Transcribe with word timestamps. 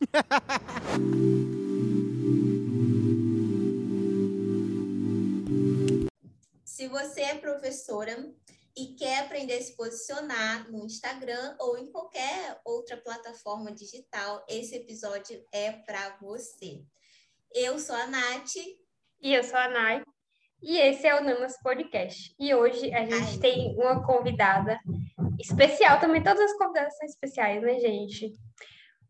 Se 6.64 6.88
você 6.88 7.20
é 7.20 7.34
professora 7.36 8.30
e 8.76 8.94
quer 8.96 9.20
aprender 9.20 9.54
a 9.54 9.62
se 9.62 9.76
posicionar 9.76 10.70
no 10.70 10.84
Instagram 10.84 11.56
ou 11.60 11.78
em 11.78 11.90
qualquer 11.90 12.60
outra 12.64 12.96
plataforma 12.96 13.72
digital, 13.72 14.44
esse 14.48 14.74
episódio 14.74 15.40
é 15.52 15.70
para 15.70 16.16
você. 16.20 16.82
Eu 17.52 17.78
sou 17.78 17.94
a 17.94 18.06
Nath. 18.08 18.56
E 19.20 19.32
eu 19.32 19.44
sou 19.44 19.56
a 19.56 19.68
Nai. 19.68 20.02
E 20.60 20.78
esse 20.78 21.06
é 21.06 21.14
o 21.14 21.22
Nanas 21.22 21.56
Podcast. 21.62 22.34
E 22.38 22.52
hoje 22.54 22.92
a 22.92 23.04
gente 23.04 23.34
Ai. 23.34 23.38
tem 23.38 23.76
uma 23.76 24.04
convidada 24.04 24.80
especial 25.38 26.00
também. 26.00 26.22
Todas 26.22 26.50
as 26.50 26.58
convidadas 26.58 26.96
são 26.96 27.06
especiais, 27.06 27.62
né, 27.62 27.78
gente? 27.78 28.32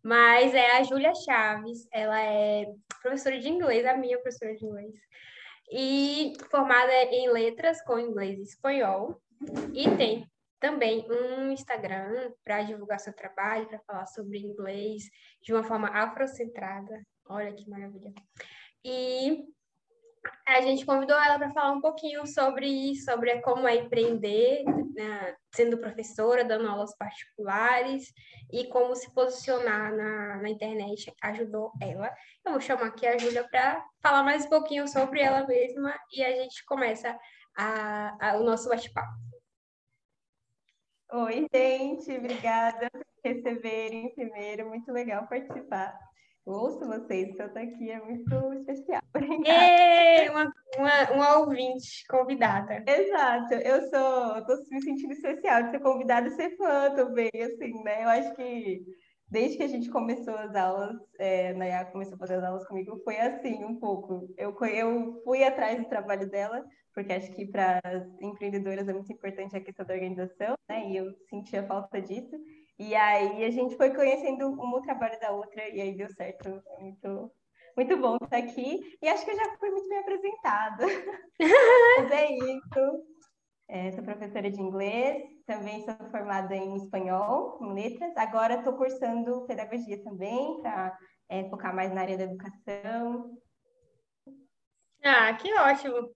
Mas 0.05 0.55
é 0.55 0.77
a 0.77 0.83
Júlia 0.83 1.15
Chaves. 1.15 1.89
Ela 1.91 2.21
é 2.21 2.67
professora 3.01 3.39
de 3.39 3.49
inglês, 3.49 3.87
a 3.87 3.97
minha 3.97 4.19
professora 4.21 4.55
de 4.55 4.67
inglês. 4.67 4.95
E 5.73 6.35
formada 6.51 6.93
em 7.05 7.31
letras 7.31 7.83
com 7.85 7.99
inglês 7.99 8.39
e 8.39 8.43
espanhol. 8.43 9.19
E 9.73 9.91
tem 9.97 10.31
também 10.61 11.07
um 11.11 11.51
Instagram 11.51 12.33
para 12.45 12.63
divulgar 12.63 13.01
seu 13.01 13.15
trabalho, 13.15 13.67
para 13.67 13.81
falar 13.81 14.07
sobre 14.07 14.39
inglês 14.39 15.05
de 15.43 15.55
uma 15.55 15.65
forma 15.65 15.89
afrocentrada. 15.89 17.03
Olha 17.27 17.55
que 17.55 17.69
maravilha. 17.69 18.13
E 18.85 19.47
a 20.47 20.61
gente 20.61 20.85
convidou 20.85 21.17
ela 21.17 21.39
para 21.39 21.53
falar 21.53 21.73
um 21.73 21.81
pouquinho 21.81 22.27
sobre 22.27 22.67
isso, 22.67 23.05
sobre 23.05 23.41
como 23.41 23.67
é 23.67 23.77
empreender, 23.77 24.65
né, 24.95 25.35
sendo 25.55 25.79
professora, 25.79 26.45
dando 26.45 26.69
aulas 26.69 26.97
particulares 26.97 28.13
e 28.53 28.67
como 28.67 28.95
se 28.95 29.13
posicionar 29.15 29.95
na, 29.95 30.37
na 30.37 30.49
internet 30.49 31.13
ajudou 31.23 31.73
ela. 31.81 32.15
Eu 32.45 32.53
vou 32.53 32.61
chamar 32.61 32.87
aqui 32.87 33.07
a 33.07 33.19
Júlia 33.19 33.49
para 33.49 33.85
falar 34.03 34.23
mais 34.23 34.45
um 34.47 34.51
pouquinho 34.51 34.87
sobre 34.87 35.21
ela 35.21 35.47
mesma 35.47 35.95
e 36.13 36.23
a 36.23 36.33
gente 36.37 36.65
começa 36.67 37.19
a, 37.57 38.31
a, 38.31 38.37
o 38.37 38.45
nosso 38.45 38.69
bate-papo. 38.69 39.13
Oi, 41.13 41.47
gente, 41.55 42.11
obrigada 42.17 42.89
por 42.91 43.05
receberem 43.25 44.15
primeiro, 44.15 44.69
muito 44.69 44.91
legal 44.93 45.27
participar 45.29 45.97
ouço 46.47 46.87
vocês, 46.87 47.37
tá 47.37 47.45
aqui 47.45 47.91
é 47.91 48.01
muito 48.01 48.53
especial. 48.55 49.03
É, 49.47 50.31
uma, 50.31 50.53
uma, 50.77 51.11
uma 51.13 51.39
ouvinte 51.39 52.05
convidada. 52.09 52.83
Exato, 52.87 53.55
eu 53.55 53.81
sou, 53.89 54.47
tô 54.47 54.57
me 54.71 54.83
sentindo 54.83 55.13
especial 55.13 55.63
de 55.65 55.71
ser 55.71 55.81
convidada 55.81 56.29
e 56.29 56.31
ser 56.33 56.57
fã 56.57 56.95
também, 56.95 57.31
assim, 57.35 57.83
né? 57.83 58.05
Eu 58.05 58.09
acho 58.09 58.35
que 58.35 58.83
desde 59.29 59.57
que 59.57 59.63
a 59.63 59.69
gente 59.69 59.91
começou 59.91 60.35
as 60.37 60.55
aulas, 60.55 60.97
é, 61.19 61.51
a 61.51 61.55
Nayá 61.55 61.85
começou 61.87 62.15
a 62.15 62.19
fazer 62.19 62.35
as 62.37 62.45
aulas 62.45 62.67
comigo, 62.67 63.01
foi 63.05 63.19
assim, 63.19 63.65
um 63.65 63.77
pouco. 63.79 64.33
Eu, 64.37 64.55
eu 64.67 65.23
fui 65.25 65.43
atrás 65.43 65.79
do 65.79 65.89
trabalho 65.89 66.31
dela, 66.31 66.65
porque 66.95 67.13
acho 67.13 67.31
que 67.33 67.47
para 67.47 67.81
as 67.85 68.05
empreendedoras 68.21 68.89
é 68.89 68.93
muito 68.93 69.13
importante 69.13 69.57
a 69.57 69.61
questão 69.61 69.85
da 69.85 69.95
organização, 69.95 70.55
né? 70.69 70.91
E 70.91 70.97
eu 70.97 71.13
sentia 71.29 71.67
falta 71.67 72.01
disso. 72.01 72.37
E 72.79 72.95
aí 72.95 73.45
a 73.45 73.51
gente 73.51 73.77
foi 73.77 73.95
conhecendo 73.95 74.49
uma 74.49 74.79
o 74.79 74.83
trabalho 74.83 75.19
da 75.21 75.31
outra 75.31 75.69
e 75.69 75.81
aí 75.81 75.97
deu 75.97 76.09
certo. 76.11 76.63
Muito, 76.81 77.33
muito 77.77 77.97
bom 77.97 78.17
estar 78.17 78.39
aqui. 78.39 78.97
E 79.01 79.09
acho 79.09 79.25
que 79.25 79.31
eu 79.31 79.37
já 79.37 79.57
fui 79.59 79.71
muito 79.71 79.89
bem 79.89 79.99
apresentada. 79.99 80.87
Mas 81.99 82.11
é 82.11 82.33
isso. 82.33 83.05
É, 83.69 83.93
sou 83.93 84.05
professora 84.05 84.51
de 84.51 84.61
inglês, 84.61 85.23
também 85.47 85.85
sou 85.85 85.95
formada 86.11 86.55
em 86.55 86.77
espanhol, 86.77 87.59
em 87.63 87.73
letras. 87.73 88.15
Agora 88.17 88.57
estou 88.57 88.77
cursando 88.77 89.47
pedagogia 89.47 90.03
também, 90.03 90.61
para 90.61 90.99
é, 91.29 91.49
focar 91.49 91.75
mais 91.75 91.93
na 91.93 92.03
área 92.03 92.19
da 92.19 92.25
educação. 92.25 93.39
Ah, 95.03 95.33
que 95.35 95.53
ótimo! 95.55 96.11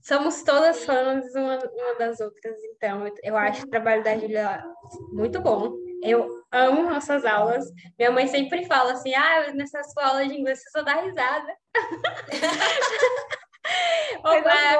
Somos 0.00 0.42
todas 0.42 0.84
fãs 0.84 1.32
uma, 1.34 1.58
uma 1.58 1.94
das 1.98 2.18
outras, 2.18 2.56
então 2.64 3.04
eu 3.22 3.36
acho 3.36 3.64
o 3.64 3.70
trabalho 3.70 4.02
da 4.02 4.18
Julia 4.18 4.64
muito 5.12 5.40
bom. 5.40 5.87
Eu 6.02 6.44
amo 6.52 6.82
nossas 6.90 7.24
aulas. 7.24 7.64
Minha 7.98 8.10
mãe 8.10 8.26
sempre 8.26 8.66
fala 8.66 8.92
assim: 8.92 9.14
ah, 9.14 9.52
nessa 9.54 9.82
sua 9.84 10.06
aula 10.06 10.26
de 10.26 10.34
inglês 10.34 10.62
você 10.62 10.70
só 10.70 10.82
dá 10.82 11.00
risada. 11.00 11.56
ou, 14.24 14.32
é, 14.32 14.78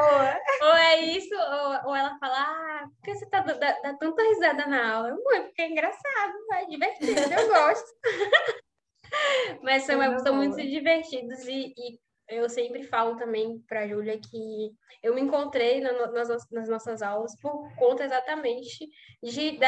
ou, 0.62 0.74
é, 0.74 1.00
isso, 1.02 1.34
ou, 1.34 1.90
ou, 1.90 1.96
ela 1.96 2.18
fala, 2.18 2.36
ah, 2.38 2.86
por 2.88 3.02
que 3.02 3.14
você 3.14 3.26
tá, 3.26 3.40
dá, 3.40 3.54
dá 3.54 3.94
tanta 3.94 4.22
risada 4.22 4.66
na 4.66 4.94
aula? 4.94 5.16
Mãe, 5.24 5.42
porque 5.42 5.62
é 5.62 5.70
engraçado, 5.70 6.34
é 6.52 6.66
divertido, 6.66 7.20
eu 7.20 7.48
gosto. 7.48 7.88
Mas 9.62 9.84
são, 9.84 10.18
são 10.20 10.36
muito 10.36 10.56
divertidos 10.56 11.46
e, 11.46 11.72
e 11.76 11.98
eu 12.28 12.48
sempre 12.48 12.82
falo 12.84 13.16
também 13.16 13.58
para 13.66 13.80
a 13.80 13.88
Júlia 13.88 14.18
que 14.18 14.70
eu 15.02 15.14
me 15.14 15.20
encontrei 15.20 15.80
na, 15.80 15.92
nas, 16.10 16.28
nas, 16.50 16.68
nossas 16.68 17.02
aulas 17.02 17.38
por 17.40 17.74
conta 17.76 18.04
exatamente 18.04 18.88
de, 19.22 19.52
de 19.52 19.58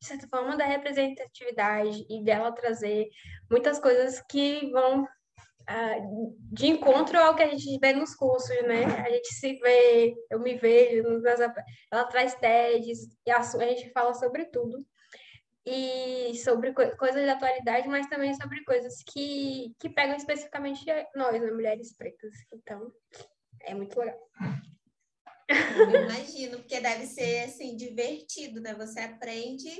certa 0.00 0.26
forma, 0.28 0.56
da 0.56 0.64
representatividade 0.64 2.04
e 2.08 2.22
dela 2.24 2.52
trazer 2.52 3.08
muitas 3.50 3.78
coisas 3.78 4.22
que 4.30 4.70
vão 4.70 5.02
uh, 5.02 6.36
de 6.52 6.66
encontro 6.68 7.18
ao 7.18 7.34
que 7.34 7.42
a 7.42 7.48
gente 7.48 7.78
vê 7.78 7.92
nos 7.92 8.14
cursos, 8.14 8.50
né? 8.62 8.84
A 8.84 9.10
gente 9.10 9.34
se 9.34 9.54
vê, 9.58 10.14
eu 10.30 10.40
me 10.40 10.54
vejo, 10.56 11.04
ela 11.90 12.04
traz 12.04 12.34
TEDs 12.36 13.00
e 13.26 13.30
a 13.30 13.42
gente 13.42 13.90
fala 13.90 14.14
sobre 14.14 14.46
tudo 14.46 14.78
e 15.64 16.34
sobre 16.36 16.72
co 16.72 16.96
coisas 16.96 17.24
da 17.24 17.34
atualidade, 17.34 17.88
mas 17.88 18.08
também 18.08 18.34
sobre 18.34 18.64
coisas 18.64 19.02
que, 19.12 19.74
que 19.78 19.88
pegam 19.88 20.16
especificamente 20.16 20.84
nós, 21.14 21.40
né, 21.40 21.50
mulheres 21.50 21.96
pretas. 21.96 22.32
Então, 22.52 22.92
é 23.62 23.74
muito 23.74 23.98
legal. 23.98 24.18
Eu 25.48 26.04
imagino, 26.04 26.58
porque 26.58 26.80
deve 26.80 27.06
ser 27.06 27.44
assim 27.44 27.76
divertido, 27.76 28.60
né? 28.60 28.74
Você 28.74 29.00
aprende 29.00 29.70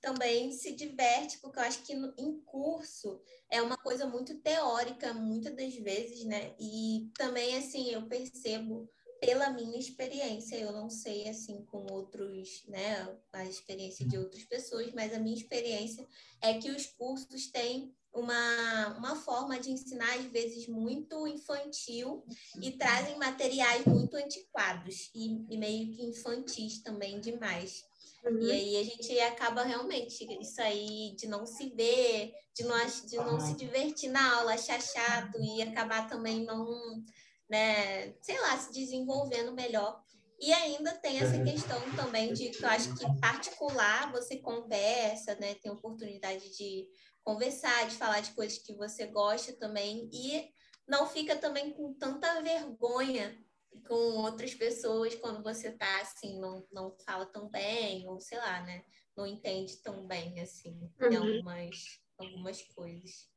também 0.00 0.50
se 0.52 0.72
diverte, 0.72 1.38
porque 1.40 1.58
eu 1.58 1.62
acho 1.62 1.82
que 1.82 1.94
no, 1.94 2.14
em 2.18 2.40
curso 2.40 3.20
é 3.50 3.60
uma 3.60 3.76
coisa 3.76 4.06
muito 4.06 4.40
teórica, 4.40 5.12
muitas 5.12 5.54
das 5.54 5.74
vezes, 5.74 6.24
né? 6.24 6.54
E 6.58 7.10
também, 7.14 7.56
assim, 7.58 7.90
eu 7.90 8.06
percebo 8.08 8.90
pela 9.20 9.50
minha 9.50 9.78
experiência, 9.78 10.56
eu 10.56 10.72
não 10.72 10.88
sei 10.88 11.28
assim 11.28 11.64
com 11.66 11.86
outros, 11.92 12.64
né, 12.66 13.16
a 13.32 13.44
experiência 13.44 14.06
de 14.08 14.16
outras 14.16 14.44
pessoas, 14.44 14.90
mas 14.92 15.12
a 15.12 15.18
minha 15.18 15.36
experiência 15.36 16.06
é 16.40 16.54
que 16.54 16.70
os 16.70 16.86
cursos 16.86 17.50
têm 17.50 17.94
uma, 18.12 18.96
uma 18.98 19.14
forma 19.14 19.58
de 19.60 19.70
ensinar, 19.70 20.12
às 20.14 20.24
vezes, 20.24 20.66
muito 20.66 21.26
infantil 21.26 22.24
e 22.60 22.72
trazem 22.72 23.16
materiais 23.18 23.84
muito 23.84 24.16
antiquados 24.16 25.10
e, 25.14 25.46
e 25.48 25.56
meio 25.56 25.92
que 25.92 26.02
infantis 26.02 26.82
também 26.82 27.20
demais. 27.20 27.84
Uhum. 28.24 28.40
E 28.42 28.52
aí 28.52 28.76
a 28.76 28.84
gente 28.84 29.20
acaba 29.20 29.62
realmente 29.62 30.26
isso 30.40 30.60
aí 30.60 31.14
de 31.16 31.26
não 31.26 31.46
se 31.46 31.70
ver, 31.70 32.32
de 32.54 32.64
não, 32.64 32.76
de 33.06 33.16
não 33.16 33.40
se 33.40 33.54
divertir 33.54 34.10
na 34.10 34.38
aula, 34.38 34.54
achar 34.54 34.80
chato 34.80 35.38
e 35.40 35.62
acabar 35.62 36.08
também 36.08 36.44
não 36.44 37.02
né, 37.50 38.14
sei 38.22 38.40
lá, 38.40 38.56
se 38.56 38.72
desenvolvendo 38.72 39.52
melhor. 39.52 40.00
E 40.40 40.52
ainda 40.52 40.92
tem 40.92 41.18
essa 41.18 41.36
uhum. 41.36 41.44
questão 41.44 41.78
também 41.96 42.32
de 42.32 42.48
que 42.48 42.64
eu 42.64 42.68
acho 42.68 42.94
que 42.94 43.20
particular 43.20 44.10
você 44.10 44.38
conversa, 44.38 45.34
né, 45.34 45.54
tem 45.56 45.70
oportunidade 45.70 46.56
de 46.56 46.88
conversar, 47.22 47.86
de 47.88 47.96
falar 47.96 48.20
de 48.20 48.32
coisas 48.32 48.58
que 48.58 48.74
você 48.74 49.06
gosta 49.06 49.52
também 49.52 50.08
e 50.12 50.48
não 50.88 51.06
fica 51.06 51.36
também 51.36 51.72
com 51.72 51.92
tanta 51.92 52.40
vergonha 52.40 53.38
com 53.86 54.22
outras 54.22 54.54
pessoas 54.54 55.14
quando 55.16 55.42
você 55.42 55.72
tá 55.72 56.00
assim, 56.00 56.40
não, 56.40 56.66
não 56.72 56.96
fala 57.04 57.26
tão 57.26 57.48
bem, 57.48 58.08
ou 58.08 58.20
sei 58.20 58.38
lá, 58.38 58.62
né? 58.62 58.82
Não 59.16 59.26
entende 59.26 59.76
tão 59.82 60.06
bem 60.06 60.40
assim 60.40 60.90
uhum. 61.00 61.16
algumas, 61.18 62.00
algumas 62.16 62.62
coisas. 62.62 63.28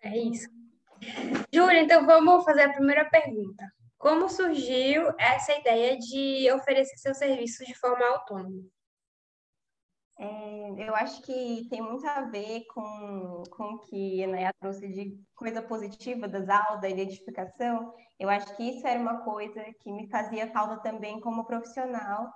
É 0.00 0.16
isso. 0.16 0.48
Júlia, 1.52 1.82
então 1.82 2.06
vamos 2.06 2.44
fazer 2.44 2.62
a 2.62 2.72
primeira 2.72 3.08
pergunta. 3.08 3.64
Como 3.96 4.28
surgiu 4.28 5.12
essa 5.18 5.52
ideia 5.54 5.98
de 5.98 6.50
oferecer 6.52 6.96
seus 6.98 7.18
serviços 7.18 7.66
de 7.66 7.74
forma 7.74 8.06
autônoma? 8.06 8.62
É, 10.20 10.88
eu 10.88 10.96
acho 10.96 11.22
que 11.22 11.66
tem 11.70 11.80
muito 11.80 12.04
a 12.06 12.22
ver 12.22 12.64
com, 12.74 13.42
com 13.50 13.64
o 13.74 13.78
que 13.78 14.24
a 14.24 14.26
Naya 14.26 14.52
trouxe 14.60 14.88
de 14.88 15.16
coisa 15.34 15.62
positiva 15.62 16.26
das 16.26 16.48
aulas, 16.48 16.80
da 16.80 16.88
identificação. 16.88 17.94
Eu 18.18 18.28
acho 18.28 18.56
que 18.56 18.64
isso 18.64 18.86
era 18.86 18.98
uma 18.98 19.22
coisa 19.24 19.64
que 19.80 19.92
me 19.92 20.08
fazia 20.08 20.50
falta 20.52 20.78
também 20.78 21.20
como 21.20 21.44
profissional, 21.44 22.32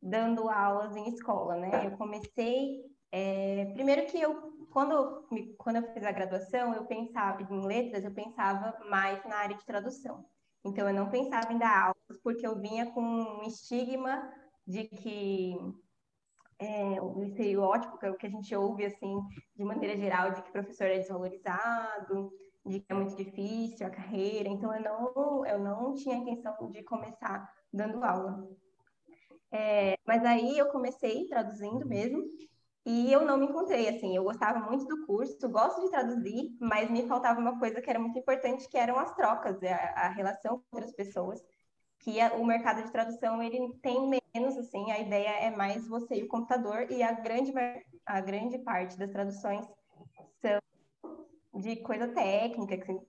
dando 0.00 0.48
aulas 0.48 0.94
em 0.94 1.08
escola, 1.08 1.56
né? 1.56 1.86
Eu 1.86 1.96
comecei, 1.96 2.82
é, 3.10 3.66
primeiro 3.74 4.06
que 4.06 4.20
eu 4.20 4.63
quando, 4.74 5.24
quando 5.56 5.76
eu 5.76 5.94
fiz 5.94 6.02
a 6.02 6.10
graduação, 6.10 6.74
eu 6.74 6.84
pensava 6.84 7.40
em 7.40 7.64
letras, 7.64 8.04
eu 8.04 8.12
pensava 8.12 8.76
mais 8.90 9.24
na 9.24 9.36
área 9.36 9.56
de 9.56 9.64
tradução. 9.64 10.26
Então, 10.64 10.88
eu 10.88 10.92
não 10.92 11.08
pensava 11.08 11.52
em 11.52 11.58
dar 11.58 11.84
aulas, 11.84 12.20
porque 12.24 12.44
eu 12.44 12.58
vinha 12.60 12.90
com 12.90 13.00
um 13.00 13.44
estigma 13.44 14.28
de 14.66 14.88
que 14.88 15.56
é, 16.58 17.00
o 17.00 17.22
estereótipo, 17.22 17.98
que 17.98 18.06
é 18.06 18.10
o 18.10 18.16
que 18.16 18.26
a 18.26 18.30
gente 18.30 18.52
ouve, 18.56 18.84
assim, 18.84 19.16
de 19.54 19.62
maneira 19.62 19.96
geral, 19.96 20.32
de 20.32 20.42
que 20.42 20.50
professor 20.50 20.88
é 20.88 20.98
desvalorizado, 20.98 22.32
de 22.66 22.80
que 22.80 22.86
é 22.88 22.94
muito 22.94 23.14
difícil 23.14 23.86
a 23.86 23.90
carreira. 23.90 24.48
Então, 24.48 24.74
eu 24.74 24.82
não, 24.82 25.46
eu 25.46 25.58
não 25.60 25.94
tinha 25.94 26.16
a 26.16 26.18
intenção 26.18 26.68
de 26.72 26.82
começar 26.82 27.48
dando 27.72 28.02
aula. 28.02 28.44
É, 29.52 29.96
mas 30.04 30.24
aí 30.24 30.58
eu 30.58 30.66
comecei 30.70 31.28
traduzindo 31.28 31.86
mesmo, 31.86 32.24
e 32.86 33.10
eu 33.10 33.24
não 33.24 33.38
me 33.38 33.46
encontrei, 33.46 33.88
assim, 33.88 34.14
eu 34.14 34.24
gostava 34.24 34.60
muito 34.60 34.84
do 34.84 35.06
curso, 35.06 35.48
gosto 35.48 35.80
de 35.80 35.90
traduzir, 35.90 36.54
mas 36.60 36.90
me 36.90 37.06
faltava 37.06 37.40
uma 37.40 37.58
coisa 37.58 37.80
que 37.80 37.88
era 37.88 37.98
muito 37.98 38.18
importante, 38.18 38.68
que 38.68 38.76
eram 38.76 38.98
as 38.98 39.14
trocas, 39.14 39.56
a, 39.62 40.06
a 40.06 40.08
relação 40.08 40.58
com 40.58 40.76
outras 40.76 40.92
pessoas, 40.92 41.42
que 42.00 42.20
a, 42.20 42.34
o 42.34 42.44
mercado 42.44 42.82
de 42.82 42.92
tradução, 42.92 43.42
ele 43.42 43.72
tem 43.80 44.06
menos, 44.34 44.58
assim, 44.58 44.90
a 44.90 44.98
ideia 44.98 45.30
é 45.30 45.50
mais 45.50 45.88
você 45.88 46.16
e 46.16 46.24
o 46.24 46.28
computador, 46.28 46.90
e 46.90 47.02
a 47.02 47.12
grande, 47.12 47.54
a 48.04 48.20
grande 48.20 48.58
parte 48.58 48.98
das 48.98 49.10
traduções 49.10 49.66
são 50.42 50.60
de 51.54 51.76
coisa 51.76 52.08
técnica, 52.08 52.76
que 52.76 52.82
assim, 52.82 53.00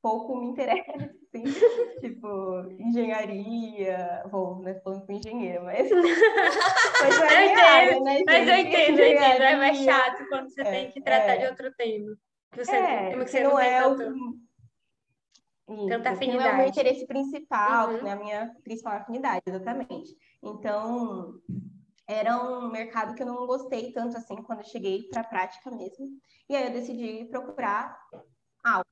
pouco 0.00 0.36
me 0.36 0.46
interessa, 0.46 1.14
assim, 1.34 2.00
tipo, 2.00 2.60
engenharia, 2.78 4.22
bom, 4.30 4.60
né, 4.60 4.74
falando 4.80 5.04
com 5.04 5.12
engenheiro, 5.12 5.64
mas... 5.64 5.90
mas 5.90 7.18
eu 7.18 7.26
entendo, 7.26 7.58
área, 7.58 8.00
né, 8.00 8.22
mas 8.24 8.48
eu 8.48 8.56
entendo, 8.56 8.98
eu 9.00 9.12
entendo, 9.12 9.42
é 9.42 9.56
mais 9.56 9.78
chato 9.78 10.28
quando 10.28 10.50
você 10.50 10.60
é, 10.60 10.70
tem 10.70 10.90
que 10.90 11.00
tratar 11.00 11.34
é, 11.34 11.38
de 11.38 11.46
outro 11.46 11.72
tema. 11.74 12.16
Você, 12.56 12.76
é, 12.76 13.10
tema 13.10 13.24
que 13.24 13.30
você 13.30 13.42
não, 13.42 13.50
não 13.50 13.58
é 13.60 13.80
tanto, 13.80 14.14
o... 15.66 15.88
tanta 15.88 16.10
afinidade. 16.10 16.44
Não 16.44 16.50
é 16.50 16.54
o 16.54 16.56
meu 16.58 16.66
interesse 16.68 17.06
principal, 17.06 17.90
uhum. 17.90 18.02
né, 18.02 18.12
a 18.12 18.16
minha 18.16 18.54
principal 18.62 18.94
afinidade, 18.94 19.42
exatamente. 19.46 20.16
Então, 20.42 21.40
era 22.06 22.36
um 22.36 22.70
mercado 22.70 23.14
que 23.14 23.22
eu 23.22 23.26
não 23.26 23.46
gostei 23.46 23.90
tanto 23.92 24.16
assim 24.16 24.36
quando 24.36 24.60
eu 24.60 24.66
cheguei 24.66 25.08
para 25.08 25.22
a 25.22 25.24
prática 25.26 25.70
mesmo. 25.70 26.06
E 26.48 26.54
aí 26.54 26.66
eu 26.66 26.72
decidi 26.72 27.24
procurar 27.24 27.98
aulas. 28.62 28.84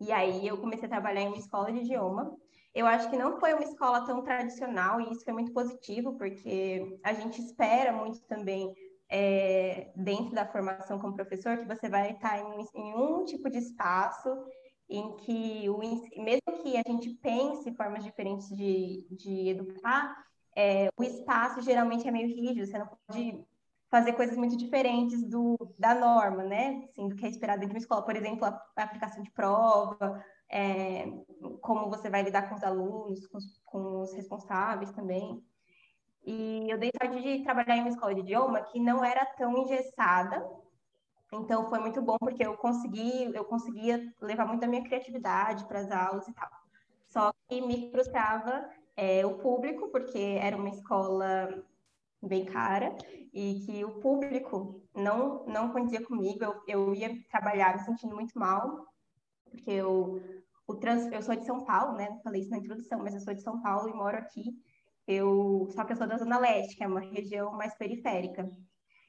E 0.00 0.12
aí 0.12 0.46
eu 0.46 0.58
comecei 0.58 0.86
a 0.86 0.90
trabalhar 0.90 1.22
em 1.22 1.28
uma 1.28 1.38
escola 1.38 1.72
de 1.72 1.80
idioma. 1.80 2.36
Eu 2.74 2.86
acho 2.86 3.08
que 3.08 3.16
não 3.16 3.40
foi 3.40 3.54
uma 3.54 3.64
escola 3.64 4.04
tão 4.04 4.22
tradicional 4.22 5.00
e 5.00 5.10
isso 5.10 5.24
foi 5.24 5.32
muito 5.32 5.52
positivo, 5.52 6.16
porque 6.18 6.98
a 7.02 7.14
gente 7.14 7.40
espera 7.40 7.92
muito 7.92 8.20
também 8.24 8.74
é, 9.08 9.92
dentro 9.96 10.34
da 10.34 10.46
formação 10.46 10.98
como 10.98 11.14
professor 11.14 11.56
que 11.56 11.64
você 11.64 11.88
vai 11.88 12.12
estar 12.12 12.38
em, 12.38 12.66
em 12.74 12.94
um 12.94 13.24
tipo 13.24 13.48
de 13.48 13.58
espaço 13.58 14.28
em 14.88 15.16
que, 15.16 15.68
o, 15.68 15.78
mesmo 15.78 16.62
que 16.62 16.76
a 16.76 16.82
gente 16.86 17.10
pense 17.14 17.72
formas 17.74 18.04
diferentes 18.04 18.48
de, 18.48 19.06
de 19.10 19.48
educar, 19.48 20.14
é, 20.54 20.88
o 20.96 21.02
espaço 21.02 21.60
geralmente 21.62 22.06
é 22.06 22.10
meio 22.10 22.28
rígido, 22.28 22.66
você 22.66 22.78
não 22.78 22.88
pode 23.08 23.44
fazer 23.96 24.12
coisas 24.12 24.36
muito 24.36 24.58
diferentes 24.58 25.24
do, 25.24 25.56
da 25.78 25.94
norma, 25.94 26.42
né? 26.42 26.84
Assim, 26.84 27.08
do 27.08 27.16
que 27.16 27.24
é 27.24 27.30
esperado 27.30 27.60
de 27.60 27.66
uma 27.66 27.78
escola. 27.78 28.02
Por 28.02 28.14
exemplo, 28.14 28.44
a, 28.44 28.62
a 28.76 28.82
aplicação 28.82 29.22
de 29.22 29.30
prova, 29.30 30.22
é, 30.50 31.06
como 31.62 31.88
você 31.88 32.10
vai 32.10 32.22
lidar 32.22 32.46
com 32.46 32.54
os 32.54 32.62
alunos, 32.62 33.26
com 33.26 33.38
os, 33.38 33.58
com 33.64 34.00
os, 34.02 34.12
responsáveis 34.12 34.92
também. 34.92 35.42
E 36.26 36.68
eu 36.68 36.76
dei 36.76 36.90
sorte 37.00 37.22
de 37.22 37.42
trabalhar 37.42 37.78
em 37.78 37.80
uma 37.80 37.88
escola 37.88 38.14
de 38.14 38.20
idioma 38.20 38.60
que 38.64 38.78
não 38.78 39.02
era 39.02 39.24
tão 39.24 39.56
engessada, 39.56 40.46
então 41.32 41.68
foi 41.70 41.78
muito 41.78 42.02
bom 42.02 42.16
porque 42.18 42.44
eu 42.44 42.54
consegui, 42.56 43.32
eu 43.34 43.44
conseguia 43.44 44.12
levar 44.20 44.46
muito 44.46 44.64
a 44.64 44.68
minha 44.68 44.84
criatividade 44.84 45.64
para 45.66 45.80
as 45.80 45.90
aulas 45.90 46.28
e 46.28 46.34
tal. 46.34 46.50
Só 47.06 47.32
que 47.48 47.62
me 47.62 47.90
frustrava 47.90 48.68
é, 48.94 49.24
o 49.24 49.38
público, 49.38 49.88
porque 49.88 50.18
era 50.18 50.56
uma 50.56 50.68
escola 50.68 51.64
bem 52.22 52.44
cara 52.44 52.96
e 53.32 53.60
que 53.66 53.84
o 53.84 54.00
público 54.00 54.82
não 54.94 55.44
não 55.46 55.72
condizia 55.72 56.04
comigo. 56.04 56.42
Eu, 56.42 56.62
eu 56.66 56.94
ia 56.94 57.10
trabalhar 57.30 57.76
me 57.76 57.84
sentindo 57.84 58.14
muito 58.14 58.38
mal, 58.38 58.86
porque 59.50 59.70
eu, 59.70 60.20
o 60.66 60.74
trans, 60.74 61.06
eu 61.12 61.22
sou 61.22 61.36
de 61.36 61.44
São 61.44 61.64
Paulo, 61.64 61.96
né? 61.96 62.18
Falei 62.24 62.42
isso 62.42 62.50
na 62.50 62.58
introdução, 62.58 62.98
mas 62.98 63.14
eu 63.14 63.20
sou 63.20 63.34
de 63.34 63.42
São 63.42 63.60
Paulo 63.60 63.88
e 63.88 63.94
moro 63.94 64.16
aqui. 64.16 64.44
Eu, 65.06 65.68
só 65.70 65.84
que 65.84 65.92
eu 65.92 65.96
sou 65.96 66.06
da 66.06 66.18
Zona 66.18 66.38
Leste, 66.38 66.76
que 66.76 66.82
é 66.82 66.86
uma 66.88 67.00
região 67.00 67.52
mais 67.52 67.74
periférica. 67.76 68.50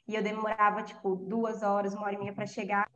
E 0.07 0.15
eu 0.15 0.23
demorava, 0.23 0.83
tipo, 0.83 1.15
duas 1.15 1.63
horas, 1.63 1.93
uma 1.93 2.03
hora 2.03 2.15
e 2.15 2.19
meia 2.19 2.33
para 2.33 2.45
chegar 2.45 2.89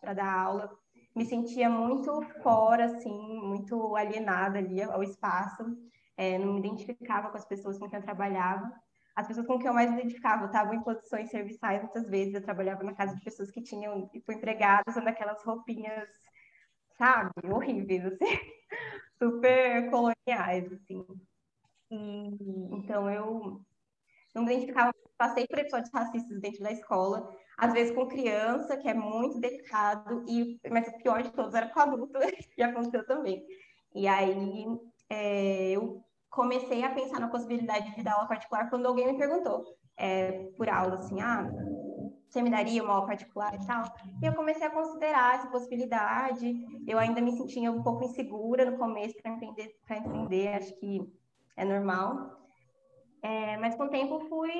para 0.00 0.14
dar 0.14 0.32
aula. 0.32 0.70
Me 1.14 1.24
sentia 1.24 1.68
muito 1.68 2.22
fora, 2.42 2.86
assim, 2.86 3.40
muito 3.42 3.96
alienada 3.96 4.58
ali 4.58 4.80
ao 4.82 5.02
espaço. 5.02 5.64
É, 6.16 6.38
não 6.38 6.54
me 6.54 6.60
identificava 6.60 7.30
com 7.30 7.36
as 7.36 7.44
pessoas 7.44 7.78
com 7.78 7.88
quem 7.88 7.98
eu 7.98 8.04
trabalhava 8.04 8.72
as 9.16 9.26
pessoas 9.26 9.46
com 9.46 9.58
quem 9.58 9.68
eu 9.68 9.72
mais 9.74 9.90
me 9.90 9.96
identificava 9.96 10.44
estavam 10.44 10.74
em 10.74 10.82
posições 10.82 11.30
serviçais 11.30 11.82
muitas 11.82 12.08
vezes. 12.08 12.34
Eu 12.34 12.42
trabalhava 12.42 12.84
na 12.84 12.94
casa 12.94 13.16
de 13.16 13.24
pessoas 13.24 13.50
que 13.50 13.62
tinham, 13.62 14.06
tipo, 14.08 14.30
empregadas 14.30 14.94
usando 14.94 15.08
aquelas 15.08 15.42
roupinhas, 15.42 16.08
sabe, 16.98 17.32
horríveis, 17.50 18.04
assim, 18.04 18.18
super 19.18 19.90
coloniais, 19.90 20.70
assim. 20.70 21.04
E, 21.90 22.76
então 22.76 23.08
eu 23.10 23.62
não 24.34 24.44
me 24.44 24.52
identificava, 24.52 24.92
passei 25.16 25.46
por 25.46 25.58
episódios 25.58 25.90
racistas 25.92 26.38
dentro 26.40 26.62
da 26.62 26.72
escola, 26.72 27.26
às 27.56 27.72
vezes 27.72 27.94
com 27.94 28.06
criança, 28.06 28.76
que 28.76 28.88
é 28.88 28.92
muito 28.92 29.40
delicado, 29.40 30.26
e, 30.28 30.60
mas 30.70 30.86
o 30.88 30.98
pior 30.98 31.22
de 31.22 31.32
todos 31.32 31.54
era 31.54 31.70
com 31.70 31.80
adulto, 31.80 32.18
que 32.54 32.60
aconteceu 32.62 33.06
também. 33.06 33.42
E 33.94 34.06
aí 34.06 34.66
é, 35.08 35.70
eu 35.70 36.04
comecei 36.36 36.84
a 36.84 36.90
pensar 36.90 37.18
na 37.18 37.28
possibilidade 37.28 37.94
de 37.94 38.02
dar 38.02 38.12
aula 38.12 38.28
particular 38.28 38.68
quando 38.68 38.86
alguém 38.86 39.10
me 39.10 39.18
perguntou 39.18 39.64
é, 39.96 40.50
por 40.56 40.68
aula, 40.68 40.96
assim, 40.96 41.20
ah, 41.22 41.50
você 42.28 42.42
me 42.42 42.50
daria 42.50 42.84
uma 42.84 42.92
aula 42.92 43.06
particular 43.06 43.54
e 43.54 43.66
tal? 43.66 43.84
E 44.22 44.26
eu 44.26 44.34
comecei 44.34 44.66
a 44.66 44.70
considerar 44.70 45.36
essa 45.36 45.48
possibilidade. 45.48 46.54
Eu 46.86 46.98
ainda 46.98 47.20
me 47.22 47.32
sentia 47.32 47.72
um 47.72 47.82
pouco 47.82 48.04
insegura 48.04 48.70
no 48.70 48.76
começo 48.76 49.16
para 49.22 49.32
entender, 49.32 49.74
entender, 49.90 50.48
acho 50.48 50.78
que 50.78 51.00
é 51.56 51.64
normal. 51.64 52.36
É, 53.22 53.56
mas 53.56 53.74
com 53.74 53.84
o 53.84 53.88
tempo 53.88 54.20
fui 54.28 54.52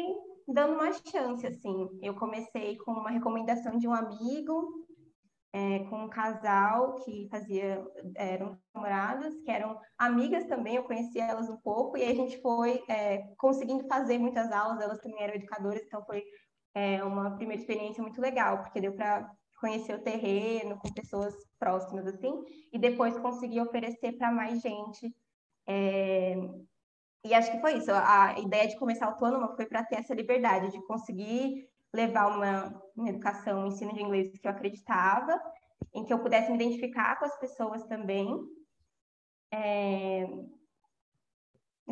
dando 0.48 0.74
uma 0.74 0.90
chance, 0.92 1.46
assim. 1.46 1.90
Eu 2.00 2.14
comecei 2.14 2.78
com 2.78 2.92
uma 2.92 3.10
recomendação 3.10 3.76
de 3.76 3.86
um 3.86 3.92
amigo 3.92 4.85
é, 5.56 5.78
com 5.88 6.04
um 6.04 6.08
casal 6.10 6.96
que 6.96 7.26
fazia, 7.30 7.82
eram 8.14 8.58
namoradas, 8.74 9.34
que 9.42 9.50
eram 9.50 9.80
amigas 9.96 10.44
também, 10.44 10.76
eu 10.76 10.84
conhecia 10.84 11.24
elas 11.24 11.48
um 11.48 11.56
pouco, 11.56 11.96
e 11.96 12.04
a 12.04 12.14
gente 12.14 12.38
foi 12.42 12.84
é, 12.86 13.22
conseguindo 13.38 13.88
fazer 13.88 14.18
muitas 14.18 14.52
aulas, 14.52 14.82
elas 14.82 14.98
também 14.98 15.22
eram 15.22 15.34
educadoras, 15.34 15.82
então 15.82 16.04
foi 16.04 16.22
é, 16.74 17.02
uma 17.02 17.36
primeira 17.36 17.62
experiência 17.62 18.02
muito 18.02 18.20
legal, 18.20 18.60
porque 18.60 18.82
deu 18.82 18.92
para 18.92 19.30
conhecer 19.58 19.94
o 19.94 20.02
terreno 20.02 20.78
com 20.78 20.92
pessoas 20.92 21.34
próximas, 21.58 22.06
assim, 22.06 22.34
e 22.70 22.78
depois 22.78 23.16
conseguir 23.16 23.62
oferecer 23.62 24.12
para 24.18 24.30
mais 24.30 24.60
gente. 24.60 25.10
É, 25.66 26.36
e 27.24 27.32
acho 27.32 27.50
que 27.50 27.62
foi 27.62 27.78
isso, 27.78 27.90
a 27.90 28.38
ideia 28.38 28.68
de 28.68 28.78
começar 28.78 29.06
autônoma 29.06 29.56
foi 29.56 29.64
para 29.64 29.82
ter 29.84 29.96
essa 29.96 30.14
liberdade 30.14 30.70
de 30.70 30.86
conseguir 30.86 31.66
levar 31.96 32.28
uma, 32.28 32.82
uma 32.94 33.08
educação, 33.08 33.64
um 33.64 33.66
ensino 33.66 33.94
de 33.94 34.02
inglês 34.02 34.38
que 34.38 34.46
eu 34.46 34.50
acreditava, 34.52 35.40
em 35.94 36.04
que 36.04 36.12
eu 36.12 36.18
pudesse 36.18 36.50
me 36.50 36.56
identificar 36.56 37.18
com 37.18 37.24
as 37.24 37.38
pessoas 37.40 37.84
também. 37.84 38.28
É... 39.52 40.26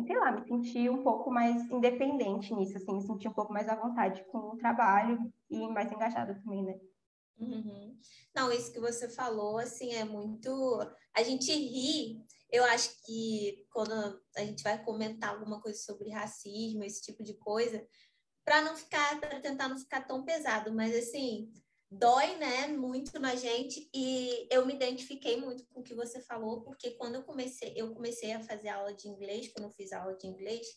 sei 0.05 0.17
lá, 0.17 0.31
me 0.31 0.45
sentir 0.47 0.89
um 0.89 1.03
pouco 1.03 1.31
mais 1.31 1.69
independente 1.71 2.53
nisso, 2.53 2.77
assim, 2.77 2.93
me 2.93 3.01
sentir 3.01 3.27
um 3.27 3.33
pouco 3.33 3.51
mais 3.51 3.67
à 3.67 3.75
vontade 3.75 4.23
com 4.25 4.37
o 4.37 4.57
trabalho 4.57 5.19
e 5.49 5.67
mais 5.67 5.91
engajada 5.91 6.35
também, 6.35 6.63
né? 6.63 6.79
Uhum. 7.37 7.97
Não, 8.33 8.51
isso 8.51 8.71
que 8.71 8.79
você 8.79 9.09
falou, 9.09 9.57
assim, 9.57 9.93
é 9.93 10.05
muito. 10.05 10.49
A 11.13 11.23
gente 11.23 11.51
ri, 11.51 12.23
eu 12.51 12.63
acho 12.65 13.03
que 13.05 13.65
quando 13.71 13.91
a 14.37 14.41
gente 14.41 14.63
vai 14.63 14.81
comentar 14.83 15.31
alguma 15.31 15.59
coisa 15.59 15.77
sobre 15.79 16.09
racismo, 16.11 16.83
esse 16.83 17.01
tipo 17.01 17.23
de 17.23 17.33
coisa, 17.33 17.85
para 18.45 18.61
não 18.61 18.77
ficar, 18.77 19.19
para 19.19 19.41
tentar 19.41 19.67
não 19.67 19.77
ficar 19.77 20.01
tão 20.01 20.23
pesado, 20.23 20.71
mas 20.71 20.95
assim, 20.95 21.51
dói, 21.89 22.35
né, 22.37 22.67
muito 22.67 23.19
na 23.19 23.35
gente 23.35 23.89
e 23.93 24.47
eu 24.51 24.65
me 24.65 24.75
identifiquei 24.75 25.35
muito 25.35 25.65
com 25.67 25.79
o 25.79 25.83
que 25.83 25.95
você 25.95 26.21
falou, 26.21 26.61
porque 26.61 26.91
quando 26.91 27.15
eu 27.15 27.23
comecei, 27.23 27.73
eu 27.75 27.93
comecei 27.93 28.33
a 28.33 28.43
fazer 28.43 28.69
aula 28.69 28.93
de 28.93 29.07
inglês, 29.07 29.51
quando 29.51 29.65
eu 29.65 29.73
fiz 29.73 29.91
aula 29.91 30.15
de 30.15 30.27
inglês, 30.27 30.67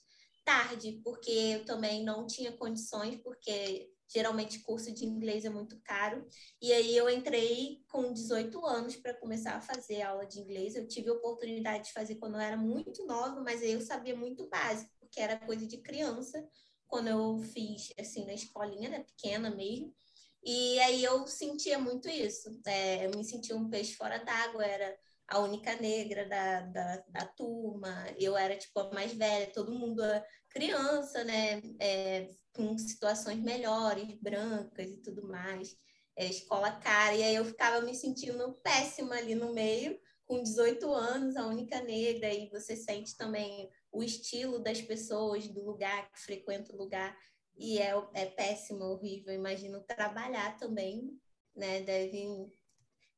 tarde, 0.45 1.01
porque 1.05 1.31
eu 1.31 1.65
também 1.67 2.03
não 2.03 2.27
tinha 2.27 2.51
condições, 2.53 3.21
porque 3.23 3.91
geralmente 4.11 4.61
curso 4.61 4.91
de 4.91 5.05
inglês 5.05 5.45
é 5.45 5.51
muito 5.51 5.79
caro. 5.83 6.27
E 6.63 6.73
aí 6.73 6.97
eu 6.97 7.11
entrei 7.11 7.83
com 7.91 8.11
18 8.11 8.65
anos 8.65 8.97
para 8.97 9.13
começar 9.13 9.57
a 9.57 9.61
fazer 9.61 10.01
aula 10.01 10.25
de 10.25 10.41
inglês. 10.41 10.75
Eu 10.75 10.89
tive 10.89 11.11
a 11.11 11.13
oportunidade 11.13 11.89
de 11.89 11.93
fazer 11.93 12.15
quando 12.15 12.37
eu 12.37 12.41
era 12.41 12.57
muito 12.57 13.05
nova, 13.05 13.43
mas 13.43 13.61
aí 13.61 13.73
eu 13.73 13.83
sabia 13.83 14.17
muito 14.17 14.49
básico, 14.49 14.91
porque 14.99 15.21
era 15.21 15.39
coisa 15.39 15.67
de 15.67 15.77
criança 15.79 16.43
quando 16.89 17.09
eu 17.09 17.39
fiz, 17.39 17.93
assim, 17.99 18.25
na 18.25 18.33
escolinha, 18.33 18.89
né, 18.89 19.01
pequena 19.01 19.51
mesmo. 19.51 19.95
E 20.43 20.81
aí 20.81 21.05
eu 21.05 21.27
sentia 21.27 21.79
muito 21.79 22.09
isso. 22.09 22.59
É, 22.67 23.07
eu 23.07 23.11
me 23.11 23.25
sentia 23.25 23.57
um 23.57 23.69
peixe 23.69 23.95
fora 23.95 24.19
d'água, 24.19 24.65
era 24.65 24.99
a 25.29 25.41
única 25.41 25.77
negra 25.77 26.27
da, 26.27 26.63
da, 26.63 27.05
da, 27.09 27.27
turma, 27.27 28.07
eu 28.19 28.37
era, 28.37 28.57
tipo, 28.57 28.81
a 28.81 28.91
mais 28.93 29.13
velha, 29.13 29.53
todo 29.53 29.75
mundo 29.75 30.03
criança, 30.49 31.23
né, 31.23 31.61
é, 31.79 32.29
com 32.55 32.77
situações 32.79 33.39
melhores, 33.39 34.15
brancas 34.21 34.89
e 34.89 34.97
tudo 35.03 35.29
mais, 35.29 35.77
é, 36.17 36.27
escola 36.27 36.73
cara, 36.73 37.15
e 37.15 37.23
aí 37.23 37.35
eu 37.35 37.45
ficava 37.45 37.83
me 37.83 37.95
sentindo 37.95 38.55
péssima 38.63 39.17
ali 39.17 39.35
no 39.35 39.53
meio, 39.53 40.01
com 40.25 40.43
18 40.43 40.91
anos, 40.93 41.37
a 41.37 41.47
única 41.47 41.81
negra, 41.83 42.33
e 42.33 42.49
você 42.49 42.75
sente 42.75 43.15
também 43.17 43.71
o 43.93 44.03
estilo 44.03 44.59
das 44.59 44.81
pessoas, 44.81 45.49
do 45.49 45.65
lugar 45.65 46.11
que 46.13 46.21
frequenta 46.21 46.73
o 46.73 46.79
lugar, 46.79 47.17
e 47.57 47.79
é, 47.79 47.93
é 48.15 48.27
péssimo, 48.27 48.85
horrível. 48.85 49.35
Imagino 49.35 49.83
trabalhar 49.83 50.57
também, 50.57 51.19
né? 51.55 51.81
Deve. 51.83 52.51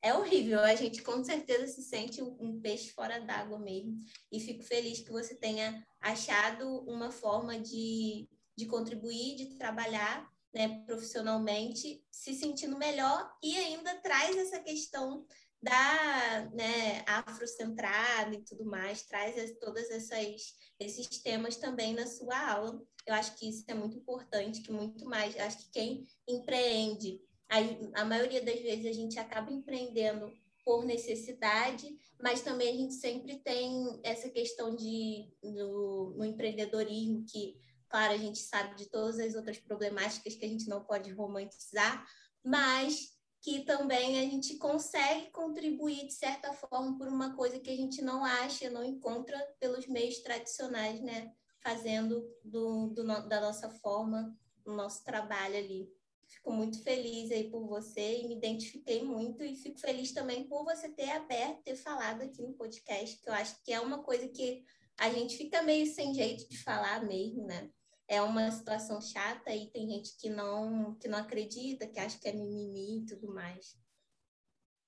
É 0.02 0.14
horrível, 0.14 0.60
a 0.60 0.74
gente 0.74 1.02
com 1.02 1.22
certeza 1.22 1.66
se 1.66 1.82
sente 1.82 2.22
um, 2.22 2.34
um 2.40 2.58
peixe 2.58 2.90
fora 2.90 3.20
d'água 3.20 3.58
mesmo. 3.58 3.96
E 4.32 4.40
fico 4.40 4.62
feliz 4.62 5.00
que 5.00 5.10
você 5.10 5.34
tenha 5.34 5.86
achado 6.00 6.66
uma 6.88 7.10
forma 7.10 7.58
de, 7.60 8.26
de 8.56 8.64
contribuir, 8.64 9.36
de 9.36 9.58
trabalhar 9.58 10.26
né, 10.54 10.82
profissionalmente, 10.86 12.02
se 12.10 12.34
sentindo 12.34 12.78
melhor 12.78 13.30
e 13.42 13.56
ainda 13.58 13.94
traz 13.96 14.36
essa 14.38 14.58
questão 14.60 15.26
da 15.62 16.48
né, 16.54 17.04
afrocentrada 17.06 18.34
e 18.34 18.42
tudo 18.42 18.64
mais, 18.64 19.02
traz 19.02 19.36
todas 19.58 19.90
essas 19.90 20.54
esses 20.80 21.06
temas 21.06 21.56
também 21.56 21.94
na 21.94 22.06
sua 22.06 22.52
aula. 22.52 22.82
Eu 23.06 23.14
acho 23.14 23.36
que 23.36 23.48
isso 23.48 23.64
é 23.68 23.74
muito 23.74 23.96
importante, 23.96 24.62
que 24.62 24.72
muito 24.72 25.04
mais, 25.04 25.38
acho 25.38 25.58
que 25.58 25.70
quem 25.70 26.06
empreende, 26.26 27.20
a, 27.48 28.00
a 28.00 28.04
maioria 28.04 28.42
das 28.42 28.60
vezes 28.60 28.86
a 28.86 28.92
gente 28.92 29.18
acaba 29.18 29.52
empreendendo 29.52 30.32
por 30.64 30.84
necessidade, 30.84 31.98
mas 32.22 32.42
também 32.42 32.68
a 32.68 32.76
gente 32.76 32.94
sempre 32.94 33.38
tem 33.38 34.00
essa 34.02 34.28
questão 34.28 34.74
de 34.74 35.28
no, 35.42 36.14
no 36.16 36.24
empreendedorismo 36.24 37.24
que, 37.26 37.56
claro, 37.88 38.14
a 38.14 38.18
gente 38.18 38.38
sabe 38.38 38.76
de 38.76 38.88
todas 38.88 39.18
as 39.18 39.34
outras 39.34 39.58
problemáticas 39.58 40.34
que 40.34 40.44
a 40.44 40.48
gente 40.48 40.68
não 40.68 40.84
pode 40.84 41.10
romantizar, 41.10 42.06
mas 42.44 43.19
que 43.42 43.64
também 43.64 44.18
a 44.18 44.22
gente 44.22 44.56
consegue 44.56 45.30
contribuir 45.30 46.06
de 46.06 46.12
certa 46.12 46.52
forma 46.52 46.96
por 46.98 47.08
uma 47.08 47.34
coisa 47.34 47.58
que 47.58 47.70
a 47.70 47.76
gente 47.76 48.02
não 48.02 48.24
acha, 48.24 48.68
não 48.70 48.84
encontra 48.84 49.38
pelos 49.58 49.86
meios 49.86 50.18
tradicionais, 50.18 51.00
né? 51.00 51.32
Fazendo 51.62 52.26
do, 52.44 52.88
do 52.88 53.04
da 53.28 53.40
nossa 53.40 53.68
forma 53.68 54.36
o 54.64 54.72
nosso 54.72 55.02
trabalho 55.04 55.56
ali. 55.56 55.90
Fico 56.26 56.52
muito 56.52 56.82
feliz 56.82 57.32
aí 57.32 57.50
por 57.50 57.66
você 57.66 58.20
e 58.20 58.28
me 58.28 58.36
identifiquei 58.36 59.02
muito 59.02 59.42
e 59.42 59.56
fico 59.56 59.80
feliz 59.80 60.12
também 60.12 60.46
por 60.46 60.64
você 60.64 60.88
ter 60.88 61.10
aberto, 61.10 61.64
ter 61.64 61.76
falado 61.76 62.22
aqui 62.22 62.40
no 62.42 62.52
podcast, 62.52 63.20
que 63.20 63.28
eu 63.28 63.34
acho 63.34 63.60
que 63.64 63.72
é 63.72 63.80
uma 63.80 64.02
coisa 64.02 64.28
que 64.28 64.64
a 64.98 65.10
gente 65.10 65.36
fica 65.36 65.62
meio 65.62 65.86
sem 65.92 66.14
jeito 66.14 66.48
de 66.48 66.62
falar 66.62 67.04
mesmo, 67.04 67.46
né? 67.46 67.68
É 68.10 68.20
uma 68.20 68.50
situação 68.50 69.00
chata 69.00 69.54
e 69.54 69.70
tem 69.70 69.88
gente 69.88 70.16
que 70.18 70.28
não 70.28 70.96
que 70.96 71.06
não 71.06 71.16
acredita, 71.16 71.86
que 71.86 72.00
acha 72.00 72.18
que 72.18 72.28
é 72.28 72.32
mimimi 72.32 72.98
e 72.98 73.06
tudo 73.06 73.32
mais. 73.32 73.78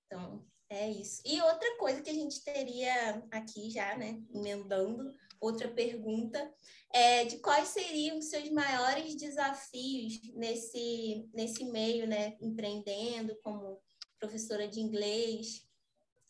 Então, 0.05 0.45
é 0.69 0.91
isso. 0.91 1.23
E 1.25 1.41
outra 1.41 1.79
coisa 1.79 2.03
que 2.03 2.11
a 2.11 2.15
gente 2.15 2.43
teria 2.43 3.25
aqui 3.31 3.71
já, 3.71 3.97
né, 3.97 4.21
emendando, 4.35 5.15
outra 5.41 5.69
pergunta, 5.69 6.53
é 6.93 7.25
de 7.25 7.39
quais 7.39 7.69
seriam 7.69 8.19
os 8.19 8.25
seus 8.25 8.51
maiores 8.51 9.15
desafios 9.15 10.21
nesse, 10.35 11.31
nesse 11.33 11.65
meio, 11.65 12.09
né, 12.09 12.37
empreendendo 12.41 13.37
como 13.37 13.81
professora 14.19 14.67
de 14.67 14.81
inglês? 14.81 15.65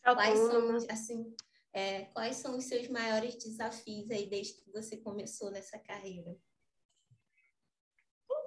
Quais 0.03 0.37
são, 0.37 0.77
assim, 0.91 1.35
é, 1.73 2.01
quais 2.13 2.35
são 2.35 2.55
os 2.55 2.65
seus 2.65 2.87
maiores 2.87 3.35
desafios 3.35 4.11
aí 4.11 4.29
desde 4.29 4.53
que 4.53 4.71
você 4.71 4.95
começou 4.97 5.49
nessa 5.49 5.79
carreira? 5.79 6.37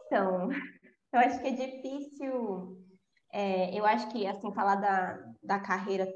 Então, 0.06 0.48
eu 1.12 1.20
acho 1.20 1.40
que 1.40 1.48
é 1.48 1.50
difícil. 1.52 2.78
É, 3.32 3.78
eu 3.78 3.84
acho 3.84 4.08
que, 4.10 4.26
assim, 4.26 4.52
falar 4.54 4.76
da, 4.76 5.18
da 5.42 5.60
carreira 5.60 6.06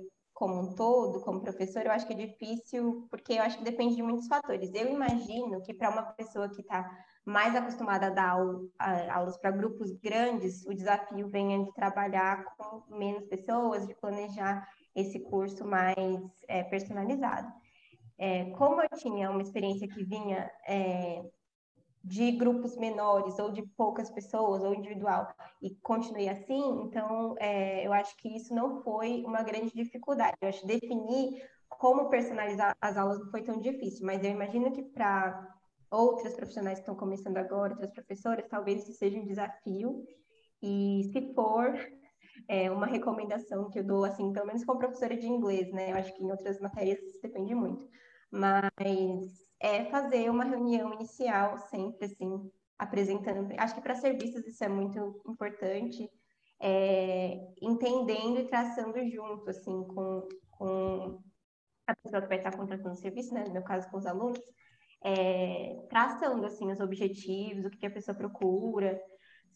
como 0.40 0.59
um 0.59 0.75
todo, 0.75 1.20
como 1.20 1.42
professor, 1.42 1.85
eu 1.85 1.92
acho 1.92 2.06
que 2.06 2.14
é 2.14 2.26
difícil, 2.26 3.06
porque 3.11 3.35
eu 3.35 3.42
acho 3.42 3.59
que 3.59 3.64
depende 3.64 3.94
de 3.94 4.02
muitos 4.02 4.26
fatores. 4.26 4.73
Eu 4.73 4.88
imagino 4.88 5.61
que 5.61 5.75
para 5.75 5.90
uma 5.90 6.02
pessoa 6.14 6.49
que 6.49 6.62
está 6.62 6.90
mais 7.26 7.54
acostumada 7.54 8.06
a 8.06 8.11
dar 8.11 8.37
aulas 9.12 9.37
para 9.37 9.50
grupos 9.50 9.92
grandes, 9.99 10.64
o 10.64 10.73
desafio 10.73 11.28
venha 11.28 11.62
de 11.62 11.70
trabalhar 11.75 12.42
com 12.56 12.97
menos 12.97 13.26
pessoas, 13.26 13.87
de 13.87 13.94
planejar 13.97 14.66
esse 14.97 15.20
curso 15.20 15.62
mais 15.66 15.94
é, 16.49 16.62
personalizado. 16.64 17.52
É, 18.16 18.50
como 18.52 18.80
eu 18.80 18.88
tinha 18.97 19.30
uma 19.30 19.42
experiência 19.42 19.87
que 19.88 20.02
vinha 20.04 20.50
é, 20.66 21.23
de 22.02 22.33
grupos 22.33 22.76
menores 22.76 23.38
ou 23.38 23.50
de 23.50 23.62
poucas 23.76 24.11
pessoas 24.11 24.62
ou 24.62 24.75
individual 24.75 25.28
e 25.61 25.75
continuei 25.76 26.28
assim, 26.28 26.83
então 26.83 27.35
é, 27.38 27.87
eu 27.87 27.92
acho 27.92 28.16
que 28.16 28.35
isso 28.35 28.54
não 28.54 28.83
foi 28.83 29.23
uma 29.26 29.42
grande 29.42 29.75
dificuldade. 29.75 30.37
Eu 30.40 30.49
acho 30.49 30.66
definir 30.66 31.42
como 31.69 32.09
personalizar 32.09 32.76
as 32.80 32.97
aulas 32.97 33.21
não 33.21 33.30
foi 33.30 33.42
tão 33.42 33.59
difícil, 33.61 34.07
mas 34.07 34.25
eu 34.25 34.30
imagino 34.30 34.73
que 34.73 34.83
para 34.83 35.57
outras 35.90 36.35
profissionais 36.35 36.78
que 36.78 36.83
estão 36.83 36.95
começando 36.95 37.37
agora, 37.37 37.73
outras 37.73 37.92
professoras, 37.92 38.47
talvez 38.49 38.83
isso 38.83 38.99
seja 38.99 39.19
um 39.19 39.25
desafio. 39.25 40.04
E 40.62 41.11
se 41.12 41.35
for 41.35 41.75
é, 42.49 42.71
uma 42.71 42.87
recomendação 42.87 43.71
que 43.71 43.78
eu 43.78 43.85
dou, 43.85 44.04
assim, 44.04 44.33
pelo 44.33 44.47
menos 44.47 44.64
como 44.64 44.78
professora 44.78 45.16
de 45.16 45.26
inglês, 45.26 45.73
né? 45.73 45.92
Eu 45.92 45.97
acho 45.97 46.14
que 46.14 46.23
em 46.23 46.30
outras 46.30 46.61
matérias 46.61 46.99
depende 47.23 47.54
muito. 47.54 47.88
Mas 48.30 49.50
é 49.61 49.85
fazer 49.87 50.31
uma 50.31 50.45
reunião 50.45 50.93
inicial 50.95 51.59
sempre, 51.59 52.07
assim, 52.07 52.50
apresentando. 52.79 53.52
Acho 53.59 53.75
que 53.75 53.83
para 53.83 53.95
serviços 53.95 54.47
isso 54.47 54.64
é 54.64 54.69
muito 54.69 55.21
importante, 55.29 56.11
é, 56.59 57.38
entendendo 57.61 58.40
e 58.40 58.49
traçando 58.49 58.99
junto, 59.11 59.50
assim, 59.50 59.85
com, 59.88 60.26
com 60.50 61.23
a 61.87 61.95
pessoa 62.02 62.23
que 62.23 62.29
vai 62.29 62.38
estar 62.38 62.57
contratando 62.57 62.95
o 62.95 62.99
serviço, 62.99 63.35
né, 63.35 63.45
no 63.45 63.52
meu 63.52 63.62
caso 63.62 63.90
com 63.90 63.99
os 63.99 64.07
alunos, 64.07 64.40
é, 65.05 65.76
traçando, 65.90 66.45
assim, 66.47 66.73
os 66.73 66.81
objetivos, 66.81 67.67
o 67.67 67.71
que, 67.71 67.87
a 67.87 67.90
pessoa 67.90 68.17
procura. 68.17 68.99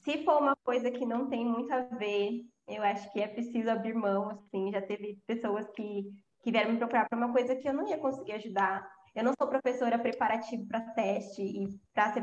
Se 0.04 0.22
for 0.22 0.38
uma 0.40 0.56
coisa 0.56 0.90
que 0.90 1.06
não 1.06 1.28
tem 1.28 1.46
muito 1.46 1.72
a 1.72 1.80
ver, 1.80 2.42
eu 2.68 2.82
acho 2.82 3.10
que 3.12 3.20
é 3.20 3.28
preciso 3.28 3.70
abrir 3.70 3.94
mão, 3.94 4.28
assim, 4.28 4.70
já 4.70 4.82
teve 4.82 5.18
pessoas 5.26 5.66
que, 5.70 6.10
que 6.42 6.50
vieram 6.50 6.72
me 6.72 6.78
procurar 6.78 7.08
para 7.08 7.18
uma 7.18 7.32
coisa 7.32 7.56
que 7.56 7.66
eu 7.66 7.72
não 7.72 7.86
ia 7.88 7.98
conseguir 7.98 8.32
ajudar 8.32 8.86
eu 9.14 9.22
não 9.22 9.32
sou 9.38 9.48
professora 9.48 9.98
preparativa 9.98 10.64
para 10.68 10.80
teste 10.92 11.42
e 11.42 11.68
para 11.92 12.12
ser 12.12 12.22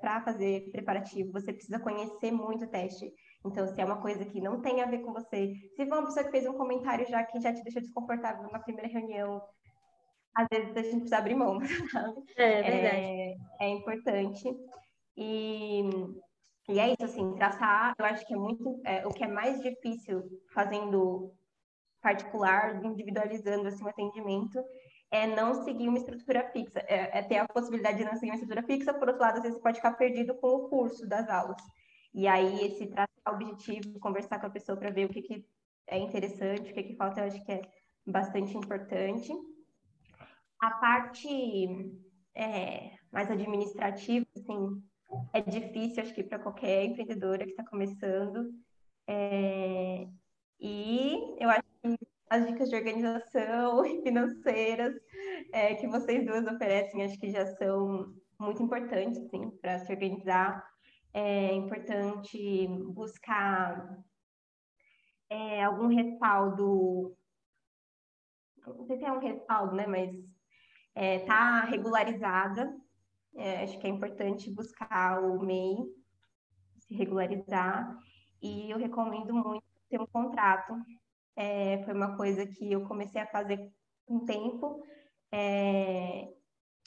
para 0.00 0.20
fazer 0.22 0.70
preparativo, 0.70 1.32
você 1.32 1.52
precisa 1.52 1.80
conhecer 1.80 2.30
muito 2.30 2.64
o 2.64 2.68
teste. 2.68 3.12
Então, 3.44 3.66
se 3.66 3.80
é 3.80 3.84
uma 3.84 4.00
coisa 4.00 4.24
que 4.24 4.40
não 4.40 4.60
tem 4.60 4.80
a 4.80 4.86
ver 4.86 4.98
com 4.98 5.12
você, 5.12 5.52
se 5.74 5.86
for 5.86 5.98
uma 5.98 6.06
pessoa 6.06 6.24
que 6.24 6.30
fez 6.30 6.46
um 6.46 6.56
comentário 6.56 7.06
já 7.08 7.24
que 7.24 7.40
já 7.40 7.52
te 7.52 7.62
deixou 7.62 7.82
desconfortável 7.82 8.44
numa 8.44 8.60
primeira 8.60 8.88
reunião, 8.88 9.42
às 10.34 10.46
vezes 10.50 10.76
a 10.76 10.82
gente 10.82 11.00
precisa 11.00 11.18
abrir 11.18 11.34
mão, 11.34 11.58
sabe? 11.92 12.22
É, 12.36 12.62
verdade. 12.62 12.96
É, 12.96 13.36
é 13.60 13.68
importante. 13.68 14.48
E, 15.16 15.82
e 16.68 16.78
é 16.78 16.92
isso, 16.92 17.04
assim, 17.04 17.34
traçar, 17.34 17.94
eu 17.98 18.04
acho 18.04 18.24
que 18.24 18.34
é 18.34 18.36
muito, 18.36 18.80
é, 18.84 19.04
o 19.04 19.10
que 19.10 19.24
é 19.24 19.28
mais 19.28 19.60
difícil 19.60 20.22
fazendo 20.54 21.32
particular, 22.00 22.84
individualizando 22.84 23.66
assim, 23.66 23.84
o 23.84 23.88
atendimento, 23.88 24.62
é 25.10 25.26
não 25.26 25.64
seguir 25.64 25.88
uma 25.88 25.98
estrutura 25.98 26.50
fixa, 26.52 26.80
é, 26.80 27.18
é, 27.18 27.22
ter 27.22 27.38
a 27.38 27.48
possibilidade 27.48 27.98
de 27.98 28.04
não 28.04 28.14
seguir 28.14 28.30
uma 28.30 28.36
estrutura 28.36 28.62
fixa, 28.62 28.92
por 28.92 29.08
outro 29.08 29.22
lado, 29.22 29.36
às 29.36 29.42
vezes 29.42 29.56
você 29.56 29.62
pode 29.62 29.76
ficar 29.76 29.92
perdido 29.92 30.34
com 30.34 30.48
o 30.48 30.68
curso 30.68 31.06
das 31.06 31.28
aulas. 31.28 31.56
E 32.14 32.26
aí, 32.26 32.66
esse 32.66 32.86
traçar 32.86 33.08
objetivo, 33.28 33.98
conversar 34.00 34.38
com 34.38 34.46
a 34.46 34.50
pessoa 34.50 34.76
para 34.76 34.90
ver 34.90 35.06
o 35.06 35.08
que, 35.08 35.22
que 35.22 35.46
é 35.86 35.98
interessante, 35.98 36.70
o 36.70 36.74
que, 36.74 36.82
que 36.82 36.96
falta, 36.96 37.20
eu 37.20 37.26
acho 37.26 37.44
que 37.44 37.52
é 37.52 37.62
bastante 38.06 38.56
importante. 38.56 39.32
A 40.60 40.70
parte 40.72 41.98
é, 42.34 42.92
mais 43.12 43.30
administrativa, 43.30 44.26
assim, 44.36 44.82
é 45.32 45.40
difícil, 45.40 46.02
acho 46.02 46.14
que 46.14 46.22
para 46.22 46.38
qualquer 46.38 46.84
empreendedora 46.84 47.44
que 47.44 47.50
está 47.50 47.64
começando. 47.64 48.52
É, 49.06 50.06
e 50.60 51.36
eu 51.38 51.48
acho 51.48 51.62
que 51.82 51.98
as 52.30 52.46
dicas 52.46 52.68
de 52.68 52.76
organização 52.76 53.84
e 53.86 54.02
financeiras 54.02 54.94
é, 55.52 55.74
que 55.74 55.86
vocês 55.86 56.24
duas 56.24 56.46
oferecem, 56.46 57.04
acho 57.04 57.18
que 57.18 57.30
já 57.30 57.46
são 57.56 58.14
muito 58.38 58.62
importantes, 58.62 59.18
sim, 59.30 59.50
para 59.60 59.78
se 59.80 59.92
organizar. 59.92 60.64
É 61.12 61.54
importante 61.54 62.68
buscar 62.92 63.98
é, 65.30 65.64
algum 65.64 65.88
respaldo, 65.88 67.16
não 68.66 68.84
sei 68.86 68.98
se 68.98 69.04
é 69.04 69.12
um 69.12 69.18
respaldo, 69.18 69.74
né, 69.74 69.86
mas 69.86 70.14
é, 70.94 71.20
tá 71.20 71.62
regularizada. 71.62 72.74
É, 73.36 73.62
acho 73.62 73.78
que 73.78 73.86
é 73.86 73.90
importante 73.90 74.50
buscar 74.50 75.22
o 75.22 75.40
MEI, 75.40 75.76
se 76.78 76.94
regularizar. 76.94 77.96
E 78.42 78.70
eu 78.70 78.78
recomendo 78.78 79.34
muito 79.34 79.64
ter 79.88 80.00
um 80.00 80.06
contrato 80.06 80.74
é, 81.38 81.80
foi 81.84 81.94
uma 81.94 82.16
coisa 82.16 82.44
que 82.44 82.70
eu 82.70 82.84
comecei 82.84 83.20
a 83.20 83.26
fazer 83.26 83.58
com 84.04 84.16
um 84.16 84.24
tempo. 84.24 84.82
É, 85.30 86.28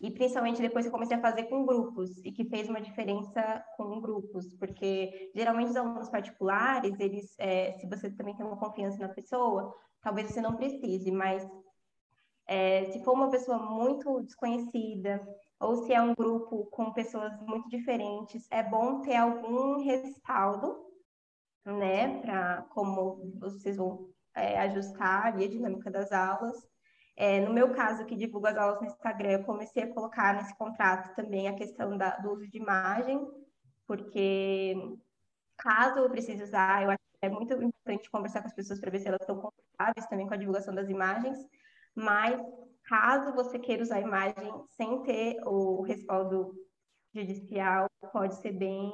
e 0.01 0.11
principalmente 0.11 0.61
depois 0.61 0.85
eu 0.85 0.91
comecei 0.91 1.15
a 1.15 1.21
fazer 1.21 1.43
com 1.43 1.65
grupos 1.65 2.17
e 2.25 2.31
que 2.31 2.43
fez 2.45 2.67
uma 2.67 2.81
diferença 2.81 3.63
com 3.77 4.01
grupos, 4.01 4.53
porque 4.55 5.31
geralmente 5.33 5.69
os 5.69 5.75
alunos 5.75 6.09
particulares, 6.09 6.99
eles, 6.99 7.33
é, 7.39 7.71
se 7.73 7.87
você 7.87 8.09
também 8.09 8.35
tem 8.35 8.45
uma 8.45 8.57
confiança 8.57 8.97
na 8.97 9.09
pessoa, 9.09 9.73
talvez 10.01 10.29
você 10.29 10.41
não 10.41 10.55
precise, 10.55 11.11
mas 11.11 11.47
é, 12.47 12.91
se 12.91 13.03
for 13.03 13.13
uma 13.13 13.29
pessoa 13.29 13.59
muito 13.59 14.21
desconhecida 14.21 15.25
ou 15.59 15.85
se 15.85 15.93
é 15.93 16.01
um 16.01 16.15
grupo 16.15 16.65
com 16.71 16.91
pessoas 16.91 17.39
muito 17.41 17.69
diferentes, 17.69 18.47
é 18.49 18.63
bom 18.63 19.01
ter 19.01 19.15
algum 19.15 19.83
respaldo, 19.83 20.75
né, 21.63 22.19
para 22.21 22.63
como 22.73 23.31
vocês 23.39 23.77
vão 23.77 24.09
é, 24.35 24.59
ajustar 24.61 25.27
ali 25.27 25.45
a 25.45 25.49
dinâmica 25.49 25.91
das 25.91 26.11
aulas 26.11 26.71
é, 27.15 27.39
no 27.41 27.53
meu 27.53 27.73
caso, 27.73 28.05
que 28.05 28.15
divulgo 28.15 28.47
as 28.47 28.57
aulas 28.57 28.81
no 28.81 28.87
Instagram, 28.87 29.31
eu 29.31 29.43
comecei 29.43 29.83
a 29.83 29.93
colocar 29.93 30.35
nesse 30.35 30.57
contrato 30.57 31.13
também 31.15 31.47
a 31.47 31.55
questão 31.55 31.97
da, 31.97 32.17
do 32.17 32.31
uso 32.31 32.47
de 32.49 32.57
imagem, 32.57 33.23
porque 33.85 34.75
caso 35.57 35.99
eu 35.99 36.09
precise 36.09 36.41
usar, 36.41 36.83
eu 36.83 36.89
acho 36.89 36.99
que 37.19 37.25
é 37.25 37.29
muito 37.29 37.53
importante 37.53 38.09
conversar 38.09 38.41
com 38.41 38.47
as 38.47 38.55
pessoas 38.55 38.79
para 38.79 38.89
ver 38.89 38.99
se 38.99 39.07
elas 39.07 39.21
estão 39.21 39.35
confortáveis 39.35 40.07
também 40.07 40.25
com 40.27 40.33
a 40.33 40.37
divulgação 40.37 40.73
das 40.73 40.89
imagens, 40.89 41.37
mas 41.93 42.41
caso 42.85 43.35
você 43.35 43.59
queira 43.59 43.83
usar 43.83 43.97
a 43.97 44.01
imagem 44.01 44.51
sem 44.71 45.03
ter 45.03 45.37
o 45.45 45.83
respaldo 45.83 46.55
judicial, 47.13 47.87
pode 48.11 48.35
ser 48.37 48.53
bem, 48.53 48.91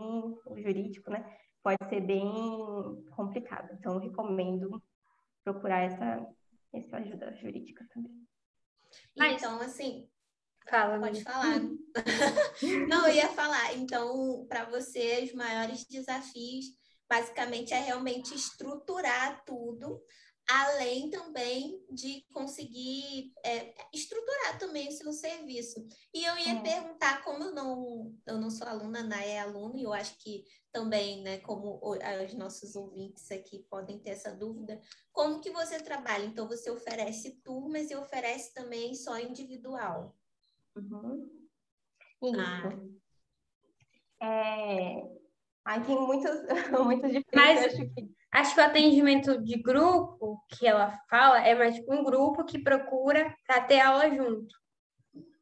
jurídico, 0.58 1.12
né? 1.12 1.24
Pode 1.63 1.77
ser 1.88 2.01
bem 2.01 2.29
complicado. 3.15 3.70
Então, 3.74 4.00
recomendo 4.00 4.82
procurar 5.48 5.84
essa, 5.84 6.27
essa 6.74 6.98
ajuda 6.98 7.34
jurídica 7.38 7.88
também. 7.94 8.12
Mas, 9.18 9.42
então, 9.42 9.62
assim. 9.62 10.10
Fala, 10.70 11.00
pode 11.00 11.24
falar. 11.24 11.62
Não, 12.89 13.08
eu 13.08 13.16
ia 13.16 13.30
falar. 13.30 13.74
Então, 13.75 14.46
para 14.50 14.66
você, 14.66 15.24
os 15.24 15.34
maiores 15.34 15.86
desafios, 15.86 16.66
basicamente, 17.10 17.74
é 17.74 17.80
realmente 17.80 18.36
estruturar 18.36 19.42
tudo 19.46 20.04
além 20.50 21.10
também 21.10 21.86
de 21.92 22.25
conseguir 22.32 23.34
é, 23.44 23.74
estruturar 23.94 24.58
também 24.58 24.88
o 24.88 24.92
seu 24.92 25.12
serviço. 25.12 25.86
E 26.13 26.24
eu 26.24 26.38
ia 26.38 26.54
é. 26.54 26.62
perguntar, 26.62 27.22
como 27.24 27.44
eu 27.44 27.54
não, 27.54 28.16
eu 28.25 28.38
não 28.38 28.50
sou 28.50 28.66
aluna, 28.66 29.00
Ana 29.00 29.22
é 29.24 29.39
aluna, 29.39 29.77
e 29.77 29.84
eu 29.84 29.94
acho 29.94 30.18
que 30.20 30.46
também, 30.72 31.22
né, 31.22 31.39
como 31.39 31.82
os 31.84 32.34
nossos 32.34 32.75
ouvintes 32.75 33.30
aqui 33.30 33.66
podem 33.70 34.00
ter 34.00 34.12
essa 34.12 34.34
dúvida, 34.34 34.80
como 35.12 35.42
que 35.42 35.51
você 35.51 35.82
trabalha? 35.82 36.25
Então, 36.25 36.48
você 36.48 36.72
oferece 36.72 37.42
turmas 37.42 37.92
e 37.92 37.96
oferece 37.96 38.54
também 38.54 38.96
só 38.96 39.20
individual? 39.20 40.16
Uhum. 40.75 41.30
Isso. 42.24 42.39
Ah. 44.22 44.25
É... 44.25 45.18
Aí 45.66 45.84
tem 45.84 46.00
muitos, 46.00 46.32
muitos 46.86 47.12
diferentes, 47.12 47.25
Mas... 47.36 47.66
acho 47.66 47.94
que 47.94 48.16
Acho 48.31 48.53
que 48.53 48.62
o 48.62 48.63
atendimento 48.63 49.41
de 49.41 49.62
grupo 49.62 50.43
que 50.50 50.67
ela 50.67 50.91
fala 51.10 51.39
é 51.39 51.55
mais 51.55 51.75
tipo 51.75 51.93
um 51.93 52.03
grupo 52.03 52.43
que 52.43 52.60
procura 52.60 53.34
para 53.46 53.62
ter 53.62 53.79
aula 53.79 54.10
junto. 54.10 54.53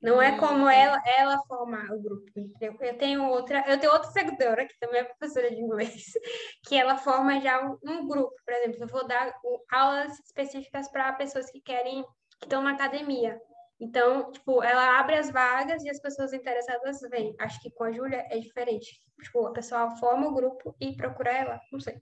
Não 0.02 0.22
é 0.22 0.38
como 0.38 0.70
ela, 0.70 1.02
ela 1.18 1.40
formar 1.48 1.92
o 1.92 2.00
grupo. 2.00 2.32
Entendeu? 2.36 2.78
Eu 2.80 2.98
tenho 2.98 3.28
outra, 3.28 3.64
eu 3.68 3.80
tenho 3.80 3.92
outra 3.92 4.12
seguidora 4.12 4.68
que 4.68 4.78
também 4.80 5.02
é 5.02 5.04
professora 5.04 5.50
de 5.50 5.60
inglês, 5.60 6.14
que 6.68 6.76
ela 6.76 6.96
forma 6.96 7.42
já 7.42 7.60
um, 7.66 7.78
um 7.84 8.08
grupo, 8.08 8.36
por 8.46 8.54
exemplo, 8.54 8.84
eu 8.84 8.88
vou 8.88 9.08
dar 9.08 9.34
aulas 9.72 10.20
específicas 10.20 10.88
para 10.92 11.12
pessoas 11.14 11.50
que 11.50 11.60
querem 11.60 12.04
que 12.40 12.46
estão 12.46 12.62
na 12.62 12.72
academia. 12.72 13.42
Então, 13.80 14.32
tipo, 14.32 14.64
ela 14.64 15.00
abre 15.00 15.16
as 15.16 15.32
vagas 15.32 15.84
e 15.84 15.90
as 15.90 16.00
pessoas 16.00 16.34
interessadas 16.34 17.02
vêm. 17.10 17.36
Acho 17.40 17.60
que 17.60 17.72
com 17.72 17.84
a 17.84 17.92
Júlia 17.92 18.26
é 18.30 18.38
diferente. 18.38 19.02
Tipo, 19.24 19.48
a 19.48 19.52
pessoa 19.52 19.96
forma 19.98 20.28
o 20.28 20.34
grupo 20.34 20.76
e 20.80 20.96
procura 20.96 21.32
ela, 21.32 21.60
não 21.72 21.80
sei. 21.80 22.00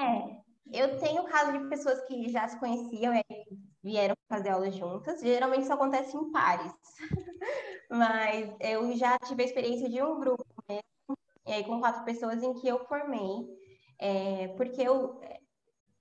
É, 0.00 0.38
eu 0.72 0.98
tenho 0.98 1.24
caso 1.24 1.52
de 1.52 1.68
pessoas 1.68 2.00
que 2.06 2.28
já 2.28 2.46
se 2.46 2.58
conheciam 2.58 3.14
e 3.14 3.24
vieram 3.82 4.14
fazer 4.28 4.50
aulas 4.50 4.74
juntas. 4.74 5.20
Geralmente 5.20 5.62
isso 5.62 5.72
acontece 5.72 6.16
em 6.16 6.30
pares. 6.30 6.72
Mas 7.90 8.54
eu 8.60 8.94
já 8.96 9.18
tive 9.20 9.42
a 9.42 9.46
experiência 9.46 9.88
de 9.88 10.02
um 10.02 10.20
grupo 10.20 10.44
mesmo, 10.68 11.18
e 11.46 11.52
aí 11.52 11.64
com 11.64 11.80
quatro 11.80 12.04
pessoas 12.04 12.42
em 12.42 12.54
que 12.54 12.68
eu 12.68 12.84
formei. 12.86 13.46
É, 13.98 14.48
porque 14.48 14.82
eu 14.82 15.18
é, 15.22 15.40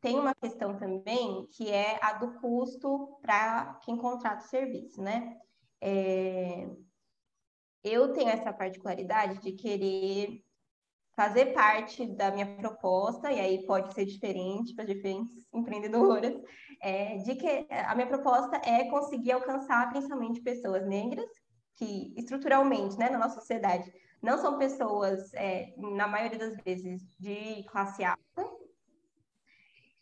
tenho 0.02 0.20
uma 0.20 0.36
questão 0.36 0.78
também 0.78 1.48
que 1.48 1.72
é 1.72 1.98
a 2.04 2.14
do 2.14 2.40
custo 2.40 3.18
para 3.22 3.80
quem 3.84 3.98
contrata 3.98 4.44
o 4.44 4.48
serviço, 4.50 5.02
né? 5.02 5.38
É, 5.82 6.70
eu 7.84 8.12
tenho 8.14 8.30
essa 8.30 8.52
particularidade 8.52 9.40
de 9.40 9.54
querer 9.54 10.44
fazer 11.18 11.48
parte 11.48 12.06
da 12.06 12.30
minha 12.30 12.46
proposta, 12.46 13.32
e 13.32 13.40
aí 13.40 13.66
pode 13.66 13.92
ser 13.96 14.06
diferente 14.06 14.76
para 14.76 14.86
diferentes 14.86 15.34
empreendedoras, 15.52 16.40
é, 16.80 17.18
de 17.18 17.34
que 17.34 17.66
a 17.72 17.96
minha 17.96 18.06
proposta 18.06 18.62
é 18.64 18.88
conseguir 18.88 19.32
alcançar 19.32 19.90
principalmente 19.90 20.40
pessoas 20.42 20.88
negras, 20.88 21.26
que 21.76 22.14
estruturalmente, 22.16 23.00
né, 23.00 23.10
na 23.10 23.18
nossa 23.18 23.40
sociedade, 23.40 23.92
não 24.22 24.38
são 24.38 24.60
pessoas, 24.60 25.34
é, 25.34 25.74
na 25.78 26.08
maioria 26.08 26.38
das 26.38 26.56
vezes, 26.64 27.02
de 27.20 27.64
classe 27.64 28.04
alta. 28.04 28.58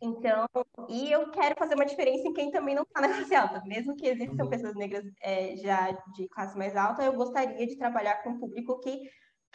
Então, 0.02 0.46
e 0.90 1.10
eu 1.10 1.32
quero 1.32 1.56
fazer 1.58 1.76
uma 1.76 1.86
diferença 1.86 2.28
em 2.28 2.34
quem 2.34 2.52
também 2.52 2.76
não 2.76 2.84
está 2.84 3.00
na 3.00 3.08
classe 3.08 3.34
alta. 3.34 3.64
Mesmo 3.66 3.96
que 3.96 4.08
existam 4.08 4.50
pessoas 4.50 4.76
negras 4.76 5.06
é, 5.22 5.56
já 5.56 5.92
de 6.14 6.28
classe 6.28 6.58
mais 6.58 6.76
alta, 6.76 7.04
eu 7.04 7.14
gostaria 7.14 7.66
de 7.66 7.78
trabalhar 7.78 8.22
com 8.22 8.32
um 8.32 8.40
público 8.40 8.82
que 8.82 9.00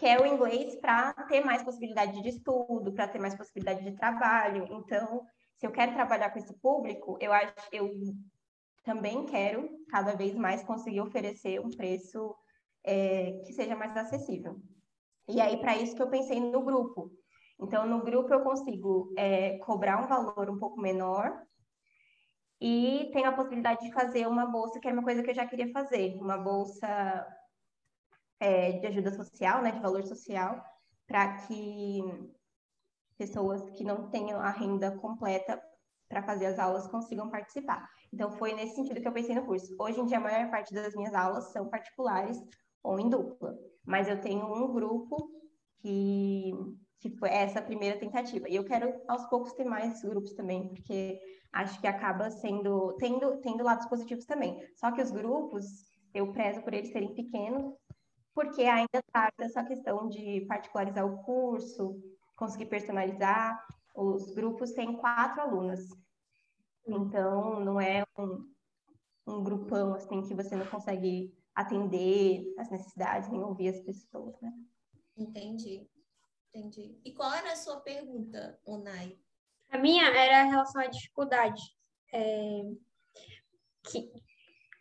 quer 0.00 0.18
o 0.18 0.26
inglês 0.26 0.74
para 0.76 1.12
ter 1.28 1.44
mais 1.44 1.62
possibilidade 1.62 2.22
de 2.22 2.30
estudo, 2.30 2.90
para 2.94 3.06
ter 3.06 3.18
mais 3.18 3.36
possibilidade 3.36 3.84
de 3.84 3.94
trabalho. 3.94 4.66
Então, 4.70 5.26
se 5.58 5.66
eu 5.66 5.70
quero 5.70 5.92
trabalhar 5.92 6.30
com 6.30 6.38
esse 6.38 6.58
público, 6.58 7.18
eu 7.20 7.30
acho 7.30 7.52
eu 7.70 7.90
também 8.82 9.26
quero 9.26 9.68
cada 9.90 10.16
vez 10.16 10.34
mais 10.34 10.64
conseguir 10.64 11.02
oferecer 11.02 11.60
um 11.60 11.68
preço 11.68 12.34
é, 12.82 13.42
que 13.44 13.52
seja 13.52 13.76
mais 13.76 13.94
acessível. 13.94 14.56
E 15.28 15.38
aí, 15.38 15.58
para 15.60 15.76
isso 15.76 15.94
que 15.94 16.02
eu 16.02 16.08
pensei 16.08 16.40
no 16.40 16.64
grupo. 16.64 17.10
Então, 17.60 17.86
no 17.86 18.02
grupo 18.02 18.32
eu 18.32 18.40
consigo 18.40 19.12
é, 19.18 19.58
cobrar 19.58 20.02
um 20.02 20.08
valor 20.08 20.48
um 20.48 20.58
pouco 20.58 20.80
menor 20.80 21.42
e 22.58 23.10
tenho 23.12 23.28
a 23.28 23.32
possibilidade 23.32 23.84
de 23.84 23.92
fazer 23.92 24.26
uma 24.26 24.46
bolsa, 24.46 24.80
que 24.80 24.88
é 24.88 24.92
uma 24.92 25.04
coisa 25.04 25.22
que 25.22 25.28
eu 25.28 25.34
já 25.34 25.46
queria 25.46 25.70
fazer, 25.70 26.16
uma 26.16 26.38
bolsa 26.38 27.26
é, 28.40 28.72
de 28.72 28.87
ajuda 28.87 29.12
social, 29.12 29.62
né, 29.62 29.70
de 29.70 29.81
valor 29.81 30.03
social, 30.03 30.64
para 31.07 31.37
que 31.42 32.03
pessoas 33.18 33.68
que 33.70 33.85
não 33.85 34.09
tenham 34.09 34.40
a 34.40 34.50
renda 34.50 34.96
completa 34.98 35.62
para 36.09 36.22
fazer 36.22 36.46
as 36.46 36.59
aulas 36.59 36.88
consigam 36.88 37.31
participar. 37.31 37.88
Então, 38.12 38.33
foi 38.33 38.55
nesse 38.55 38.74
sentido 38.74 39.00
que 39.00 39.07
eu 39.07 39.12
pensei 39.12 39.35
no 39.35 39.44
curso. 39.44 39.76
Hoje 39.79 40.00
em 40.00 40.07
dia, 40.07 40.16
a 40.16 40.20
maior 40.20 40.50
parte 40.50 40.74
das 40.74 40.94
minhas 40.94 41.14
aulas 41.14 41.53
são 41.53 41.68
particulares 41.68 42.37
ou 42.83 42.98
em 42.98 43.09
dupla, 43.09 43.57
mas 43.85 44.09
eu 44.09 44.20
tenho 44.20 44.44
um 44.46 44.72
grupo 44.72 45.31
que, 45.79 46.53
que 46.98 47.11
foi 47.11 47.29
essa 47.29 47.62
primeira 47.62 47.98
tentativa. 47.98 48.48
E 48.48 48.57
eu 48.57 48.64
quero, 48.64 48.92
aos 49.07 49.24
poucos, 49.26 49.53
ter 49.53 49.64
mais 49.64 50.03
grupos 50.03 50.33
também, 50.33 50.68
porque 50.68 51.20
acho 51.53 51.81
que 51.81 51.87
acaba 51.87 52.31
sendo, 52.31 52.96
tendo, 52.98 53.37
tendo 53.40 53.62
lados 53.62 53.87
positivos 53.87 54.24
também. 54.24 54.61
Só 54.76 54.90
que 54.90 55.03
os 55.03 55.11
grupos, 55.11 55.64
eu 56.14 56.33
prezo 56.33 56.62
por 56.62 56.74
eles 56.74 56.90
serem 56.90 57.14
pequenos 57.14 57.74
porque 58.40 58.62
ainda 58.62 59.03
trata 59.12 59.44
essa 59.44 59.62
questão 59.62 60.09
de 60.09 60.40
particularizar 60.48 61.05
o 61.05 61.22
curso, 61.24 62.03
conseguir 62.35 62.66
personalizar. 62.66 63.62
Os 63.94 64.31
grupos 64.31 64.72
têm 64.72 64.96
quatro 64.96 65.42
alunas, 65.42 65.87
então 66.87 67.61
não 67.61 67.79
é 67.79 68.03
um, 68.18 68.50
um 69.26 69.44
grupão 69.44 69.92
assim 69.92 70.22
que 70.22 70.33
você 70.33 70.57
não 70.57 70.64
consegue 70.66 71.37
atender 71.55 72.42
as 72.57 72.70
necessidades 72.70 73.29
nem 73.29 73.42
ouvir 73.42 73.68
as 73.68 73.81
pessoas, 73.81 74.40
né? 74.40 74.50
Entendi, 75.18 75.87
entendi. 76.55 76.98
E 77.05 77.12
qual 77.12 77.35
era 77.35 77.53
a 77.53 77.57
sua 77.57 77.81
pergunta, 77.81 78.59
Unai? 78.66 79.18
A 79.68 79.76
minha 79.76 80.07
era 80.16 80.46
em 80.46 80.50
relação 80.50 80.81
à 80.81 80.87
dificuldade. 80.87 81.61
É, 82.11 82.62
que, 83.83 84.11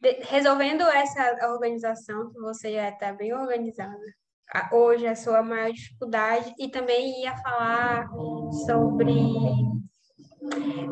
resolvendo 0.01 0.81
essa 0.83 1.51
organização, 1.51 2.31
que 2.31 2.39
você 2.39 2.73
já 2.73 2.89
está 2.89 3.11
bem 3.13 3.33
organizada, 3.33 3.99
hoje 4.71 5.05
a 5.05 5.15
sua 5.15 5.43
maior 5.43 5.71
dificuldade, 5.71 6.53
e 6.57 6.69
também 6.69 7.21
ia 7.21 7.35
falar 7.37 8.09
sobre 8.65 9.13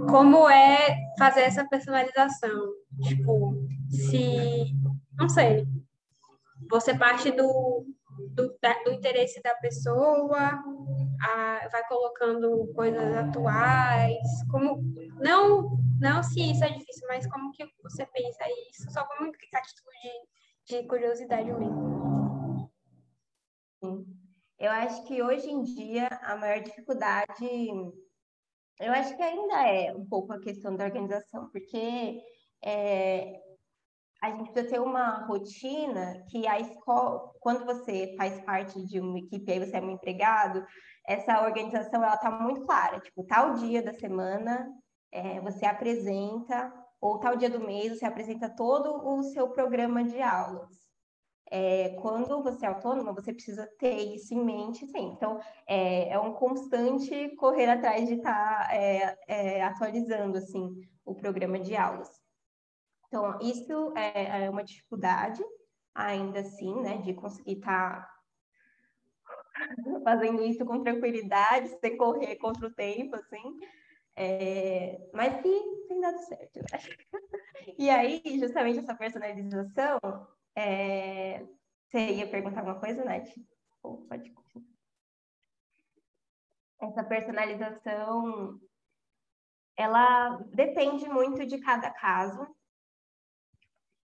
como 0.09 0.49
é 0.49 0.97
fazer 1.17 1.41
essa 1.41 1.67
personalização. 1.67 2.73
Tipo, 3.07 3.55
se, 3.89 4.73
não 5.17 5.29
sei, 5.29 5.65
você 6.69 6.93
parte 6.97 7.31
do, 7.31 7.85
do, 8.31 8.55
do 8.85 8.91
interesse 8.91 9.41
da 9.41 9.55
pessoa, 9.55 10.61
a, 11.21 11.67
vai 11.71 11.87
colocando 11.87 12.71
coisas 12.73 13.15
atuais, 13.15 14.27
como 14.49 14.81
não 15.19 15.77
não 15.99 16.21
se 16.21 16.51
isso 16.51 16.63
é 16.63 16.69
difícil, 16.69 17.07
mas 17.07 17.25
como 17.27 17.51
que 17.51 17.65
você 17.81 18.05
pensa 18.05 18.43
isso, 18.69 18.91
só 18.91 19.03
como 19.05 19.31
atitude 19.31 20.11
de 20.65 20.83
curiosidade 20.83 21.51
mesmo. 21.51 22.71
Sim. 23.83 24.05
Eu 24.59 24.71
acho 24.71 25.03
que 25.05 25.21
hoje 25.21 25.49
em 25.49 25.61
dia 25.63 26.07
a 26.23 26.35
maior 26.35 26.61
dificuldade, 26.61 27.47
eu 28.79 28.91
acho 28.91 29.15
que 29.15 29.21
ainda 29.21 29.67
é 29.67 29.95
um 29.95 30.05
pouco 30.05 30.33
a 30.33 30.41
questão 30.41 30.75
da 30.75 30.85
organização, 30.85 31.49
porque 31.49 32.21
é, 32.63 33.39
a 34.21 34.31
gente 34.31 34.51
precisa 34.51 34.75
ter 34.75 34.81
uma 34.81 35.25
rotina 35.25 36.25
que 36.29 36.47
a 36.47 36.59
escola, 36.59 37.31
quando 37.39 37.65
você 37.65 38.15
faz 38.17 38.39
parte 38.41 38.83
de 38.85 38.99
uma 38.99 39.19
equipe, 39.19 39.51
aí 39.51 39.59
você 39.59 39.77
é 39.77 39.81
um 39.81 39.91
empregado, 39.91 40.65
essa 41.07 41.41
organização 41.43 42.03
ela 42.03 42.15
está 42.15 42.31
muito 42.31 42.65
clara, 42.65 42.99
tipo, 42.99 43.23
tal 43.23 43.53
dia 43.53 43.81
da 43.81 43.93
semana 43.93 44.67
é, 45.11 45.39
você 45.39 45.65
apresenta, 45.65 46.73
ou 46.99 47.19
tal 47.19 47.35
dia 47.37 47.49
do 47.49 47.59
mês 47.59 47.97
você 47.97 48.05
apresenta 48.05 48.49
todo 48.49 49.07
o 49.07 49.23
seu 49.23 49.49
programa 49.49 50.03
de 50.03 50.21
aulas. 50.21 50.87
É, 51.49 51.89
quando 52.01 52.43
você 52.43 52.65
é 52.65 52.69
autônoma, 52.69 53.13
você 53.13 53.31
precisa 53.31 53.65
ter 53.79 53.95
isso 54.13 54.33
em 54.33 54.43
mente 54.43 54.85
sim. 54.87 55.13
Então, 55.15 55.39
é, 55.65 56.09
é 56.09 56.19
um 56.19 56.33
constante 56.33 57.33
correr 57.37 57.69
atrás 57.69 58.07
de 58.07 58.15
estar 58.15 58.67
tá, 58.67 58.75
é, 58.75 59.17
é, 59.27 59.63
atualizando 59.63 60.37
assim 60.37 60.69
o 61.05 61.15
programa 61.15 61.57
de 61.57 61.75
aulas. 61.75 62.09
Então, 63.07 63.39
isso 63.41 63.93
é, 63.95 64.45
é 64.45 64.49
uma 64.49 64.63
dificuldade, 64.63 65.41
ainda 65.95 66.41
assim, 66.41 66.81
né, 66.81 66.97
de 66.97 67.13
conseguir 67.13 67.53
estar 67.53 68.01
tá 68.01 68.17
fazendo 70.03 70.43
isso 70.43 70.65
com 70.65 70.83
tranquilidade, 70.83 71.69
sem 71.79 71.97
correr 71.97 72.35
contra 72.35 72.67
o 72.67 72.73
tempo, 72.73 73.15
assim. 73.15 73.59
É, 74.15 74.99
mas 75.13 75.41
que 75.41 75.85
tem 75.87 76.01
dado 76.01 76.19
certo, 76.19 76.59
acho. 76.73 76.89
E 77.77 77.89
aí, 77.89 78.21
justamente 78.39 78.79
essa 78.79 78.95
personalização, 78.95 79.99
é... 80.55 81.45
você 81.85 82.13
ia 82.13 82.29
perguntar 82.29 82.61
alguma 82.61 82.79
coisa, 82.79 83.03
Nath? 83.03 83.29
Oh, 83.83 83.97
pode 83.97 84.33
Essa 86.81 87.03
personalização, 87.03 88.59
ela 89.75 90.37
depende 90.53 91.09
muito 91.09 91.45
de 91.45 91.59
cada 91.59 91.91
caso. 91.91 92.47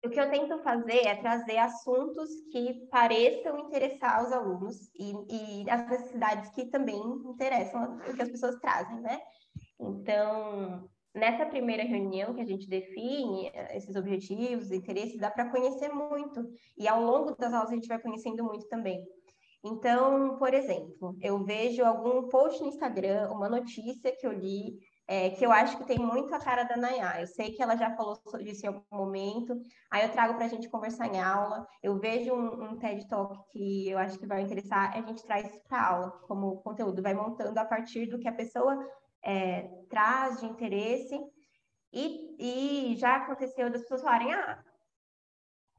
O 0.05 0.11
que 0.11 0.21
eu 0.21 0.31
tento 0.31 0.59
fazer 0.63 1.07
é 1.07 1.17
trazer 1.17 1.57
assuntos 1.57 2.29
que 2.53 2.87
pareçam 2.91 3.59
interessar 3.59 4.23
os 4.23 4.33
alunos 4.33 4.91
e, 4.95 5.13
e 5.31 5.71
as 5.71 5.89
necessidades 5.89 6.51
que 6.51 6.67
também 6.67 7.01
interessam 7.25 7.97
o 7.97 8.15
que 8.15 8.23
as 8.23 8.29
pessoas 8.29 8.57
trazem, 8.61 9.01
né? 9.01 9.19
Então, 9.81 10.89
nessa 11.15 11.47
primeira 11.47 11.85
reunião 11.85 12.35
que 12.35 12.43
a 12.43 12.47
gente 12.47 12.69
define 12.69 13.49
eh, 13.55 13.79
esses 13.79 13.97
objetivos, 13.97 14.71
interesses, 14.71 15.19
dá 15.19 15.31
para 15.31 15.51
conhecer 15.51 15.89
muito. 15.89 16.45
E 16.77 16.87
ao 16.87 17.03
longo 17.03 17.35
das 17.37 17.53
aulas 17.53 17.71
a 17.71 17.75
gente 17.75 17.89
vai 17.89 18.01
conhecendo 18.01 18.45
muito 18.45 18.69
também. 18.69 19.03
Então, 19.65 20.37
por 20.37 20.53
exemplo, 20.53 21.17
eu 21.23 21.43
vejo 21.43 21.83
algum 21.83 22.29
post 22.29 22.61
no 22.61 22.69
Instagram, 22.69 23.31
uma 23.31 23.49
notícia 23.49 24.15
que 24.15 24.27
eu 24.27 24.33
li, 24.33 24.79
é, 25.07 25.31
que 25.31 25.45
eu 25.45 25.53
acho 25.53 25.77
que 25.77 25.87
tem 25.87 25.99
muito 25.99 26.35
a 26.35 26.39
cara 26.39 26.65
da 26.65 26.77
Nayá. 26.77 27.21
Eu 27.21 27.27
sei 27.27 27.53
que 27.53 27.63
ela 27.63 27.77
já 27.77 27.95
falou 27.95 28.17
sobre 28.17 28.51
isso 28.51 28.65
em 28.65 28.69
algum 28.69 28.83
momento, 28.91 29.61
aí 29.91 30.03
eu 30.03 30.13
trago 30.13 30.35
para 30.35 30.47
a 30.47 30.49
gente 30.49 30.69
conversar 30.69 31.07
em 31.07 31.21
aula. 31.21 31.67
Eu 31.83 31.99
vejo 31.99 32.33
um, 32.33 32.71
um, 32.71 32.79
TED 32.79 33.07
Talk 33.09 33.39
que 33.51 33.91
eu 33.91 33.99
acho 33.99 34.19
que 34.19 34.27
vai 34.27 34.41
interessar, 34.41 34.97
a 34.97 35.01
gente 35.03 35.25
traz 35.25 35.47
para 35.69 35.87
aula 35.87 36.11
como 36.27 36.63
conteúdo, 36.63 37.03
vai 37.03 37.15
montando 37.15 37.59
a 37.59 37.65
partir 37.65 38.07
do 38.07 38.19
que 38.19 38.29
a 38.29 38.33
pessoa 38.33 38.79
é, 39.23 39.63
traz 39.91 40.41
de 40.41 40.47
interesse. 40.47 41.19
E, 41.93 42.93
e 42.93 42.97
já 42.97 43.17
aconteceu 43.17 43.71
das 43.71 43.83
pessoas 43.83 44.03
falarem, 44.03 44.33
ah, 44.33 44.61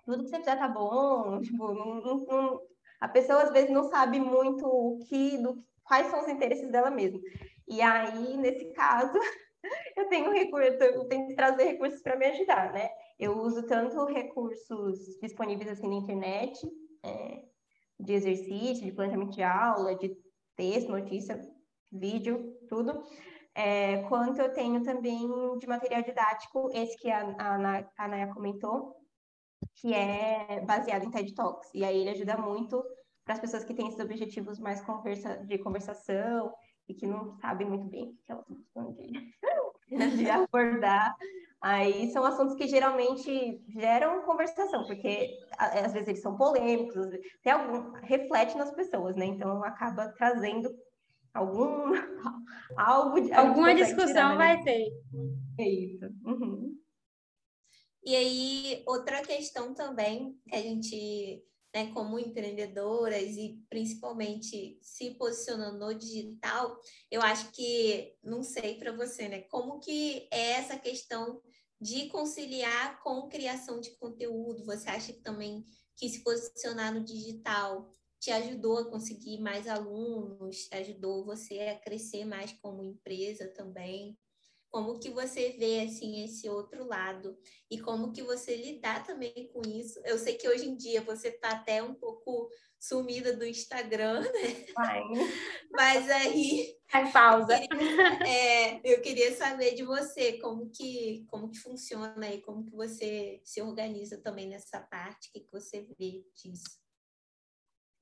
tudo 0.05 0.23
que 0.23 0.29
você 0.29 0.37
fizer 0.37 0.55
tá 0.55 0.67
bom, 0.67 1.41
tipo, 1.41 1.73
não, 1.73 1.95
não... 2.01 2.61
a 3.01 3.07
pessoa 3.07 3.41
às 3.43 3.51
vezes 3.51 3.71
não 3.71 3.83
sabe 3.89 4.19
muito 4.19 4.65
o 4.65 4.99
que, 4.99 5.37
do, 5.39 5.61
quais 5.83 6.07
são 6.07 6.21
os 6.21 6.29
interesses 6.29 6.71
dela 6.71 6.89
mesma. 6.89 7.19
E 7.67 7.81
aí, 7.81 8.37
nesse 8.37 8.71
caso, 8.73 9.17
eu 9.97 10.07
tenho 10.07 10.31
recurso, 10.31 10.83
eu 10.83 11.07
tenho 11.07 11.27
que 11.27 11.35
trazer 11.35 11.63
recursos 11.63 12.01
para 12.01 12.15
me 12.15 12.25
ajudar, 12.25 12.71
né? 12.73 12.89
Eu 13.17 13.37
uso 13.37 13.65
tanto 13.65 14.05
recursos 14.05 14.99
disponíveis 15.21 15.69
assim 15.69 15.87
na 15.87 15.95
internet, 15.95 16.59
é, 17.03 17.43
de 17.99 18.13
exercício, 18.13 18.85
de 18.85 18.91
planejamento 18.91 19.31
de 19.31 19.43
aula, 19.43 19.95
de 19.95 20.15
texto, 20.55 20.89
notícia, 20.89 21.39
vídeo, 21.91 22.57
tudo, 22.67 23.03
é, 23.53 24.03
quanto 24.03 24.41
eu 24.41 24.53
tenho 24.53 24.83
também 24.83 25.27
de 25.57 25.67
material 25.67 26.01
didático, 26.01 26.69
esse 26.73 26.97
que 26.97 27.09
a, 27.09 27.21
a, 27.39 27.85
a 27.97 28.07
Naya 28.07 28.33
comentou, 28.33 28.97
que 29.75 29.93
é 29.93 30.59
baseado 30.61 31.05
em 31.05 31.11
TED 31.11 31.33
Talks. 31.33 31.69
E 31.73 31.83
aí 31.83 32.01
ele 32.01 32.09
ajuda 32.09 32.37
muito 32.37 32.83
para 33.23 33.33
as 33.33 33.39
pessoas 33.39 33.63
que 33.63 33.73
têm 33.73 33.87
esses 33.87 33.99
objetivos 33.99 34.59
mais 34.59 34.81
conversa, 34.81 35.37
de 35.37 35.57
conversação 35.57 36.53
e 36.87 36.93
que 36.93 37.07
não 37.07 37.37
sabem 37.39 37.67
muito 37.67 37.85
bem 37.89 38.09
o 38.09 38.13
que 38.25 38.31
elas 38.31 38.49
estão 38.49 38.93
de, 38.93 40.17
de 40.17 40.29
abordar. 40.29 41.15
Aí 41.61 42.11
são 42.11 42.23
assuntos 42.23 42.55
que 42.55 42.67
geralmente 42.67 43.63
geram 43.69 44.21
conversação, 44.23 44.85
porque 44.85 45.35
às 45.57 45.93
vezes 45.93 46.09
eles 46.09 46.21
são 46.21 46.37
polêmicos, 46.37 47.07
tem 47.41 47.53
algum 47.53 47.91
reflete 48.03 48.55
nas 48.57 48.71
pessoas, 48.71 49.15
né? 49.15 49.25
Então 49.25 49.63
acaba 49.63 50.09
trazendo 50.09 50.69
algum 51.33 51.91
algo 52.77 53.19
de, 53.19 53.33
alguma 53.33 53.73
discussão 53.73 54.07
tirar, 54.07 54.29
né? 54.29 54.35
vai 54.37 54.63
ter. 54.63 54.87
É 55.59 55.67
isso. 55.67 56.05
Uhum. 56.23 56.77
E 58.03 58.15
aí 58.15 58.83
outra 58.85 59.23
questão 59.23 59.73
também 59.73 60.39
que 60.47 60.55
a 60.55 60.61
gente, 60.61 61.43
né, 61.75 61.91
como 61.91 62.17
empreendedoras 62.17 63.35
e 63.35 63.61
principalmente 63.69 64.79
se 64.81 65.11
posicionando 65.15 65.77
no 65.77 65.93
digital, 65.93 66.79
eu 67.11 67.21
acho 67.21 67.51
que 67.51 68.15
não 68.23 68.41
sei 68.43 68.75
para 68.75 68.93
você, 68.93 69.27
né, 69.27 69.41
como 69.41 69.81
que 69.81 70.25
é 70.31 70.51
essa 70.51 70.79
questão 70.79 71.41
de 71.81 72.07
conciliar 72.07 73.03
com 73.03 73.27
criação 73.27 73.81
de 73.81 73.91
conteúdo? 73.97 74.63
Você 74.63 74.89
acha 74.89 75.11
que 75.11 75.19
também 75.21 75.65
que 75.97 76.07
se 76.07 76.23
posicionar 76.23 76.93
no 76.93 77.03
digital 77.03 77.93
te 78.21 78.31
ajudou 78.31 78.77
a 78.77 78.89
conseguir 78.89 79.41
mais 79.41 79.67
alunos, 79.67 80.69
ajudou 80.71 81.25
você 81.25 81.59
a 81.59 81.77
crescer 81.77 82.23
mais 82.23 82.53
como 82.53 82.85
empresa 82.85 83.49
também? 83.53 84.17
Como 84.75 84.99
que 84.99 85.09
você 85.09 85.55
vê 85.57 85.83
assim 85.83 86.21
esse 86.25 86.49
outro 86.49 86.85
lado 86.85 87.39
e 87.71 87.79
como 87.79 88.11
que 88.11 88.21
você 88.21 88.57
lidar 88.57 89.05
também 89.05 89.49
com 89.53 89.61
isso? 89.65 90.01
Eu 90.03 90.19
sei 90.19 90.35
que 90.35 90.49
hoje 90.49 90.67
em 90.67 90.75
dia 90.75 90.99
você 90.99 91.29
está 91.29 91.51
até 91.51 91.81
um 91.81 91.93
pouco 91.93 92.49
sumida 92.77 93.33
do 93.33 93.45
Instagram, 93.45 94.19
né? 94.19 94.65
Vai. 94.75 95.01
Mas 95.71 96.09
aí 96.09 96.75
Faz 96.91 97.09
pausa. 97.13 97.57
Eu 97.57 97.69
queria, 97.69 98.27
é, 98.27 98.81
eu 98.83 99.01
queria 99.01 99.33
saber 99.37 99.75
de 99.75 99.83
você 99.83 100.33
como 100.39 100.69
que 100.69 101.23
como 101.29 101.49
que 101.49 101.57
funciona 101.57 102.29
e 102.33 102.41
como 102.41 102.65
que 102.65 102.75
você 102.75 103.39
se 103.45 103.61
organiza 103.61 104.17
também 104.17 104.49
nessa 104.49 104.81
parte, 104.81 105.29
o 105.29 105.31
que, 105.31 105.39
que 105.39 105.51
você 105.53 105.87
vê 105.97 106.21
disso? 106.35 106.84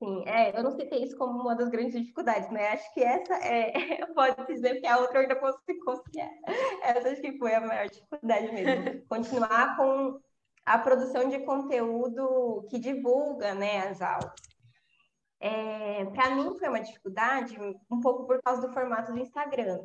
Sim, 0.04 0.22
é, 0.26 0.56
eu 0.56 0.62
não 0.62 0.70
citei 0.72 1.02
isso 1.02 1.16
como 1.16 1.40
uma 1.40 1.56
das 1.56 1.70
grandes 1.70 1.98
dificuldades, 1.98 2.50
né? 2.50 2.68
Acho 2.68 2.92
que 2.92 3.02
essa 3.02 3.34
é, 3.36 3.72
pode 4.14 4.46
dizer 4.46 4.78
que 4.78 4.86
a 4.86 4.98
outra 4.98 5.16
eu 5.16 5.22
ainda 5.22 5.36
consegui. 5.36 6.20
Essa 6.82 7.08
acho 7.08 7.22
que 7.22 7.38
foi 7.38 7.54
a 7.54 7.60
maior 7.62 7.88
dificuldade 7.88 8.52
mesmo. 8.52 9.02
Continuar 9.08 9.76
com 9.78 10.20
a 10.66 10.78
produção 10.78 11.30
de 11.30 11.38
conteúdo 11.46 12.66
que 12.68 12.78
divulga, 12.78 13.54
né, 13.54 13.88
as 13.88 14.02
aulas. 14.02 14.34
É, 15.40 16.04
Para 16.06 16.34
mim 16.34 16.54
foi 16.58 16.68
uma 16.68 16.80
dificuldade 16.80 17.56
um 17.90 18.00
pouco 18.00 18.26
por 18.26 18.42
causa 18.42 18.60
do 18.66 18.74
formato 18.74 19.10
do 19.10 19.18
Instagram. 19.18 19.80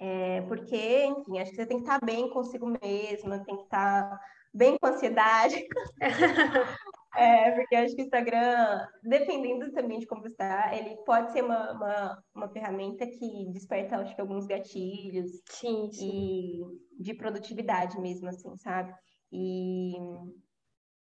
É, 0.00 0.40
porque, 0.42 1.04
enfim, 1.04 1.38
acho 1.38 1.50
que 1.50 1.56
você 1.56 1.66
tem 1.66 1.78
que 1.78 1.84
estar 1.84 2.02
bem 2.02 2.30
consigo 2.30 2.66
mesma, 2.82 3.44
tem 3.44 3.56
que 3.56 3.64
estar 3.64 4.18
bem 4.54 4.78
com 4.78 4.86
ansiedade. 4.86 5.66
É, 7.16 7.52
porque 7.52 7.74
acho 7.74 7.96
que 7.96 8.02
o 8.02 8.04
Instagram, 8.04 8.86
dependendo 9.02 9.72
também 9.72 9.98
de 9.98 10.06
como 10.06 10.22
você 10.22 10.28
está, 10.28 10.74
ele 10.76 10.96
pode 11.04 11.32
ser 11.32 11.42
uma, 11.42 11.72
uma, 11.72 12.24
uma, 12.34 12.48
ferramenta 12.48 13.06
que 13.06 13.46
desperta, 13.50 13.96
acho 13.96 14.14
que, 14.14 14.20
alguns 14.20 14.46
gatilhos. 14.46 15.30
Sim, 15.48 15.90
sim. 15.90 16.62
E 16.98 17.02
de 17.02 17.14
produtividade 17.14 17.98
mesmo, 18.00 18.28
assim, 18.28 18.54
sabe? 18.58 18.94
E 19.32 19.94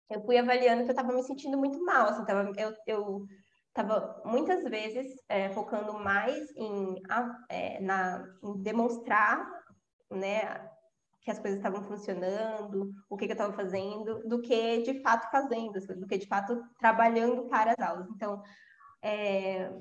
eu 0.10 0.22
fui 0.26 0.38
avaliando 0.38 0.84
que 0.84 0.90
eu 0.90 0.94
estava 0.94 1.14
me 1.14 1.24
sentindo 1.24 1.58
muito 1.58 1.84
mal, 1.84 2.10
assim, 2.10 2.26
tava, 2.26 2.52
eu, 2.58 2.74
eu 2.86 3.26
tava 3.74 4.22
muitas 4.26 4.64
vezes 4.64 5.08
é, 5.30 5.50
focando 5.50 5.94
mais 5.94 6.38
em, 6.56 7.02
é, 7.50 7.80
na, 7.80 8.24
em 8.44 8.62
demonstrar, 8.62 9.46
né, 10.12 10.70
que 11.24 11.32
as 11.32 11.40
coisas 11.40 11.58
estavam 11.58 11.82
funcionando, 11.84 12.94
o 13.10 13.16
que, 13.16 13.26
que 13.26 13.32
eu 13.32 13.36
estava 13.36 13.54
fazendo, 13.54 14.28
do 14.28 14.42
que 14.42 14.82
de 14.82 15.02
fato 15.02 15.32
fazendo, 15.32 15.80
do 15.98 16.08
que 16.08 16.18
de 16.18 16.28
fato 16.28 16.62
trabalhando 16.78 17.48
para 17.48 17.72
as 17.72 17.80
aulas. 17.80 18.10
Então, 18.10 18.44
é, 19.02 19.72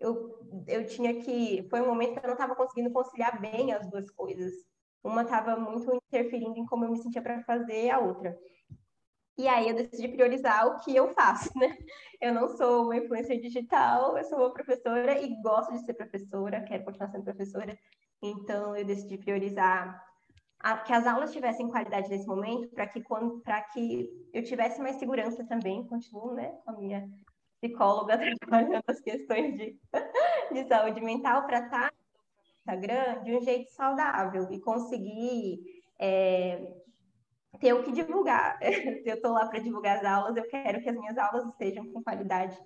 eu, 0.00 0.64
eu 0.66 0.86
tinha 0.86 1.14
que. 1.22 1.66
Foi 1.70 1.80
um 1.80 1.86
momento 1.86 2.14
que 2.14 2.18
eu 2.18 2.28
não 2.28 2.32
estava 2.32 2.56
conseguindo 2.56 2.92
conciliar 2.92 3.40
bem 3.40 3.72
as 3.72 3.88
duas 3.88 4.10
coisas. 4.10 4.52
Uma 5.02 5.22
estava 5.22 5.56
muito 5.56 5.94
interferindo 6.08 6.58
em 6.58 6.66
como 6.66 6.84
eu 6.84 6.90
me 6.90 6.98
sentia 6.98 7.22
para 7.22 7.42
fazer 7.44 7.90
a 7.90 8.00
outra. 8.00 8.36
E 9.36 9.48
aí 9.48 9.68
eu 9.68 9.74
decidi 9.74 10.08
priorizar 10.08 10.66
o 10.66 10.78
que 10.78 10.94
eu 10.94 11.08
faço, 11.12 11.50
né? 11.58 11.76
Eu 12.20 12.32
não 12.32 12.48
sou 12.56 12.84
uma 12.84 12.96
influencer 12.96 13.40
digital, 13.40 14.16
eu 14.16 14.24
sou 14.24 14.38
uma 14.38 14.52
professora 14.52 15.20
e 15.20 15.40
gosto 15.42 15.72
de 15.72 15.84
ser 15.84 15.94
professora, 15.94 16.62
quero 16.62 16.84
continuar 16.84 17.10
sendo 17.10 17.24
professora. 17.24 17.76
Então 18.22 18.76
eu 18.76 18.84
decidi 18.84 19.18
priorizar 19.18 20.00
a, 20.64 20.78
que 20.78 20.94
as 20.94 21.06
aulas 21.06 21.30
tivessem 21.30 21.68
qualidade 21.68 22.08
nesse 22.08 22.26
momento, 22.26 22.70
para 22.70 22.86
que 22.86 23.02
quando 23.02 23.42
que 23.74 24.08
eu 24.32 24.42
tivesse 24.42 24.80
mais 24.80 24.96
segurança 24.96 25.44
também, 25.44 25.86
continuo, 25.86 26.32
né, 26.32 26.52
com 26.64 26.70
a 26.70 26.78
minha 26.78 27.06
psicóloga 27.60 28.18
trabalhando 28.40 28.82
as 28.88 28.98
questões 28.98 29.58
de, 29.58 29.78
de 30.52 30.66
saúde 30.66 31.02
mental 31.02 31.46
para 31.46 31.66
estar 31.66 31.92
no 31.92 32.58
Instagram 32.60 33.22
de 33.24 33.36
um 33.36 33.42
jeito 33.42 33.70
saudável 33.72 34.50
e 34.50 34.58
conseguir 34.58 35.60
é, 36.00 36.66
ter 37.60 37.74
o 37.74 37.82
que 37.82 37.92
divulgar. 37.92 38.58
Se 39.04 39.10
eu 39.10 39.16
estou 39.16 39.32
lá 39.32 39.46
para 39.46 39.58
divulgar 39.58 39.98
as 39.98 40.04
aulas, 40.06 40.34
eu 40.34 40.48
quero 40.48 40.80
que 40.80 40.88
as 40.88 40.96
minhas 40.96 41.18
aulas 41.18 41.44
estejam 41.44 41.86
com 41.92 42.02
qualidade 42.02 42.58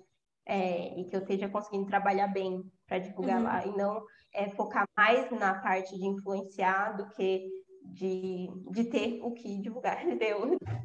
é, 0.45 0.97
e 0.97 1.03
que 1.03 1.17
eu 1.17 1.19
esteja 1.19 1.49
conseguindo 1.49 1.87
trabalhar 1.87 2.27
bem 2.27 2.63
para 2.87 2.99
divulgar 2.99 3.39
uhum. 3.39 3.43
lá 3.43 3.65
e 3.65 3.75
não 3.75 4.01
é, 4.33 4.47
focar 4.51 4.87
mais 4.95 5.29
na 5.31 5.55
parte 5.55 5.97
de 5.97 6.05
influenciar 6.05 6.95
do 6.95 7.09
que 7.09 7.58
de, 7.91 8.47
de 8.71 8.83
ter 8.85 9.19
o 9.21 9.31
que 9.31 9.57
divulgar, 9.59 10.05
de, 10.05 10.15
ter, 10.15 10.35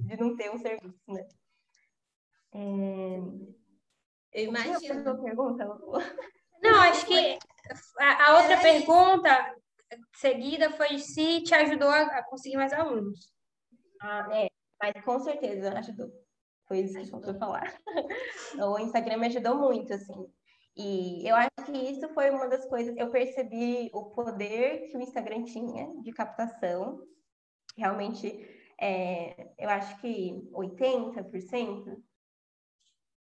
de 0.01 0.17
não 0.21 0.37
ter 0.37 0.51
um 0.51 0.59
serviço, 0.59 1.01
né? 1.09 1.27
É... 2.53 3.19
Eu 4.33 4.49
imagino. 4.49 5.23
pergunta? 5.23 5.64
Não, 6.62 6.81
acho 6.83 7.07
que 7.07 7.38
a, 7.99 8.27
a 8.27 8.40
outra 8.40 8.61
pergunta 8.61 9.57
seguida 10.14 10.71
foi 10.71 10.99
se 10.99 11.43
te 11.43 11.55
ajudou 11.55 11.88
a, 11.88 12.03
a 12.03 12.23
conseguir 12.25 12.57
mais 12.57 12.73
alunos. 12.73 13.33
Ah, 14.01 14.29
é, 14.33 14.49
mas 14.81 15.05
com 15.05 15.19
certeza 15.21 15.79
ajudou. 15.79 16.11
Foi 16.67 16.81
isso 16.81 17.21
que 17.21 17.31
eu 17.31 17.38
falar. 17.38 17.75
o 18.59 18.79
Instagram 18.79 19.19
me 19.19 19.27
ajudou 19.27 19.57
muito, 19.57 19.93
assim. 19.93 20.27
E 20.77 21.27
eu 21.29 21.37
acho 21.37 21.67
que 21.67 21.73
isso 21.73 22.09
foi 22.09 22.31
uma 22.31 22.49
das 22.49 22.67
coisas. 22.67 22.97
Eu 22.97 23.11
percebi 23.11 23.91
o 23.93 24.07
poder 24.07 24.89
que 24.89 24.97
o 24.97 25.01
Instagram 25.01 25.45
tinha 25.45 25.89
de 26.03 26.13
captação. 26.13 27.01
Realmente, 27.77 28.45
é, 28.81 29.53
eu 29.59 29.69
acho 29.69 30.01
que 30.01 30.49
80%, 30.53 31.97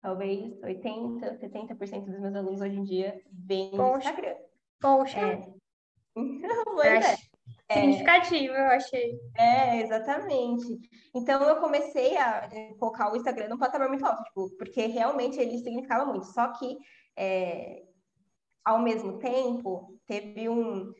talvez 0.02 0.60
80%, 0.60 1.38
70% 1.40 2.04
dos 2.04 2.20
meus 2.20 2.34
alunos 2.34 2.60
hoje 2.60 2.76
em 2.76 2.84
dia 2.84 3.22
vêm 3.32 3.70
no 3.72 3.96
Instagram. 3.96 4.36
Poxa! 4.80 5.18
É. 5.18 5.60
pois 6.64 7.04
é. 7.04 7.30
É. 7.68 7.74
significativo, 7.74 8.52
eu 8.52 8.66
achei. 8.66 9.18
É, 9.36 9.80
exatamente. 9.82 10.66
Então 11.14 11.42
eu 11.42 11.56
comecei 11.60 12.16
a 12.16 12.48
colocar 12.78 13.12
o 13.12 13.16
Instagram 13.16 13.48
num 13.48 13.58
patamar 13.58 13.88
muito 13.88 14.04
alto, 14.04 14.22
tipo, 14.24 14.50
porque 14.58 14.86
realmente 14.86 15.38
ele 15.38 15.58
significava 15.58 16.04
muito. 16.04 16.26
Só 16.26 16.48
que 16.58 16.76
é, 17.16 17.82
ao 18.64 18.80
mesmo 18.80 19.18
tempo 19.18 19.98
teve 20.06 20.48
um. 20.48 20.92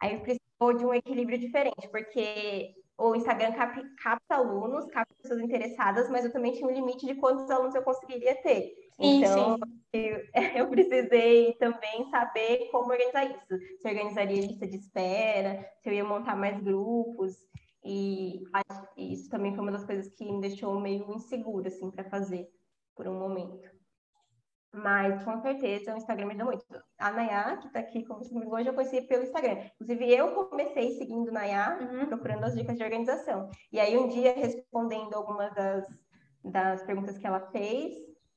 Aí 0.00 0.18
precisou 0.20 0.72
de 0.76 0.84
um 0.84 0.94
equilíbrio 0.94 1.38
diferente, 1.38 1.88
porque 1.90 2.74
o 2.98 3.14
Instagram 3.14 3.52
cap, 3.52 3.80
capta 4.02 4.34
alunos, 4.34 4.86
capta 4.86 5.14
pessoas 5.22 5.40
interessadas, 5.40 6.08
mas 6.10 6.24
eu 6.24 6.32
também 6.32 6.52
tinha 6.52 6.66
um 6.66 6.72
limite 6.72 7.06
de 7.06 7.14
quantos 7.14 7.50
alunos 7.50 7.74
eu 7.74 7.82
conseguiria 7.82 8.34
ter. 8.42 8.72
Sim, 8.92 9.18
então, 9.18 9.56
sim. 9.56 9.60
Eu, 9.92 10.20
eu, 10.64 10.68
precisei 10.68 11.54
também 11.54 12.08
saber 12.10 12.68
como 12.70 12.90
organizar 12.90 13.24
isso. 13.24 13.58
Se 13.80 13.86
eu 13.86 13.90
organizaria 13.90 14.40
lista 14.40 14.66
de 14.66 14.76
espera, 14.76 15.68
se 15.82 15.88
eu 15.88 15.94
ia 15.94 16.04
montar 16.04 16.36
mais 16.36 16.58
grupos. 16.62 17.36
E 17.84 18.42
isso 18.96 19.28
também 19.28 19.54
foi 19.54 19.62
uma 19.62 19.72
das 19.72 19.84
coisas 19.84 20.12
que 20.14 20.24
me 20.24 20.40
deixou 20.40 20.80
meio 20.80 21.12
insegura, 21.12 21.68
assim, 21.68 21.90
para 21.90 22.08
fazer 22.10 22.48
por 22.96 23.06
um 23.06 23.18
momento. 23.18 23.68
Mas, 24.72 25.22
com 25.24 25.40
certeza, 25.40 25.94
o 25.94 25.96
Instagram 25.96 26.26
me 26.26 26.34
deu 26.34 26.46
muito. 26.46 26.64
A 26.98 27.10
Nayá, 27.10 27.56
que 27.56 27.66
está 27.66 27.80
aqui 27.80 28.04
comigo 28.04 28.54
hoje, 28.54 28.68
eu 28.68 28.74
conheci 28.74 29.00
pelo 29.02 29.22
Instagram. 29.22 29.58
Inclusive, 29.74 30.12
eu 30.12 30.48
comecei 30.48 30.92
seguindo 30.98 31.32
Nayá, 31.32 31.78
uhum. 31.80 32.06
procurando 32.06 32.44
as 32.44 32.54
dicas 32.54 32.76
de 32.76 32.84
organização. 32.84 33.48
E 33.72 33.80
aí, 33.80 33.96
um 33.96 34.08
dia, 34.08 34.34
respondendo 34.34 35.14
algumas 35.14 35.54
das, 35.54 35.84
das 36.44 36.82
perguntas 36.82 37.16
que 37.16 37.26
ela 37.26 37.40
fez, 37.50 37.94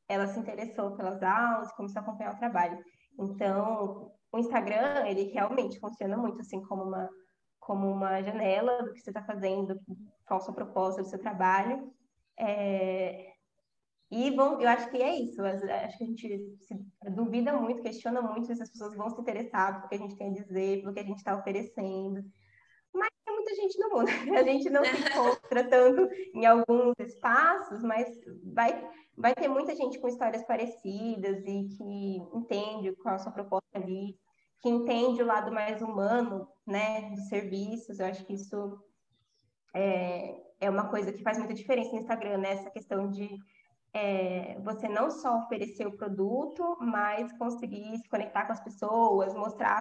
ela 0.08 0.28
se 0.28 0.40
interessou 0.40 0.96
pelas 0.96 1.22
aulas 1.22 1.70
e 1.70 1.76
começou 1.76 2.00
a 2.00 2.04
acompanhar 2.04 2.34
o 2.34 2.40
trabalho. 2.40 2.80
Então, 3.20 4.12
o 4.32 4.40
Instagram, 4.40 5.06
ele 5.08 5.24
realmente 5.32 5.80
funciona 5.80 6.16
muito 6.16 6.42
assim 6.42 6.62
como 6.64 6.84
uma, 6.84 7.10
como 7.60 7.92
uma 7.92 8.22
janela 8.22 8.84
do 8.84 8.94
que 8.94 9.02
você 9.02 9.10
está 9.10 9.24
fazendo, 9.24 9.80
qual 10.26 10.40
sua 10.40 10.54
proposta 10.54 11.02
do 11.02 11.10
seu 11.10 11.20
trabalho. 11.20 11.92
É, 12.38 13.29
e 14.12 14.32
vão, 14.32 14.60
eu 14.60 14.68
acho 14.68 14.90
que 14.90 14.98
é 14.98 15.16
isso. 15.20 15.42
Acho 15.42 15.98
que 15.98 16.04
a 16.04 16.08
gente 16.08 16.58
duvida 17.14 17.54
muito, 17.54 17.84
questiona 17.84 18.22
muito 18.22 18.48
se 18.48 18.54
as 18.54 18.72
pessoas 18.72 18.96
vão 18.96 19.10
se 19.10 19.22
interessar 19.22 19.76
pelo 19.76 19.90
que 19.90 19.96
a 19.96 19.98
gente 20.00 20.18
tem 20.18 20.30
a 20.30 20.34
dizer, 20.34 20.82
pelo 20.82 20.94
que 20.94 21.00
a 21.00 21.06
gente 21.06 21.18
está 21.18 21.38
oferecendo. 21.38 22.24
Mas 22.92 23.10
tem 23.24 23.36
muita 23.36 23.54
gente 23.56 23.80
no 23.80 23.90
mundo. 23.90 24.10
A 24.36 24.44
gente 24.44 24.70
não 24.72 24.84
se 24.84 24.98
encontra 24.98 25.70
tanto 25.70 26.10
em 26.34 26.44
alguns 26.44 26.96
espaços, 27.00 27.84
mas 27.84 28.08
vai, 28.52 28.90
vai 29.16 29.36
ter 29.36 29.48
muita 29.48 29.76
gente 29.76 30.00
com 30.00 30.08
histórias 30.08 30.44
parecidas 30.44 31.46
e 31.46 31.68
que 31.68 32.18
entende 32.34 32.96
qual 32.96 33.14
é 33.14 33.16
a 33.18 33.20
sua 33.20 33.32
proposta 33.32 33.70
ali, 33.76 34.18
que 34.60 34.70
entende 34.70 35.22
o 35.22 35.28
lado 35.28 35.52
mais 35.52 35.84
humano, 35.84 36.48
né, 36.66 37.12
dos 37.12 37.28
serviços. 37.28 38.00
Eu 38.00 38.08
acho 38.08 38.26
que 38.26 38.34
isso 38.34 38.80
é, 39.76 40.36
é 40.62 40.68
uma 40.68 40.90
coisa 40.90 41.14
que 41.14 41.22
faz 41.22 41.38
muita 41.38 41.54
diferença 41.54 41.92
no 41.92 42.00
Instagram, 42.00 42.40
né? 42.40 42.54
Essa 42.54 42.72
questão 42.72 43.08
de 43.08 43.30
é, 43.94 44.60
você 44.60 44.88
não 44.88 45.10
só 45.10 45.40
oferecer 45.40 45.88
o 45.88 45.98
produto, 45.98 46.78
mas 46.80 47.32
conseguir 47.38 47.98
se 47.98 48.08
conectar 48.08 48.46
com 48.46 48.54
as 48.54 48.64
pessoas, 48.64 49.34
mostrar 49.34 49.80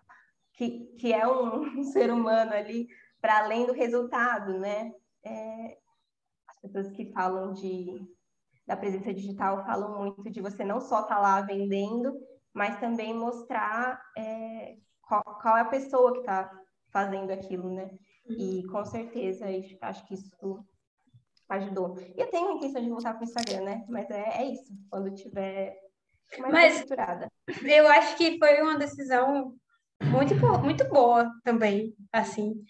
que, 0.54 0.86
que 0.98 1.12
é 1.12 1.26
um, 1.26 1.80
um 1.80 1.82
ser 1.92 2.10
humano 2.10 2.52
ali 2.52 2.86
para 3.20 3.38
além 3.38 3.66
do 3.66 3.72
resultado, 3.72 4.58
né? 4.58 4.92
É, 5.24 5.78
as 6.48 6.58
pessoas 6.60 6.90
que 6.90 7.12
falam 7.12 7.52
de 7.52 8.06
da 8.66 8.76
presença 8.76 9.14
digital 9.14 9.64
falam 9.64 9.98
muito 9.98 10.30
de 10.30 10.42
você 10.42 10.62
não 10.62 10.78
só 10.78 11.00
estar 11.00 11.14
tá 11.14 11.20
lá 11.20 11.40
vendendo, 11.40 12.12
mas 12.52 12.78
também 12.78 13.14
mostrar 13.14 13.98
é, 14.14 14.76
qual, 15.00 15.22
qual, 15.40 15.56
é 15.56 15.62
a 15.62 15.64
pessoa 15.64 16.12
que 16.12 16.18
está 16.18 16.50
fazendo 16.92 17.30
aquilo, 17.30 17.70
né? 17.72 17.88
E 18.28 18.62
com 18.66 18.84
certeza 18.84 19.46
acho 19.80 20.06
que 20.06 20.12
isso 20.12 20.62
ajudou. 21.48 21.98
E 22.16 22.20
eu 22.20 22.30
tenho 22.30 22.48
a 22.48 22.54
intenção 22.54 22.82
de 22.82 22.90
voltar 22.90 23.14
para 23.14 23.22
o 23.22 23.24
Instagram, 23.24 23.62
né? 23.62 23.84
Mas 23.88 24.10
é, 24.10 24.42
é 24.42 24.52
isso, 24.52 24.72
quando 24.90 25.14
tiver 25.14 25.76
mais 26.38 26.52
Mas 26.52 26.74
estruturada. 26.74 27.30
Eu 27.64 27.88
acho 27.88 28.16
que 28.16 28.38
foi 28.38 28.60
uma 28.60 28.76
decisão 28.78 29.54
muito, 30.02 30.34
muito 30.62 30.88
boa 30.88 31.30
também, 31.42 31.94
assim, 32.12 32.62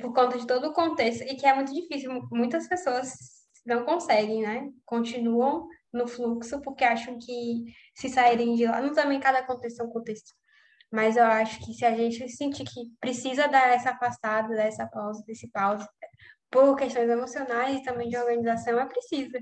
por 0.00 0.12
conta 0.12 0.38
de 0.38 0.46
todo 0.46 0.68
o 0.68 0.72
contexto, 0.72 1.22
e 1.22 1.34
que 1.34 1.46
é 1.46 1.54
muito 1.54 1.72
difícil. 1.72 2.22
Muitas 2.30 2.68
pessoas 2.68 3.12
não 3.64 3.84
conseguem, 3.84 4.42
né? 4.42 4.68
Continuam 4.84 5.66
no 5.92 6.06
fluxo 6.06 6.60
porque 6.62 6.84
acham 6.84 7.18
que 7.18 7.64
se 7.94 8.08
saírem 8.08 8.54
de 8.54 8.66
lá, 8.66 8.80
não 8.80 8.92
também 8.92 9.20
cada 9.20 9.42
contexto 9.44 9.80
é 9.80 9.84
um 9.84 9.90
contexto. 9.90 10.32
Mas 10.90 11.16
eu 11.16 11.24
acho 11.24 11.58
que 11.64 11.72
se 11.72 11.86
a 11.86 11.94
gente 11.96 12.28
sentir 12.28 12.64
que 12.64 12.90
precisa 13.00 13.46
dar 13.48 13.70
essa 13.70 13.90
afastada, 13.90 14.54
dar 14.54 14.66
essa 14.66 14.86
pausa, 14.86 15.24
desse 15.26 15.48
pausa, 15.48 15.88
por 16.52 16.76
questões 16.76 17.08
emocionais 17.08 17.78
e 17.78 17.82
também 17.82 18.08
de 18.08 18.16
organização, 18.16 18.78
é 18.78 18.86
preciso. 18.86 19.32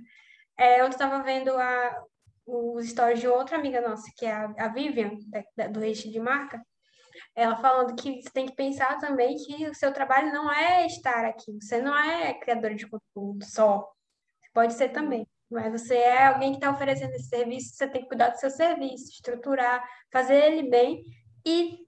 É, 0.56 0.80
eu 0.80 0.88
estava 0.88 1.22
vendo 1.22 1.50
a, 1.50 2.04
os 2.46 2.88
stories 2.88 3.20
de 3.20 3.28
outra 3.28 3.58
amiga 3.58 3.80
nossa, 3.80 4.10
que 4.16 4.24
é 4.24 4.32
a, 4.32 4.54
a 4.58 4.68
Vivian, 4.68 5.10
da, 5.26 5.42
da, 5.56 5.66
do 5.66 5.84
Eixo 5.84 6.10
de 6.10 6.20
Marca, 6.20 6.64
ela 7.34 7.56
falando 7.56 7.96
que 7.96 8.22
você 8.22 8.30
tem 8.30 8.46
que 8.46 8.54
pensar 8.54 8.98
também 8.98 9.36
que 9.36 9.68
o 9.68 9.74
seu 9.74 9.92
trabalho 9.92 10.32
não 10.32 10.52
é 10.52 10.86
estar 10.86 11.24
aqui, 11.24 11.52
você 11.60 11.82
não 11.82 11.96
é 11.96 12.32
criador 12.34 12.74
de 12.74 12.86
conteúdo 12.86 13.44
só, 13.44 13.90
pode 14.54 14.74
ser 14.74 14.90
também, 14.90 15.26
mas 15.50 15.72
você 15.72 15.96
é 15.96 16.26
alguém 16.26 16.52
que 16.52 16.58
está 16.58 16.70
oferecendo 16.70 17.12
esse 17.14 17.28
serviço, 17.28 17.74
você 17.74 17.88
tem 17.88 18.02
que 18.02 18.08
cuidar 18.08 18.30
do 18.30 18.38
seu 18.38 18.50
serviço, 18.50 19.10
estruturar, 19.10 19.84
fazer 20.12 20.36
ele 20.36 20.70
bem 20.70 21.02
e 21.44 21.78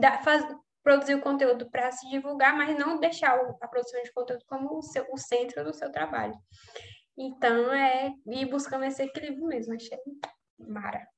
dar, 0.00 0.22
faz, 0.22 0.46
produzir 0.84 1.14
o 1.14 1.22
conteúdo 1.22 1.68
para 1.70 1.90
se 1.90 2.08
divulgar, 2.10 2.54
mas 2.56 2.78
não 2.78 3.00
deixar 3.00 3.34
a 3.60 3.68
produção 3.68 4.00
de 4.02 4.12
conteúdo 4.12 4.44
como 4.46 4.78
o, 4.78 4.82
seu, 4.82 5.04
o 5.10 5.16
centro 5.16 5.64
do 5.64 5.74
seu 5.74 5.90
trabalho. 5.90 6.38
Então, 7.16 7.72
é 7.72 8.12
ir 8.26 8.46
buscando 8.46 8.84
esse 8.84 9.02
equilíbrio 9.02 9.46
mesmo, 9.46 9.74
achei 9.74 9.98
mara. 10.58 11.08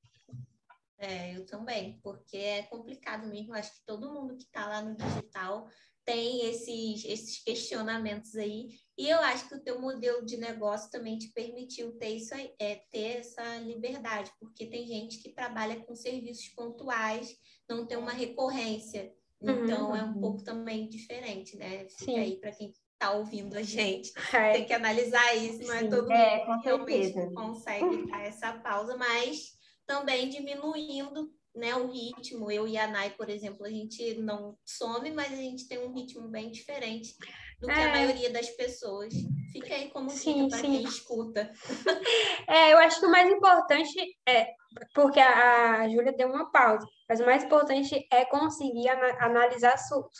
É, 0.99 1.35
eu 1.35 1.45
também, 1.45 1.99
porque 2.01 2.37
é 2.37 2.63
complicado 2.63 3.27
mesmo. 3.27 3.53
Acho 3.53 3.71
que 3.71 3.85
todo 3.85 4.13
mundo 4.13 4.35
que 4.35 4.43
está 4.43 4.65
lá 4.67 4.81
no 4.81 4.95
digital 4.95 5.67
tem 6.03 6.49
esses, 6.49 7.03
esses 7.03 7.43
questionamentos 7.43 8.35
aí. 8.35 8.69
E 8.97 9.09
eu 9.09 9.19
acho 9.19 9.49
que 9.49 9.55
o 9.55 9.61
teu 9.61 9.79
modelo 9.79 10.25
de 10.25 10.37
negócio 10.37 10.89
também 10.89 11.17
te 11.19 11.31
permitiu 11.33 11.97
ter, 11.97 12.11
isso, 12.11 12.33
é, 12.33 12.81
ter 12.89 13.19
essa 13.19 13.57
liberdade, 13.57 14.31
porque 14.39 14.65
tem 14.65 14.87
gente 14.87 15.21
que 15.21 15.33
trabalha 15.33 15.83
com 15.83 15.93
serviços 15.93 16.47
pontuais, 16.49 17.35
não 17.69 17.85
tem 17.85 17.97
uma 17.97 18.13
recorrência. 18.13 19.13
Então, 19.41 19.89
uhum. 19.89 19.95
é 19.95 20.03
um 20.03 20.19
pouco 20.19 20.43
também 20.43 20.89
diferente, 20.89 21.55
né? 21.57 21.85
Fica 21.89 22.05
Sim. 22.05 22.19
aí 22.19 22.35
para 22.37 22.51
quem 22.51 22.71
está 22.93 23.11
ouvindo 23.11 23.55
a 23.55 23.61
gente. 23.61 24.11
É. 24.33 24.53
Tem 24.53 24.65
que 24.65 24.73
analisar 24.73 25.35
isso, 25.35 25.63
não 25.67 25.73
é 25.73 25.79
Sim, 25.79 25.89
todo 25.89 26.11
é, 26.11 26.45
mundo 26.45 26.59
que 26.59 26.65
realmente 26.67 27.33
consegue 27.33 28.07
dar 28.07 28.21
essa 28.23 28.53
pausa, 28.53 28.97
mas 28.97 29.57
também 29.85 30.29
diminuindo 30.29 31.31
né, 31.55 31.75
o 31.75 31.91
ritmo. 31.91 32.51
Eu 32.51 32.67
e 32.67 32.77
a 32.77 32.87
Nai, 32.87 33.11
por 33.11 33.29
exemplo, 33.29 33.65
a 33.65 33.69
gente 33.69 34.15
não 34.15 34.57
some, 34.65 35.11
mas 35.11 35.31
a 35.31 35.35
gente 35.35 35.67
tem 35.67 35.79
um 35.79 35.93
ritmo 35.93 36.27
bem 36.27 36.51
diferente 36.51 37.15
do 37.59 37.67
que 37.67 37.73
é. 37.73 37.85
a 37.85 37.89
maioria 37.89 38.31
das 38.31 38.49
pessoas. 38.51 39.13
Fica 39.51 39.73
aí 39.73 39.89
como 39.89 40.09
dica 40.09 40.47
para 40.49 40.61
quem 40.61 40.83
escuta. 40.83 41.51
É, 42.49 42.71
eu 42.71 42.77
acho 42.77 43.01
que 43.01 43.05
o 43.05 43.11
mais 43.11 43.29
importante 43.29 43.93
é, 44.25 44.47
porque 44.95 45.19
a, 45.19 45.81
a 45.81 45.89
Júlia 45.89 46.13
deu 46.13 46.29
uma 46.29 46.49
pausa, 46.49 46.87
mas 47.09 47.19
o 47.19 47.25
mais 47.25 47.43
importante 47.43 48.07
é 48.09 48.23
conseguir 48.23 48.87
ana, 48.87 49.17
analisar 49.19 49.75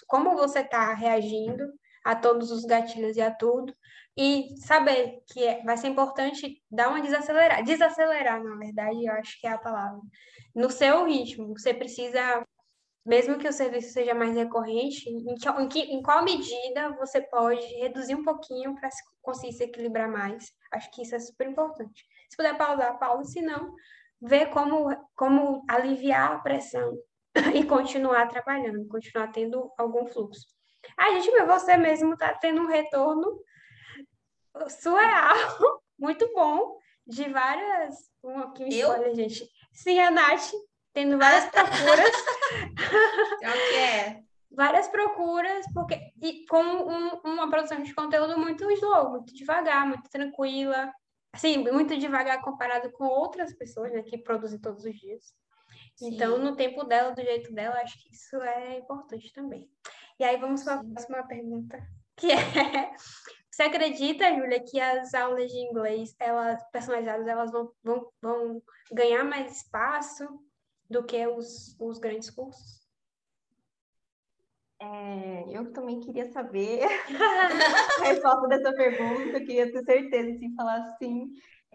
como 0.08 0.36
você 0.36 0.60
está 0.60 0.94
reagindo 0.94 1.64
a 2.04 2.16
todos 2.16 2.52
os 2.52 2.66
gatilhos 2.66 3.16
e 3.16 3.22
a 3.22 3.32
tudo, 3.32 3.74
e 4.18 4.58
saber 4.58 5.22
que 5.28 5.44
é, 5.46 5.64
vai 5.64 5.78
ser 5.78 5.88
importante 5.88 6.62
dar 6.72 6.90
uma 6.90 7.02
desacelerar, 7.02 7.64
desacelerar, 7.64 8.44
na 8.44 8.56
verdade, 8.58 9.06
eu 9.06 9.14
acho 9.14 9.40
que 9.40 9.46
é 9.46 9.52
a 9.52 9.58
palavra, 9.58 10.00
no 10.56 10.72
seu 10.72 11.06
ritmo. 11.06 11.56
Você 11.58 11.74
precisa, 11.74 12.44
mesmo 13.08 13.38
que 13.38 13.48
o 13.48 13.54
serviço 13.54 13.94
seja 13.94 14.14
mais 14.14 14.36
recorrente, 14.36 15.10
em, 15.10 15.34
em, 15.34 15.70
que, 15.70 15.80
em 15.80 16.02
qual 16.02 16.26
medida 16.26 16.90
você 16.98 17.22
pode 17.22 17.66
reduzir 17.78 18.16
um 18.16 18.24
pouquinho 18.24 18.76
para 18.76 18.90
conseguir 19.22 19.54
se 19.54 19.64
equilibrar 19.64 20.12
mais. 20.12 20.52
Acho 20.74 20.92
que 20.92 21.04
isso 21.04 21.16
é 21.16 21.20
super 21.20 21.48
importante. 21.48 22.06
Se 22.30 22.36
puder 22.36 22.58
pausar, 22.58 23.00
pausa, 23.00 23.32
se 23.32 23.42
não, 23.42 23.74
ver 24.22 24.50
como, 24.50 24.90
como 25.16 25.64
aliviar 25.70 26.34
a 26.34 26.40
pressão 26.40 26.98
e 27.56 27.64
continuar 27.64 28.28
trabalhando, 28.28 28.86
continuar 28.90 29.32
tendo 29.32 29.72
algum 29.78 30.06
fluxo. 30.06 30.46
A 30.98 31.12
gente 31.12 31.32
vê 31.32 31.46
você 31.46 31.78
mesmo 31.78 32.14
está 32.14 32.34
tendo 32.34 32.62
um 32.62 32.68
retorno 32.68 33.42
surreal, 34.82 35.36
muito 35.98 36.30
bom, 36.34 36.78
de 37.06 37.30
várias. 37.30 37.96
Um 38.22 38.40
aqui, 38.40 38.84
olha, 38.84 39.16
gente. 39.16 39.50
Sim, 39.72 39.98
a 40.02 40.12
Nath, 40.12 40.52
tendo 40.98 41.20
várias 41.20 41.46
procuras. 41.52 42.16
É 43.44 43.50
o 43.50 43.54
que 43.54 43.76
é? 43.76 44.22
Várias 44.50 44.88
procuras, 44.88 45.66
porque 45.74 46.00
e 46.22 46.46
com 46.48 46.64
um, 46.64 47.10
uma 47.24 47.50
produção 47.50 47.84
de 47.84 47.94
conteúdo 47.94 48.40
muito 48.40 48.70
slow, 48.72 49.12
muito 49.12 49.34
devagar, 49.36 49.86
muito 49.86 50.10
tranquila. 50.10 50.92
Assim, 51.34 51.58
muito 51.58 51.98
devagar 51.98 52.42
comparado 52.42 52.90
com 52.94 53.06
outras 53.06 53.54
pessoas 53.54 53.92
né, 53.92 54.02
que 54.02 54.18
produzem 54.18 54.60
todos 54.60 54.86
os 54.86 54.96
dias. 54.96 55.36
Sim. 55.96 56.16
Então, 56.16 56.40
no 56.40 56.56
tempo 56.56 56.84
dela, 56.84 57.12
do 57.12 57.22
jeito 57.22 57.54
dela, 57.54 57.80
acho 57.82 58.02
que 58.02 58.16
isso 58.16 58.38
é 58.38 58.80
importante 58.80 59.32
também. 59.34 59.70
E 60.20 60.24
aí, 60.24 60.38
vamos 60.38 60.64
para 60.64 60.76
a 60.76 60.84
próxima 60.84 61.28
pergunta, 61.28 61.78
que 62.16 62.32
é 62.32 62.38
você 63.52 63.64
acredita, 63.64 64.34
Júlia, 64.34 64.64
que 64.64 64.80
as 64.80 65.14
aulas 65.14 65.52
de 65.52 65.60
inglês, 65.60 66.16
elas 66.20 66.64
personalizadas, 66.72 67.28
elas 67.28 67.52
vão, 67.52 67.72
vão, 67.84 68.10
vão 68.22 68.64
ganhar 68.92 69.24
mais 69.24 69.58
espaço 69.58 70.47
do 70.90 71.04
que 71.04 71.26
os, 71.28 71.76
os 71.80 72.00
grandes 72.00 72.30
cursos? 72.30 72.88
É, 74.80 75.58
eu 75.58 75.74
também 75.74 76.00
queria 76.00 76.32
saber 76.32 76.82
a 78.02 78.04
resposta 78.04 78.48
dessa 78.48 78.72
pergunta, 78.74 79.38
eu 79.38 79.46
queria 79.46 79.72
ter 79.72 79.84
certeza 79.84 80.38
de 80.38 80.56
falar 80.56 80.78
assim. 80.84 81.32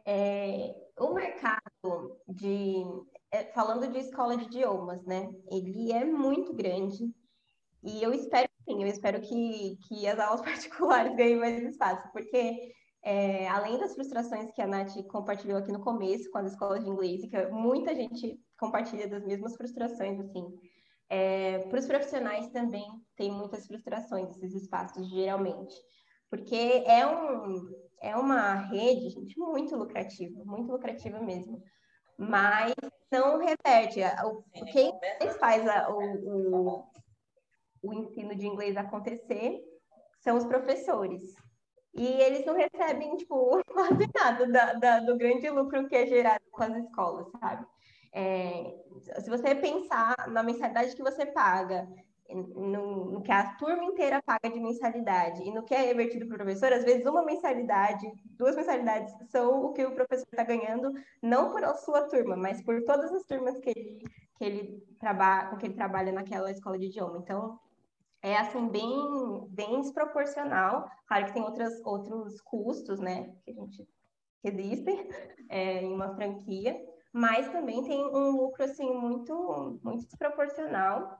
É, 0.07 0.75
o 0.99 1.13
mercado 1.13 2.21
de. 2.29 2.85
É, 3.31 3.45
falando 3.53 3.91
de 3.91 3.99
escola 3.99 4.37
de 4.37 4.45
idiomas, 4.45 5.05
né? 5.05 5.29
Ele 5.51 5.93
é 5.93 6.05
muito 6.05 6.53
grande. 6.53 7.13
E 7.83 8.03
eu 8.03 8.13
espero 8.13 8.53
Sim, 8.69 8.83
eu 8.83 8.89
espero 8.89 9.21
que, 9.21 9.77
que 9.89 10.07
as 10.07 10.19
aulas 10.19 10.41
particulares 10.43 11.17
ganhem 11.17 11.37
mais 11.37 11.63
espaço, 11.63 12.11
porque 12.13 12.73
é, 13.03 13.49
além 13.49 13.79
das 13.79 13.95
frustrações 13.95 14.53
que 14.53 14.63
a 14.63 14.67
Nath 14.67 14.95
compartilhou 15.09 15.59
aqui 15.59 15.73
no 15.73 15.81
começo 15.81 16.31
com 16.31 16.39
as 16.39 16.53
escolas 16.53 16.85
de 16.85 16.91
inglês, 16.91 17.23
que 17.29 17.47
muita 17.49 17.95
gente 17.95 18.39
compartilha 18.63 19.09
das 19.09 19.25
mesmas 19.25 19.57
frustrações, 19.57 20.21
assim, 20.21 20.47
é, 21.09 21.59
para 21.69 21.79
os 21.79 21.87
profissionais 21.87 22.49
também 22.51 22.87
tem 23.17 23.31
muitas 23.31 23.67
frustrações 23.67 24.31
esses 24.31 24.63
espaços, 24.63 25.09
geralmente, 25.11 25.75
porque 26.31 26.85
é, 26.87 27.07
um, 27.07 27.71
é 28.01 28.17
uma 28.17 28.55
rede, 28.55 29.11
gente, 29.11 29.39
muito 29.39 29.77
lucrativa, 29.77 30.45
muito 30.45 30.71
lucrativa 30.71 31.21
mesmo, 31.21 31.63
mas 32.17 32.73
não 33.11 33.39
reverte. 33.39 34.01
O, 34.25 34.43
quem 34.73 34.93
faz 35.39 35.69
a, 35.69 35.91
o, 35.91 36.79
o 36.79 36.93
o 37.83 37.93
ensino 37.93 38.35
de 38.35 38.47
inglês 38.47 38.77
acontecer 38.77 39.61
são 40.21 40.37
os 40.37 40.45
professores. 40.45 41.35
E 41.95 42.07
eles 42.07 42.47
não 42.47 42.55
recebem, 42.55 43.17
tipo, 43.17 43.61
quase 43.67 44.09
nada 44.15 44.47
da, 44.47 44.73
da, 44.75 45.01
do 45.01 45.17
grande 45.17 45.51
lucro 45.51 45.89
que 45.89 45.97
é 45.97 46.07
gerado 46.07 46.45
com 46.51 46.63
as 46.63 46.77
escolas, 46.77 47.29
sabe? 47.41 47.67
É, 48.13 48.75
se 49.21 49.31
você 49.31 49.55
pensar 49.55 50.15
na 50.29 50.43
mensalidade 50.43 50.95
que 50.95 51.03
você 51.03 51.25
paga, 51.27 51.89
no, 52.35 53.11
no, 53.11 53.23
que 53.23 53.31
a 53.31 53.55
turma 53.57 53.85
inteira 53.85 54.23
paga 54.23 54.51
de 54.51 54.59
mensalidade 54.61 55.43
e 55.43 55.53
no 55.53 55.65
que 55.65 55.75
é 55.75 55.83
revertido 55.83 56.27
para 56.27 56.35
o 56.35 56.39
professor, 56.39 56.73
às 56.73 56.85
vezes 56.85 57.07
uma 57.07 57.25
mensalidade, 57.25 58.11
duas 58.39 58.57
mensalidades 58.57 59.13
são 59.31 59.67
o 59.67 59.73
que 59.73 59.85
o 59.85 59.95
professor 59.95 60.27
está 60.31 60.45
ganhando, 60.45 60.93
não 61.23 61.51
por 61.51 61.63
a 61.65 61.75
sua 61.75 62.09
turma, 62.09 62.37
mas 62.37 62.63
por 62.63 62.83
todas 62.85 63.13
as 63.13 63.25
turmas 63.25 63.59
que 63.59 63.71
ele, 63.71 64.03
que 64.39 64.45
ele 64.45 64.83
trabalha, 64.99 65.51
com 65.51 65.57
que 65.57 65.67
ele 65.67 65.75
trabalha 65.75 66.13
naquela 66.13 66.51
escola 66.51 66.79
de 66.79 66.87
idioma. 66.87 67.19
Então, 67.19 67.59
é 68.23 68.37
assim 68.37 68.69
bem 68.69 69.47
bem 69.51 69.81
desproporcional. 69.81 70.89
Claro 71.07 71.27
que 71.27 71.33
tem 71.33 71.43
outras, 71.43 71.85
outros 71.85 72.41
custos, 72.41 73.01
né, 73.01 73.35
que 73.45 73.51
a 73.51 73.55
gente 73.55 73.87
que 74.41 74.49
existem 74.49 75.09
é, 75.49 75.83
em 75.83 75.93
uma 75.93 76.15
franquia, 76.15 76.77
mas 77.13 77.49
também 77.51 77.85
tem 77.85 78.03
um 78.03 78.31
lucro 78.31 78.65
assim 78.65 78.91
muito 78.91 79.79
muito 79.83 80.07
desproporcional. 80.07 81.19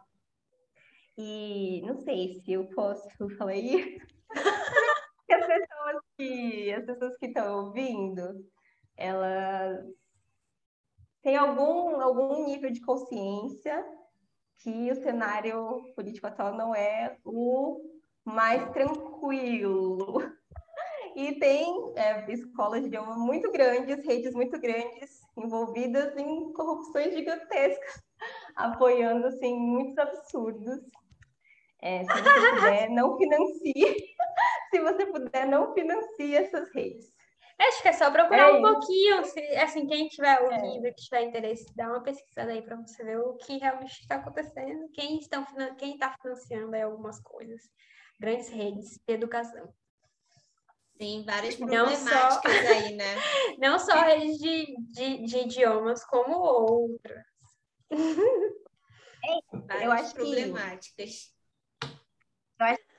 E 1.17 1.83
não 1.83 1.99
sei 1.99 2.41
se 2.41 2.53
eu 2.53 2.67
posso 2.69 3.29
falar 3.37 3.55
isso. 3.55 4.01
as 5.31 5.47
pessoas 5.47 6.03
que 6.17 6.73
as 6.73 6.85
pessoas 6.85 7.17
que 7.19 7.27
estão 7.27 7.67
ouvindo, 7.67 8.47
elas 8.97 9.85
têm 11.23 11.37
algum 11.37 12.01
algum 12.01 12.47
nível 12.47 12.71
de 12.71 12.81
consciência 12.81 13.85
que 14.59 14.91
o 14.91 14.97
cenário 14.97 15.93
político 15.95 16.27
atual 16.27 16.55
não 16.57 16.75
é 16.75 17.19
o 17.25 17.81
mais 18.25 18.71
tranquilo. 18.73 20.19
E 21.15 21.39
tem 21.39 21.93
é, 21.95 22.33
escolas 22.33 22.81
de 22.81 22.87
idioma 22.87 23.15
muito 23.15 23.53
grandes, 23.53 24.03
redes 24.03 24.33
muito 24.33 24.59
grandes, 24.59 25.21
envolvidas 25.37 26.17
em 26.17 26.53
corrupções 26.53 27.15
gigantescas, 27.15 28.03
apoiando 28.57 29.27
assim, 29.27 29.55
muitos 29.55 29.99
absurdos. 29.99 30.81
É, 31.81 32.05
se 32.05 32.23
você 32.23 32.51
puder, 32.51 32.91
não 32.91 33.17
financie. 33.17 33.75
se 34.71 34.81
você 34.81 35.07
puder, 35.07 35.47
não 35.47 35.75
financie 35.75 36.37
essas 36.37 36.73
redes. 36.75 37.13
Acho 37.59 37.83
que 37.83 37.89
é 37.89 37.93
só 37.93 38.11
procurar 38.11 38.51
é 38.51 38.53
um 38.53 38.63
pouquinho, 38.63 39.25
se, 39.25 39.41
assim, 39.57 39.87
quem 39.87 40.09
tiver 40.09 40.37
é. 40.37 40.41
ouvindo, 40.41 40.87
é. 40.87 40.91
que 40.91 41.03
tiver 41.03 41.23
interesse, 41.23 41.65
dá 41.77 41.87
uma 41.89 42.03
pesquisada 42.03 42.51
aí 42.51 42.63
para 42.63 42.77
você 42.77 43.05
ver 43.05 43.19
o 43.19 43.37
que 43.37 43.59
realmente 43.59 44.01
está 44.01 44.17
acontecendo, 44.17 44.89
quem 44.93 45.19
está 45.19 45.47
quem 45.79 45.97
tá 45.97 46.15
financiando 46.21 46.75
algumas 46.77 47.21
coisas. 47.21 47.61
Grandes 48.19 48.49
redes 48.49 49.01
de 49.07 49.15
educação. 49.15 49.73
Sim, 51.01 51.25
várias 51.27 51.57
problemáticas 51.57 52.41
só, 52.41 52.69
aí, 52.69 52.95
né? 52.95 53.05
Não 53.59 53.79
só 53.79 53.95
redes 54.03 54.39
de, 54.39 54.77
de, 54.93 55.25
de 55.25 55.39
idiomas, 55.39 56.05
como 56.05 56.37
outras. 56.39 57.25
É, 59.71 59.87
eu 59.87 59.93
acho 59.93 60.15
problemáticas. 60.15 61.11
Que 61.11 61.33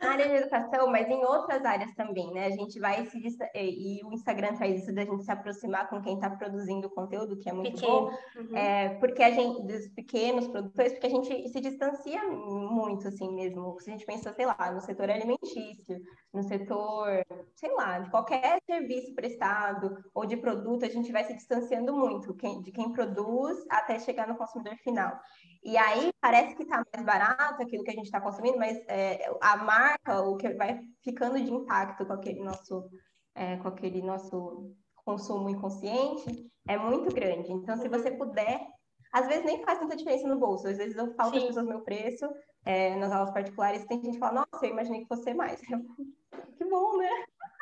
na 0.03 0.11
área 0.11 0.27
de 0.27 0.35
educação, 0.35 0.87
mas 0.87 1.07
em 1.09 1.23
outras 1.23 1.63
áreas 1.63 1.93
também, 1.95 2.31
né? 2.33 2.47
A 2.47 2.49
gente 2.49 2.79
vai 2.79 3.05
se 3.05 3.17
e 3.55 4.03
o 4.03 4.11
Instagram 4.11 4.55
traz 4.55 4.83
isso 4.83 4.93
da 4.93 5.05
gente 5.05 5.23
se 5.23 5.31
aproximar 5.31 5.89
com 5.89 6.01
quem 6.01 6.15
está 6.15 6.29
produzindo 6.29 6.89
conteúdo, 6.89 7.39
que 7.39 7.49
é 7.49 7.53
muito 7.53 7.71
Pequeno. 7.71 7.87
bom, 7.87 8.17
uhum. 8.35 8.57
é, 8.57 8.89
porque 8.95 9.23
a 9.23 9.31
gente 9.31 9.63
dos 9.63 9.87
pequenos 9.89 10.47
produtores, 10.47 10.91
porque 10.93 11.07
a 11.07 11.09
gente 11.09 11.49
se 11.49 11.61
distancia 11.61 12.21
muito 12.23 13.07
assim 13.07 13.33
mesmo. 13.33 13.79
Se 13.79 13.89
a 13.89 13.93
gente 13.93 14.05
pensa, 14.05 14.33
sei 14.33 14.45
lá, 14.45 14.71
no 14.73 14.81
setor 14.81 15.09
alimentício, 15.09 16.01
no 16.33 16.41
setor, 16.41 17.23
sei 17.55 17.71
lá, 17.73 17.99
de 17.99 18.09
qualquer 18.09 18.59
serviço 18.65 19.13
prestado 19.13 19.95
ou 20.13 20.25
de 20.25 20.35
produto, 20.35 20.83
a 20.83 20.89
gente 20.89 21.11
vai 21.11 21.23
se 21.23 21.35
distanciando 21.35 21.95
muito 21.95 22.35
de 22.63 22.71
quem 22.71 22.91
produz 22.91 23.63
até 23.69 23.99
chegar 23.99 24.27
no 24.27 24.35
consumidor 24.35 24.75
final. 24.77 25.15
E 25.63 25.77
aí 25.77 26.11
parece 26.19 26.55
que 26.55 26.63
está 26.63 26.83
mais 26.91 27.05
barato 27.05 27.61
aquilo 27.61 27.83
que 27.83 27.91
a 27.91 27.93
gente 27.93 28.05
está 28.05 28.19
consumindo, 28.19 28.57
mas 28.57 28.77
é, 28.87 29.31
a 29.41 29.57
marca, 29.57 30.21
o 30.21 30.35
que 30.35 30.49
vai 30.55 30.81
ficando 31.03 31.39
de 31.39 31.53
impacto 31.53 32.05
com 32.05 32.13
aquele 32.13 32.43
nosso, 32.43 32.89
é, 33.35 33.57
com 33.57 33.67
aquele 33.67 34.01
nosso 34.01 34.73
consumo 35.05 35.49
inconsciente 35.49 36.51
é 36.67 36.77
muito 36.77 37.13
grande. 37.13 37.51
Então, 37.51 37.77
se 37.77 37.87
você 37.87 38.09
puder, 38.09 38.65
às 39.13 39.27
vezes 39.27 39.45
nem 39.45 39.63
faz 39.63 39.77
tanta 39.77 39.95
diferença 39.95 40.27
no 40.27 40.39
bolso. 40.39 40.67
Às 40.67 40.77
vezes 40.77 40.97
eu 40.97 41.13
falo 41.13 41.29
para 41.29 41.39
as 41.39 41.45
pessoas 41.45 41.67
meu 41.67 41.81
preço 41.81 42.27
é, 42.65 42.95
nas 42.95 43.11
aulas 43.11 43.31
particulares, 43.31 43.85
tem 43.85 44.01
gente 44.01 44.13
que 44.13 44.19
fala, 44.19 44.45
nossa, 44.51 44.65
eu 44.65 44.71
imaginei 44.71 45.01
que 45.01 45.07
fosse 45.07 45.33
mais. 45.33 45.59
que 46.57 46.65
bom, 46.65 46.97
né? 46.97 47.09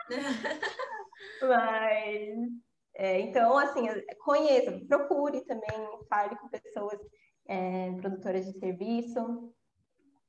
Mas, 1.41 2.49
é, 2.95 3.19
então, 3.21 3.57
assim, 3.57 3.87
conheça, 4.23 4.79
procure 4.87 5.41
também, 5.45 6.05
fale 6.09 6.35
com 6.37 6.49
pessoas 6.49 6.99
é, 7.47 7.91
produtoras 7.93 8.45
de 8.45 8.57
serviço, 8.59 9.53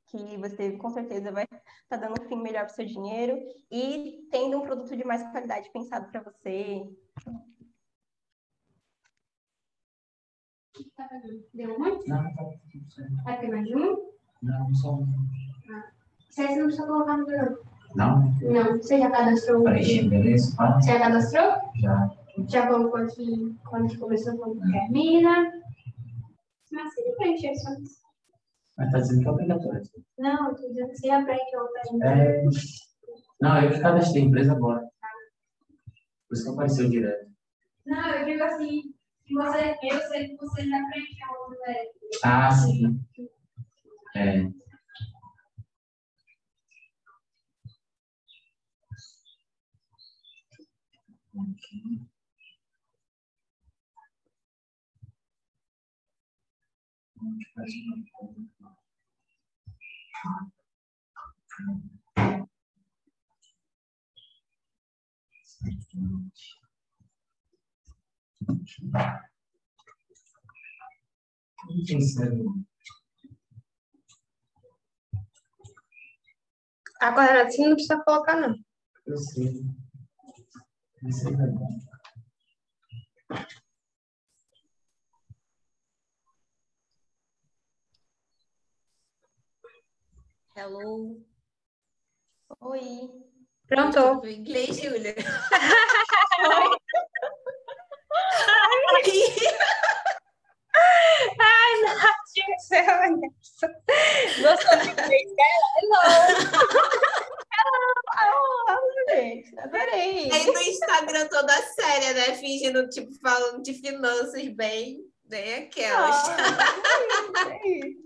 que 0.07 0.37
você 0.37 0.77
com 0.77 0.89
certeza 0.89 1.31
vai 1.31 1.43
estar 1.43 1.61
tá 1.89 1.97
dando 1.97 2.21
um 2.21 2.27
fim 2.27 2.35
melhor 2.35 2.65
para 2.65 2.71
o 2.71 2.75
seu 2.75 2.85
dinheiro 2.85 3.39
e 3.71 4.27
tendo 4.31 4.57
um 4.57 4.61
produto 4.61 4.95
de 4.95 5.05
mais 5.05 5.23
qualidade 5.31 5.71
pensado 5.71 6.11
para 6.11 6.21
você. 6.21 6.87
Deu 11.53 11.79
muito? 11.79 12.07
Não, 12.07 12.23
não 12.23 12.35
tá 12.35 12.43
Vai 13.23 13.39
ter 13.39 13.49
mais 13.49 13.67
um? 13.71 14.12
Não, 14.43 14.75
só 14.75 14.95
um. 14.95 15.07
Ah. 15.71 15.89
Você 16.29 16.55
não 16.55 16.65
precisa 16.65 16.85
colocar 16.85 17.17
no 17.17 17.25
grupo. 17.25 17.65
Não? 17.95 18.21
Não. 18.41 18.77
Você 18.77 18.99
já 18.99 19.09
cadastrou? 19.09 19.63
Preenchi, 19.63 20.09
beleza? 20.09 20.55
Ah. 20.59 20.79
Você 20.79 20.91
já 20.91 20.99
cadastrou? 20.99 21.53
Já. 21.75 22.11
Já 22.49 22.67
colocou 22.67 22.99
aqui 22.99 23.55
quando 23.69 23.97
começou, 23.97 24.37
quando 24.37 24.59
termina. 24.71 25.51
Mas 26.71 26.93
você 26.93 27.15
preenche 27.17 27.51
isso 27.51 27.69
antes. 27.69 28.03
Mas 28.77 28.91
tá 28.91 28.99
dizendo 28.99 29.21
que 29.21 29.27
é 29.27 29.31
obrigatório. 29.31 29.81
Não, 30.17 30.49
eu 30.49 30.55
tô 30.55 30.67
dizendo 30.67 30.89
que 30.89 30.97
você 30.97 31.09
aprende 31.09 31.57
outra. 31.57 32.09
É... 32.09 32.43
Não, 33.39 33.61
eu 33.61 33.71
que 33.71 33.79
cadastrei 33.79 34.23
a 34.23 34.25
empresa 34.25 34.51
agora. 34.53 34.81
Por 36.27 36.33
isso 36.33 36.43
que 36.43 36.49
apareceu 36.49 36.89
direto. 36.89 37.31
Não, 37.85 38.09
eu 38.09 38.25
digo 38.25 38.43
assim, 38.43 38.81
você, 39.31 39.77
eu 39.83 39.99
sei 40.09 40.29
que 40.29 40.37
você 40.37 40.67
já 40.67 40.83
preencheu 40.89 41.27
outro, 41.39 41.59
né? 41.67 41.75
Ah, 42.23 42.51
sim. 42.51 42.99
É. 44.15 44.43
Okay. 51.35 51.99
Agora, 77.03 77.45
assim 77.45 77.65
não 77.65 77.73
precisa 77.73 78.01
colocar, 78.05 78.37
não. 78.37 78.55
Eu 79.05 79.17
sei. 79.17 79.61
Eu 81.03 81.11
sei 81.11 81.35
também. 81.35 81.79
Hello. 90.55 91.21
Oi. 92.61 93.09
Pronto. 93.67 94.21
Do 94.21 94.29
inglês, 94.29 94.77
Júlia. 94.77 95.13
Oi. 96.39 96.77
Ai, 100.75 101.81
Nath, 101.81 102.17
você 102.57 102.75
é 102.75 103.09
Gostou 104.41 104.77
do 104.77 104.85
inglês 104.85 105.29
dela? 105.35 105.67
Hello. 105.79 106.01
Hello. 107.55 107.93
Hello, 108.67 108.81
gente. 109.09 109.59
Adorei. 109.59 110.31
Aí 110.31 110.45
no 110.45 110.59
Instagram 110.59 111.27
toda 111.27 111.53
séria, 111.73 112.13
né? 112.13 112.35
Fingindo, 112.35 112.89
tipo, 112.89 113.13
falando 113.19 113.61
de 113.61 113.73
finanças 113.73 114.47
bem, 114.49 115.05
bem 115.25 115.55
aquelas. 115.55 116.29
Ah, 117.35 117.49
é 117.49 117.67
isso. 117.67 118.03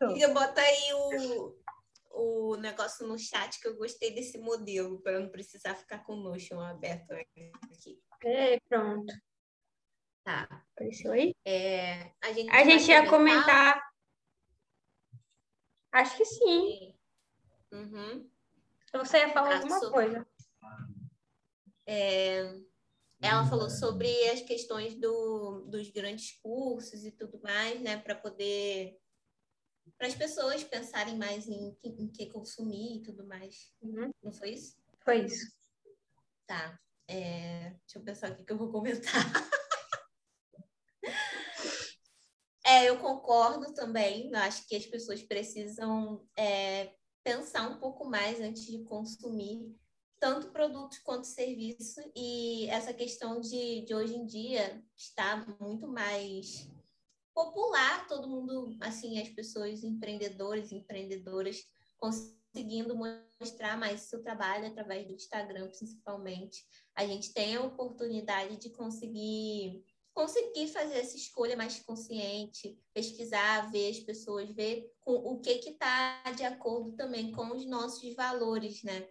Amiga, 0.00 0.28
bota 0.28 0.60
aí 0.60 0.92
o, 0.92 1.54
o 2.10 2.56
negócio 2.56 3.06
no 3.06 3.18
chat 3.18 3.60
que 3.60 3.68
eu 3.68 3.76
gostei 3.76 4.14
desse 4.14 4.38
modelo, 4.38 5.00
para 5.00 5.18
não 5.18 5.28
precisar 5.28 5.74
ficar 5.74 6.04
com 6.04 6.14
o 6.14 6.22
Notion 6.22 6.60
aberto 6.60 7.12
aqui. 7.12 7.50
É, 8.24 8.60
pronto. 8.68 9.12
Tá. 10.26 10.42
Apareceu 10.74 11.12
aí? 11.12 11.36
É, 11.44 12.10
a 12.20 12.32
gente, 12.32 12.50
a 12.50 12.64
gente 12.64 12.90
ia 12.90 13.08
comentar... 13.08 13.80
Acho 15.92 16.16
que 16.16 16.24
sim. 16.24 16.98
Uhum. 17.70 18.28
Você 18.92 19.18
ia 19.18 19.32
falar 19.32 19.52
ah, 19.52 19.56
alguma 19.58 19.78
sobre... 19.78 19.92
coisa. 19.92 20.26
É, 21.86 22.58
ela 23.22 23.46
falou 23.46 23.70
sobre 23.70 24.08
as 24.30 24.42
questões 24.42 24.96
do, 24.96 25.60
dos 25.68 25.90
grandes 25.90 26.32
cursos 26.42 27.04
e 27.04 27.12
tudo 27.12 27.40
mais, 27.40 27.80
né, 27.80 27.96
para 27.96 28.16
poder 28.16 28.98
para 29.96 30.08
as 30.08 30.16
pessoas 30.16 30.64
pensarem 30.64 31.16
mais 31.16 31.46
em, 31.46 31.78
em 31.84 32.08
que 32.08 32.26
consumir 32.30 32.96
e 32.96 33.02
tudo 33.04 33.24
mais. 33.24 33.72
Uhum. 33.80 34.10
Não 34.20 34.32
foi 34.32 34.50
isso? 34.50 34.76
Foi 34.98 35.24
isso. 35.24 35.54
Tá. 36.48 36.80
É, 37.06 37.70
deixa 37.70 37.96
eu 37.96 38.02
pensar 38.02 38.32
o 38.32 38.36
que, 38.36 38.44
que 38.44 38.52
eu 38.52 38.58
vou 38.58 38.72
comentar. 38.72 39.12
é, 42.76 42.88
eu 42.90 42.98
concordo 42.98 43.72
também. 43.72 44.30
Eu 44.30 44.38
acho 44.38 44.66
que 44.66 44.76
as 44.76 44.86
pessoas 44.86 45.22
precisam 45.22 46.26
é, 46.36 46.92
pensar 47.24 47.68
um 47.70 47.78
pouco 47.78 48.04
mais 48.04 48.40
antes 48.40 48.66
de 48.66 48.84
consumir 48.84 49.74
tanto 50.18 50.50
produtos 50.50 50.98
quanto 50.98 51.26
serviço 51.26 52.00
e 52.14 52.66
essa 52.68 52.92
questão 52.92 53.40
de, 53.40 53.82
de 53.82 53.94
hoje 53.94 54.14
em 54.14 54.26
dia 54.26 54.82
está 54.96 55.44
muito 55.60 55.86
mais 55.86 56.68
popular, 57.34 58.06
todo 58.08 58.28
mundo, 58.28 58.76
assim, 58.80 59.20
as 59.20 59.28
pessoas 59.28 59.84
empreendedores, 59.84 60.72
empreendedoras 60.72 61.62
conseguindo 61.98 62.96
mostrar 62.96 63.76
mais 63.76 64.02
seu 64.02 64.22
trabalho 64.22 64.68
através 64.68 65.06
do 65.06 65.12
Instagram, 65.12 65.68
principalmente. 65.68 66.64
A 66.94 67.06
gente 67.06 67.34
tem 67.34 67.56
a 67.56 67.62
oportunidade 67.62 68.56
de 68.56 68.70
conseguir 68.70 69.84
conseguir 70.16 70.68
fazer 70.68 70.94
essa 70.94 71.14
escolha 71.14 71.54
mais 71.58 71.78
consciente, 71.80 72.74
pesquisar, 72.94 73.70
ver 73.70 73.90
as 73.90 74.00
pessoas, 74.00 74.50
ver 74.50 74.90
com, 75.02 75.12
o 75.12 75.38
que 75.40 75.58
que 75.58 75.70
está 75.70 76.22
de 76.34 76.42
acordo 76.42 76.92
também 76.92 77.30
com 77.32 77.54
os 77.54 77.66
nossos 77.66 78.14
valores, 78.14 78.82
né? 78.82 79.06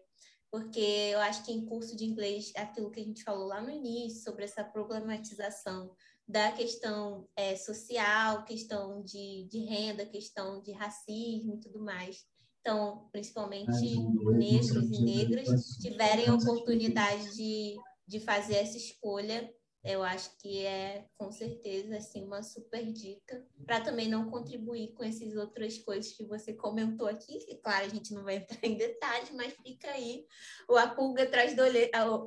Porque 0.49 0.79
eu 0.79 1.19
acho 1.19 1.45
que 1.45 1.51
em 1.51 1.63
curso 1.63 1.95
de 1.95 2.05
inglês, 2.05 2.51
aquilo 2.55 2.89
que 2.89 2.99
a 2.99 3.03
gente 3.03 3.23
falou 3.23 3.45
lá 3.45 3.61
no 3.61 3.69
início, 3.69 4.23
sobre 4.23 4.45
essa 4.45 4.63
problematização 4.63 5.95
da 6.27 6.51
questão 6.53 7.29
é, 7.35 7.55
social, 7.55 8.43
questão 8.43 9.03
de, 9.03 9.47
de 9.47 9.59
renda, 9.59 10.07
questão 10.07 10.59
de 10.63 10.71
racismo 10.71 11.53
e 11.53 11.59
tudo 11.59 11.83
mais. 11.83 12.25
Então, 12.61 13.07
principalmente 13.11 13.95
negros 14.33 14.89
e 14.89 15.03
negras 15.03 15.77
tiverem 15.79 16.29
a 16.29 16.33
oportunidade 16.33 17.35
de, 17.35 17.75
de 18.07 18.19
fazer 18.19 18.55
essa 18.55 18.75
escolha, 18.75 19.53
eu 19.85 20.01
acho 20.01 20.35
que 20.39 20.65
é 20.65 21.05
com 21.15 21.31
certeza 21.31 21.97
assim 21.97 22.25
uma 22.25 22.41
super 22.41 22.91
dica 22.91 23.45
para 23.67 23.79
também 23.81 24.09
não 24.09 24.31
contribuir 24.31 24.93
com 24.93 25.03
essas 25.03 25.35
outras 25.35 25.77
coisas 25.77 26.11
que 26.11 26.25
você 26.25 26.53
comentou 26.53 27.07
aqui. 27.07 27.37
E, 27.47 27.55
claro, 27.57 27.85
a 27.85 27.89
gente 27.89 28.11
não 28.11 28.23
vai 28.23 28.37
entrar 28.41 28.59
em 28.63 28.75
detalhes, 28.75 29.29
mas 29.31 29.53
fica 29.53 29.91
aí 29.91 30.25
o 30.67 30.75
a 30.75 30.87
pulga 30.87 31.23
atrás 31.23 31.55
da 31.55 31.63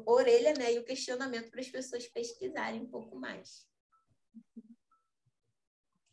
orelha, 0.06 0.54
né, 0.54 0.72
e 0.72 0.78
o 0.78 0.84
questionamento 0.84 1.50
para 1.50 1.60
as 1.60 1.68
pessoas 1.68 2.06
pesquisarem 2.06 2.82
um 2.82 2.86
pouco 2.88 3.16
mais. 3.16 3.66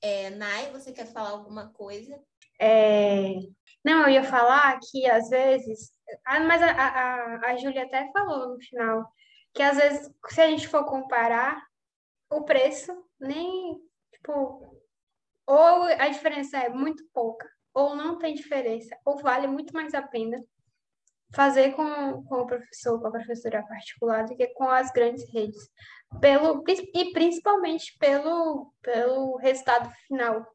É, 0.02 0.32
Nai, 0.32 0.72
você 0.72 0.92
quer 0.92 1.06
falar 1.06 1.30
alguma 1.30 1.72
coisa? 1.72 2.20
É... 2.60 3.36
Não, 3.84 4.04
eu 4.04 4.10
ia 4.10 4.24
falar 4.24 4.80
que 4.80 5.06
às 5.06 5.30
vezes. 5.30 5.92
Ah, 6.26 6.40
mas 6.40 6.62
a, 6.62 6.72
a, 6.72 7.52
a 7.52 7.58
Júlia 7.58 7.84
até 7.84 8.12
falou 8.12 8.50
no 8.50 8.60
final 8.60 9.12
que 9.56 9.64
às 9.64 9.78
vezes, 9.78 10.12
se 10.28 10.42
a 10.42 10.50
gente 10.50 10.68
for 10.68 10.86
comparar 10.86 11.66
o 12.30 12.44
preço, 12.44 12.92
nem. 13.20 13.80
Tipo, 14.12 14.76
ou 15.48 15.84
a 15.84 16.10
diferença 16.10 16.58
é 16.58 16.70
muito 16.70 17.04
pouca, 17.14 17.50
ou 17.74 17.96
não 17.96 18.18
tem 18.18 18.36
diferença, 18.36 18.98
ou 19.06 19.18
vale 19.18 19.48
muito 19.48 19.74
mais 19.74 19.94
a 19.94 20.02
pena 20.02 20.44
fazer 21.34 21.74
com, 21.74 22.24
com 22.24 22.36
o 22.36 22.46
professor, 22.46 23.00
com 23.00 23.08
a 23.08 23.12
professora 23.12 23.64
particular, 23.64 24.26
do 24.26 24.36
que 24.36 24.48
com 24.48 24.70
as 24.70 24.92
grandes 24.92 25.24
redes. 25.34 25.70
Pelo, 26.20 26.64
e 26.68 27.12
principalmente 27.12 27.98
pelo, 27.98 28.74
pelo 28.82 29.38
resultado 29.38 29.92
final. 30.08 30.46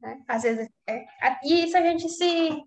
Né? 0.00 0.22
Às 0.28 0.42
vezes, 0.42 0.68
é, 0.86 1.04
e 1.44 1.64
isso 1.64 1.76
a 1.76 1.82
gente 1.82 2.08
se 2.08 2.62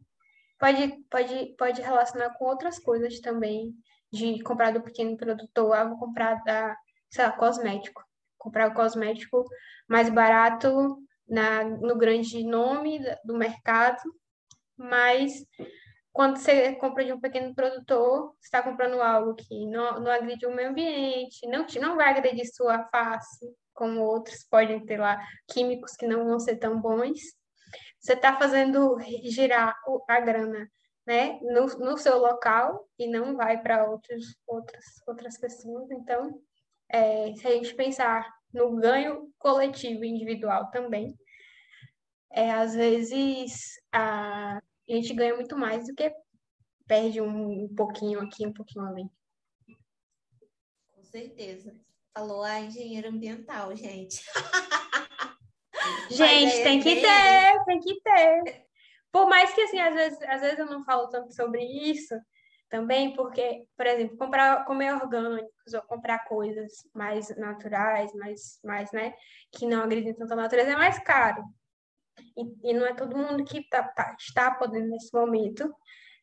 pode, 0.59 1.03
pode, 1.09 1.55
pode 1.57 1.81
relacionar 1.81 2.33
com 2.37 2.45
outras 2.45 2.79
coisas 2.79 3.19
também, 3.19 3.75
de 4.11 4.41
comprar 4.43 4.71
do 4.71 4.81
pequeno 4.81 5.17
produtor, 5.17 5.73
ah, 5.73 5.83
vou 5.83 5.97
comprar 5.97 6.43
da, 6.43 6.75
sei 7.09 7.25
lá, 7.25 7.31
cosmético. 7.31 8.03
Comprar 8.37 8.69
o 8.69 8.73
cosmético 8.73 9.45
mais 9.87 10.09
barato 10.09 10.97
na, 11.27 11.63
no 11.63 11.97
grande 11.97 12.43
nome 12.43 12.99
do 13.23 13.35
mercado, 13.35 14.01
mas 14.77 15.45
quando 16.13 16.37
você 16.37 16.73
compra 16.73 17.05
de 17.05 17.13
um 17.13 17.19
pequeno 17.19 17.53
produtor, 17.53 18.33
você 18.39 18.47
está 18.47 18.63
comprando 18.63 19.01
algo 19.01 19.35
que 19.35 19.67
não, 19.67 19.99
não 19.99 20.11
agride 20.11 20.45
o 20.47 20.55
meio 20.55 20.69
ambiente, 20.69 21.47
não, 21.47 21.65
te, 21.65 21.79
não 21.79 21.95
vai 21.95 22.09
agredir 22.09 22.45
sua 22.51 22.87
face, 22.89 23.45
como 23.73 24.01
outros 24.01 24.43
podem 24.49 24.83
ter 24.83 24.97
lá 24.97 25.19
químicos 25.47 25.95
que 25.95 26.07
não 26.07 26.25
vão 26.25 26.39
ser 26.39 26.55
tão 26.55 26.81
bons. 26.81 27.19
Você 27.99 28.13
está 28.13 28.37
fazendo 28.37 28.97
girar 29.25 29.75
a 30.07 30.19
grana 30.19 30.67
né, 31.07 31.39
no, 31.41 31.65
no 31.65 31.97
seu 31.97 32.17
local 32.17 32.85
e 32.99 33.07
não 33.07 33.37
vai 33.37 33.61
para 33.61 33.89
outras, 33.89 34.25
outras 35.07 35.37
pessoas. 35.39 35.89
Então, 35.89 36.41
é, 36.89 37.33
se 37.33 37.47
a 37.47 37.51
gente 37.51 37.73
pensar 37.75 38.29
no 38.53 38.75
ganho 38.75 39.31
coletivo 39.39 40.03
e 40.03 40.09
individual 40.09 40.69
também, 40.69 41.17
é, 42.29 42.51
às 42.51 42.75
vezes 42.75 43.79
a, 43.89 44.57
a 44.57 44.61
gente 44.89 45.13
ganha 45.13 45.33
muito 45.33 45.57
mais 45.57 45.87
do 45.87 45.95
que 45.95 46.13
perde 46.85 47.21
um, 47.21 47.63
um 47.63 47.73
pouquinho 47.73 48.19
aqui, 48.19 48.45
um 48.45 48.53
pouquinho 48.53 48.85
ali. 48.85 49.05
Com 50.93 51.03
certeza. 51.05 51.73
Falou 52.13 52.43
a 52.43 52.59
engenheira 52.59 53.09
ambiental, 53.09 53.73
gente. 53.73 54.21
gente, 56.11 56.63
tem 56.63 56.81
que 56.81 56.95
ter, 56.99 57.63
tem 57.65 57.79
que 57.79 58.01
ter. 58.01 58.66
Por 59.11 59.27
mais 59.27 59.53
que, 59.53 59.61
assim, 59.61 59.79
às 59.79 59.93
vezes, 59.93 60.21
às 60.23 60.41
vezes 60.41 60.59
eu 60.59 60.65
não 60.65 60.83
falo 60.83 61.07
tanto 61.09 61.33
sobre 61.33 61.63
isso 61.63 62.15
também, 62.69 63.15
porque, 63.15 63.65
por 63.75 63.85
exemplo, 63.85 64.17
comprar, 64.17 64.65
comer 64.65 64.93
orgânicos 64.93 65.73
ou 65.73 65.81
comprar 65.83 66.25
coisas 66.25 66.71
mais 66.93 67.35
naturais, 67.37 68.13
mais, 68.13 68.59
mais 68.63 68.91
né, 68.91 69.13
que 69.51 69.65
não 69.65 69.83
agridem 69.83 70.13
tanto 70.13 70.33
a 70.33 70.35
natureza, 70.35 70.71
é 70.71 70.75
mais 70.75 70.99
caro. 70.99 71.43
E, 72.35 72.71
e 72.71 72.73
não 72.73 72.85
é 72.85 72.93
todo 72.93 73.17
mundo 73.17 73.43
que 73.43 73.67
tá, 73.69 73.83
tá, 73.83 74.15
está 74.19 74.51
podendo, 74.51 74.89
nesse 74.89 75.13
momento, 75.13 75.73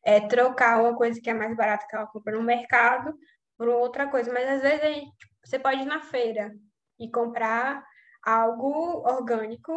é, 0.05 0.20
trocar 0.28 0.80
uma 0.82 0.95
coisa 0.95 1.20
que 1.20 1.30
é 1.30 1.35
mais 1.35 1.57
barata 1.57 1.87
que 1.89 1.97
ela 1.97 2.07
compra 2.07 2.37
no 2.37 2.43
mercado 2.43 3.14
por 3.57 3.68
outra 3.68 4.09
coisa. 4.09 4.32
Mas, 4.32 4.49
às 4.49 4.62
vezes, 4.62 4.80
gente, 4.80 5.12
você 5.45 5.59
pode 5.59 5.82
ir 5.82 5.87
na 5.87 6.01
feira 6.01 6.55
e 6.99 7.11
comprar 7.11 7.82
algo 8.22 9.03
orgânico 9.09 9.72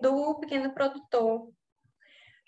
do 0.00 0.38
pequeno 0.40 0.72
produtor 0.74 1.50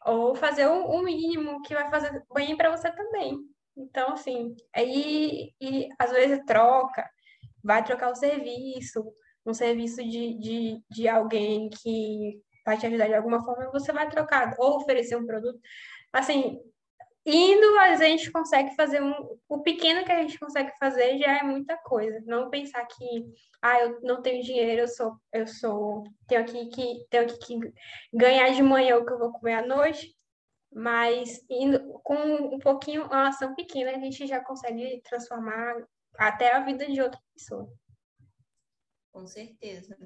ou 0.06 0.34
fazer 0.34 0.66
o, 0.66 1.02
mínimo 1.02 1.62
que 1.62 1.74
vai 1.74 1.90
fazer 1.90 2.22
bem 2.34 2.56
para 2.56 2.70
você 2.70 2.90
também. 2.90 3.38
Então, 3.76 4.12
assim, 4.12 4.54
aí 4.74 5.50
e, 5.60 5.88
às 5.98 6.10
vezes 6.10 6.44
troca, 6.46 7.08
vai 7.62 7.84
trocar 7.84 8.10
o 8.10 8.16
serviço, 8.16 9.02
um 9.46 9.54
serviço 9.54 10.02
de, 10.02 10.38
de, 10.38 10.82
de 10.90 11.08
alguém 11.08 11.70
que 11.70 12.40
vai 12.64 12.76
te 12.78 12.86
ajudar 12.86 13.08
de 13.08 13.14
alguma 13.14 13.44
forma, 13.44 13.70
você 13.72 13.92
vai 13.92 14.08
trocar, 14.08 14.54
ou 14.58 14.76
oferecer 14.76 15.16
um 15.16 15.26
produto. 15.26 15.58
Assim, 16.12 16.60
indo, 17.24 17.78
a 17.78 17.96
gente 17.96 18.30
consegue 18.30 18.74
fazer 18.74 19.02
um. 19.02 19.38
O 19.48 19.62
pequeno 19.62 20.04
que 20.04 20.12
a 20.12 20.22
gente 20.22 20.38
consegue 20.38 20.72
fazer 20.78 21.18
já 21.18 21.38
é 21.38 21.42
muita 21.42 21.76
coisa. 21.78 22.20
Não 22.26 22.50
pensar 22.50 22.84
que, 22.86 23.26
ah, 23.60 23.80
eu 23.80 24.00
não 24.02 24.20
tenho 24.22 24.42
dinheiro, 24.42 24.82
eu 24.82 24.88
sou, 24.88 25.16
eu 25.32 25.46
sou, 25.46 26.04
tenho 26.26 26.42
aqui 26.42 26.66
que, 26.66 27.06
tenho 27.08 27.24
aqui 27.24 27.38
que 27.38 27.72
ganhar 28.12 28.50
de 28.50 28.62
manhã 28.62 28.96
o 28.96 29.06
que 29.06 29.12
eu 29.12 29.18
vou 29.18 29.32
comer 29.32 29.54
à 29.54 29.66
noite. 29.66 30.16
Mas 30.74 31.44
indo, 31.50 32.00
com 32.02 32.14
um 32.54 32.58
pouquinho, 32.58 33.04
uma 33.04 33.28
ação 33.28 33.54
pequena, 33.54 33.90
a 33.90 33.98
gente 34.00 34.26
já 34.26 34.42
consegue 34.42 35.00
transformar 35.02 35.86
até 36.16 36.54
a 36.54 36.60
vida 36.60 36.86
de 36.86 37.00
outra 37.00 37.20
pessoa. 37.34 37.70
Com 39.12 39.26
certeza. 39.26 39.96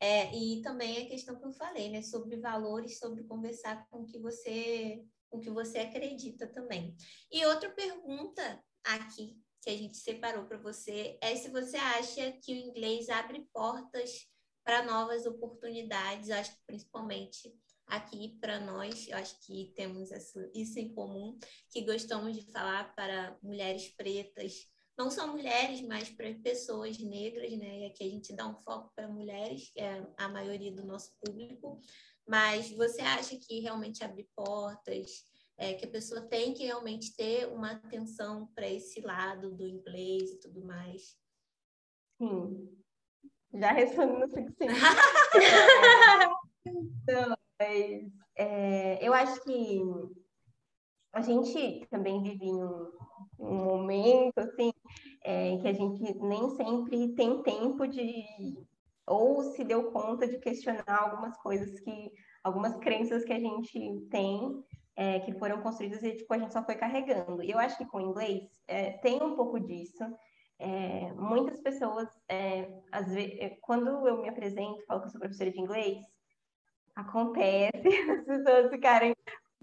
É, 0.00 0.34
e 0.34 0.60
também 0.62 1.04
a 1.04 1.08
questão 1.08 1.38
que 1.38 1.46
eu 1.46 1.52
falei, 1.52 1.90
né, 1.90 2.02
sobre 2.02 2.36
valores, 2.36 2.98
sobre 2.98 3.22
conversar 3.22 3.86
com 3.88 4.00
o 4.00 4.06
que 4.06 4.18
você 4.18 5.04
o 5.32 5.40
que 5.40 5.50
você 5.50 5.78
acredita 5.78 6.46
também. 6.46 6.94
E 7.30 7.44
outra 7.46 7.70
pergunta 7.70 8.62
aqui 8.84 9.40
que 9.60 9.70
a 9.70 9.76
gente 9.76 9.96
separou 9.96 10.44
para 10.44 10.58
você 10.58 11.18
é 11.20 11.34
se 11.36 11.48
você 11.48 11.76
acha 11.76 12.32
que 12.32 12.52
o 12.52 12.56
inglês 12.56 13.08
abre 13.08 13.48
portas 13.52 14.28
para 14.64 14.84
novas 14.84 15.26
oportunidades, 15.26 16.30
acho 16.30 16.52
que 16.52 16.62
principalmente 16.66 17.52
aqui 17.86 18.38
para 18.40 18.60
nós, 18.60 19.08
eu 19.08 19.16
acho 19.16 19.38
que 19.40 19.72
temos 19.76 20.10
isso 20.54 20.78
em 20.78 20.94
comum, 20.94 21.38
que 21.70 21.84
gostamos 21.84 22.34
de 22.34 22.50
falar 22.50 22.94
para 22.94 23.36
mulheres 23.42 23.88
pretas, 23.88 24.66
não 24.96 25.10
só 25.10 25.26
mulheres, 25.26 25.80
mas 25.82 26.08
para 26.10 26.32
pessoas 26.34 26.98
negras, 26.98 27.50
né? 27.52 27.80
E 27.80 27.84
aqui 27.86 28.04
a 28.04 28.10
gente 28.10 28.34
dá 28.34 28.46
um 28.46 28.56
foco 28.62 28.92
para 28.94 29.08
mulheres, 29.08 29.70
que 29.72 29.80
é 29.80 30.06
a 30.16 30.28
maioria 30.28 30.72
do 30.72 30.84
nosso 30.84 31.12
público, 31.20 31.80
mas 32.32 32.72
você 32.72 33.02
acha 33.02 33.36
que 33.36 33.60
realmente 33.60 34.02
abre 34.02 34.26
portas, 34.34 35.26
é, 35.58 35.74
que 35.74 35.84
a 35.84 35.90
pessoa 35.90 36.22
tem 36.22 36.54
que 36.54 36.64
realmente 36.64 37.14
ter 37.14 37.46
uma 37.48 37.72
atenção 37.72 38.46
para 38.54 38.66
esse 38.66 39.02
lado 39.02 39.54
do 39.54 39.66
inglês 39.66 40.30
e 40.30 40.40
tudo 40.40 40.64
mais? 40.64 41.14
Sim. 42.16 42.70
Já 43.52 43.72
respondi 43.72 44.14
no 44.14 44.28
suficiente. 44.30 44.80
então, 46.64 47.36
mas, 47.60 48.10
é, 48.34 49.06
eu 49.06 49.12
acho 49.12 49.38
que 49.42 49.82
a 51.12 51.20
gente 51.20 51.86
também 51.90 52.22
vive 52.22 52.46
em 52.46 52.64
um, 52.64 52.92
um 53.40 53.56
momento 53.56 54.38
assim 54.38 54.72
é, 55.22 55.58
que 55.58 55.68
a 55.68 55.72
gente 55.74 56.14
nem 56.14 56.48
sempre 56.56 57.14
tem 57.14 57.42
tempo 57.42 57.86
de 57.86 58.24
ou 59.06 59.42
se 59.42 59.64
deu 59.64 59.90
conta 59.90 60.26
de 60.26 60.38
questionar 60.38 60.84
algumas 60.88 61.36
coisas 61.38 61.78
que, 61.80 62.12
algumas 62.42 62.76
crenças 62.78 63.24
que 63.24 63.32
a 63.32 63.38
gente 63.38 64.06
tem, 64.10 64.64
é, 64.96 65.20
que 65.20 65.32
foram 65.38 65.62
construídas 65.62 66.02
e 66.02 66.16
tipo, 66.16 66.32
a 66.34 66.38
gente 66.38 66.52
só 66.52 66.64
foi 66.64 66.74
carregando. 66.74 67.42
E 67.42 67.50
eu 67.50 67.58
acho 67.58 67.76
que 67.76 67.86
com 67.86 67.98
o 67.98 68.00
inglês 68.00 68.42
é, 68.68 68.92
tem 68.98 69.22
um 69.22 69.34
pouco 69.34 69.58
disso. 69.58 70.04
É, 70.58 71.12
muitas 71.14 71.60
pessoas, 71.60 72.08
é, 72.28 72.70
às 72.92 73.12
vezes, 73.12 73.36
é, 73.40 73.50
quando 73.62 74.06
eu 74.06 74.20
me 74.20 74.28
apresento, 74.28 74.84
falo 74.86 75.00
que 75.00 75.06
eu 75.06 75.10
sou 75.10 75.20
professora 75.20 75.50
de 75.50 75.60
inglês, 75.60 75.98
acontece 76.94 77.72
as 78.10 78.24
pessoas 78.24 78.70
ficarem 78.70 79.14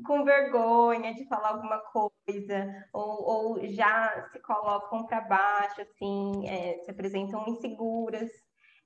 com 0.06 0.24
vergonha 0.24 1.14
de 1.14 1.26
falar 1.28 1.50
alguma 1.50 1.80
coisa, 1.80 2.88
ou, 2.94 3.24
ou 3.24 3.68
já 3.68 4.30
se 4.32 4.40
colocam 4.40 5.06
para 5.06 5.22
baixo, 5.22 5.82
assim, 5.82 6.48
é, 6.48 6.80
se 6.80 6.92
apresentam 6.92 7.48
inseguras. 7.48 8.30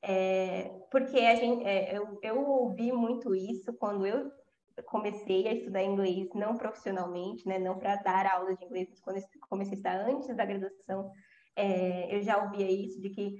É, 0.06 0.70
porque 0.91 1.18
a 1.18 1.36
gente, 1.36 1.64
é, 1.64 1.97
eu, 1.97 2.20
eu 2.22 2.45
ouvi 2.45 2.91
muito 2.91 3.34
isso 3.34 3.72
quando 3.74 4.06
eu 4.06 4.30
comecei 4.86 5.47
a 5.47 5.54
estudar 5.54 5.82
inglês, 5.82 6.28
não 6.36 6.58
profissionalmente, 6.58 7.47
né, 7.47 7.58
não 7.58 7.80
para 7.80 7.95
dar 7.97 8.26
aula 8.28 8.54
de 8.54 8.66
inglês, 8.66 8.89
mas 8.89 8.99
quando 8.99 9.18
eu 9.18 9.24
comecei 9.49 9.74
a 9.74 9.76
estudar 9.76 10.10
antes 10.10 10.36
da 10.36 10.45
graduação, 10.45 11.10
é, 11.56 12.14
eu 12.14 12.22
já 12.22 12.43
ouvia 12.43 12.70
isso, 12.70 12.99
de 12.99 13.10
que 13.12 13.36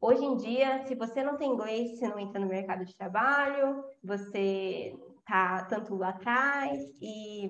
hoje 0.00 0.24
em 0.24 0.36
dia, 0.36 0.86
se 0.86 0.94
você 0.94 1.22
não 1.22 1.36
tem 1.36 1.50
inglês, 1.50 1.98
você 1.98 2.08
não 2.08 2.18
entra 2.18 2.40
no 2.40 2.46
mercado 2.46 2.86
de 2.86 2.96
trabalho, 2.96 3.84
você 4.02 4.96
tá 5.26 5.64
tanto 5.64 5.94
lá 5.94 6.10
atrás, 6.10 6.80
e 7.02 7.48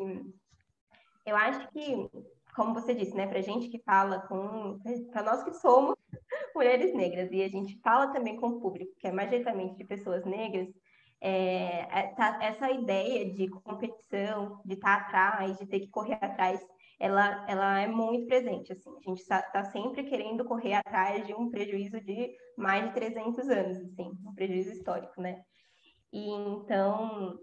eu 1.25 1.37
acho 1.37 1.69
que, 1.69 2.11
como 2.57 2.75
você 2.75 2.93
disse, 2.93 3.15
né, 3.15 3.27
para 3.27 3.41
gente 3.41 3.69
que 3.69 3.79
fala 3.85 4.21
com, 4.23 4.81
para 5.13 5.23
nós 5.23 5.45
que 5.45 5.53
somos 5.53 5.98
mulheres 6.55 6.95
negras 6.95 7.31
e 7.33 7.43
a 7.43 7.49
gente 7.49 7.79
fala 7.81 8.13
também 8.13 8.37
com 8.37 8.49
o 8.49 8.61
público, 8.61 8.95
que 8.99 9.07
é 9.07 9.13
majoritariamente 9.13 9.77
de 9.77 9.85
pessoas 9.85 10.25
negras, 10.25 10.69
é, 11.21 11.81
é 12.01 12.15
tá, 12.15 12.39
essa 12.43 12.71
ideia 12.71 13.33
de 13.33 13.49
competição, 13.49 14.61
de 14.65 14.75
estar 14.75 14.97
tá 14.97 15.07
atrás, 15.07 15.59
de 15.59 15.67
ter 15.67 15.81
que 15.81 15.89
correr 15.89 16.19
atrás, 16.21 16.61
ela, 16.99 17.45
ela 17.49 17.81
é 17.81 17.87
muito 17.87 18.27
presente. 18.27 18.73
Assim. 18.73 18.91
A 18.91 19.09
gente 19.09 19.21
está 19.21 19.43
tá 19.43 19.65
sempre 19.65 20.05
querendo 20.05 20.45
correr 20.45 20.75
atrás 20.75 21.27
de 21.27 21.35
um 21.35 21.51
prejuízo 21.51 22.01
de 22.01 22.35
mais 22.57 22.87
de 22.87 22.95
300 22.95 23.49
anos, 23.49 23.79
assim, 23.79 24.11
um 24.27 24.35
prejuízo 24.35 24.73
histórico, 24.73 25.21
né? 25.21 25.43
E 26.13 26.31
então, 26.31 27.39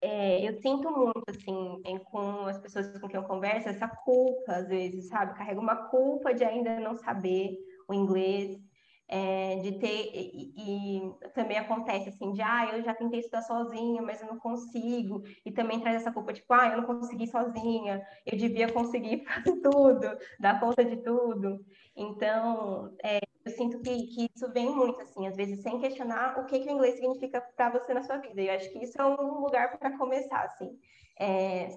é, 0.00 0.46
eu 0.48 0.52
sinto 0.60 0.90
muito, 0.90 1.22
assim, 1.28 1.80
em, 1.84 1.98
com 1.98 2.46
as 2.46 2.58
pessoas 2.58 2.98
com 2.98 3.08
quem 3.08 3.16
eu 3.18 3.26
converso, 3.26 3.68
essa 3.68 3.88
culpa, 3.88 4.52
às 4.52 4.68
vezes, 4.68 5.08
sabe? 5.08 5.36
Carrega 5.36 5.60
uma 5.60 5.88
culpa 5.88 6.34
de 6.34 6.44
ainda 6.44 6.78
não 6.80 6.94
saber 6.94 7.56
o 7.88 7.94
inglês, 7.94 8.58
é, 9.06 9.56
de 9.56 9.78
ter, 9.78 10.10
e, 10.14 10.54
e, 10.56 11.30
também 11.34 11.58
acontece 11.58 12.08
assim, 12.08 12.32
de, 12.32 12.40
ah, 12.40 12.70
eu 12.72 12.82
já 12.82 12.94
tentei 12.94 13.20
estudar 13.20 13.42
sozinha, 13.42 14.00
mas 14.00 14.20
eu 14.20 14.28
não 14.28 14.38
consigo, 14.38 15.22
e 15.44 15.52
também 15.52 15.80
traz 15.80 15.96
essa 15.96 16.12
culpa, 16.12 16.32
tipo, 16.32 16.52
ah, 16.54 16.68
eu 16.68 16.78
não 16.78 16.84
consegui 16.84 17.26
sozinha, 17.26 18.04
eu 18.24 18.38
devia 18.38 18.72
conseguir 18.72 19.24
fazer 19.28 19.60
tudo, 19.60 20.18
dar 20.40 20.58
conta 20.58 20.84
de 20.84 20.96
tudo. 21.02 21.64
Então, 21.94 22.94
é, 23.04 23.20
eu 23.44 23.52
sinto 23.52 23.80
que, 23.80 24.06
que 24.06 24.30
isso 24.34 24.50
vem 24.52 24.74
muito, 24.74 25.00
assim, 25.02 25.26
às 25.26 25.36
vezes 25.36 25.62
sem 25.62 25.78
questionar 25.78 26.38
o 26.40 26.46
que, 26.46 26.60
que 26.60 26.68
o 26.68 26.72
inglês 26.72 26.94
significa 26.94 27.40
para 27.40 27.70
você 27.70 27.92
na 27.92 28.02
sua 28.02 28.16
vida, 28.18 28.40
e 28.40 28.48
eu 28.48 28.54
acho 28.54 28.70
que 28.72 28.78
isso 28.78 29.00
é 29.00 29.04
um 29.04 29.40
lugar 29.40 29.78
para 29.78 29.96
começar, 29.98 30.44
assim. 30.44 30.78
É, 31.20 31.68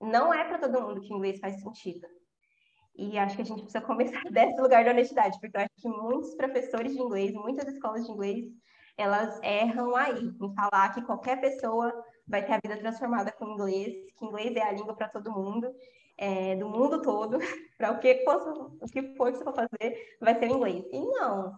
não 0.00 0.32
é 0.32 0.44
para 0.44 0.58
todo 0.58 0.80
mundo 0.80 1.00
que 1.00 1.12
o 1.12 1.16
inglês 1.16 1.40
faz 1.40 1.60
sentido. 1.60 2.06
E 2.94 3.18
acho 3.18 3.36
que 3.36 3.42
a 3.42 3.44
gente 3.44 3.62
precisa 3.62 3.84
começar 3.84 4.22
desse 4.30 4.60
lugar 4.60 4.84
de 4.84 4.90
honestidade, 4.90 5.38
porque 5.40 5.56
eu 5.56 5.60
acho 5.60 5.74
que 5.76 5.88
muitos 5.88 6.34
professores 6.34 6.92
de 6.92 7.00
inglês, 7.00 7.32
muitas 7.32 7.66
escolas 7.68 8.04
de 8.04 8.12
inglês, 8.12 8.46
elas 8.96 9.40
erram 9.42 9.96
aí 9.96 10.24
em 10.40 10.54
falar 10.54 10.94
que 10.94 11.02
qualquer 11.02 11.40
pessoa 11.40 11.92
vai 12.26 12.44
ter 12.44 12.52
a 12.52 12.60
vida 12.62 12.76
transformada 12.78 13.32
com 13.32 13.48
inglês, 13.48 13.94
que 14.16 14.24
inglês 14.24 14.54
é 14.56 14.62
a 14.62 14.72
língua 14.72 14.94
para 14.94 15.08
todo 15.08 15.32
mundo, 15.32 15.72
é, 16.18 16.56
do 16.56 16.68
mundo 16.68 17.00
todo, 17.00 17.38
para 17.78 17.92
o 17.92 17.98
que 17.98 18.24
o 18.24 18.86
que 18.86 19.14
for 19.16 19.32
que 19.32 19.38
você 19.38 19.44
for 19.44 19.54
fazer, 19.54 20.16
vai 20.20 20.38
ser 20.38 20.46
inglês. 20.48 20.84
E 20.92 21.00
não. 21.00 21.54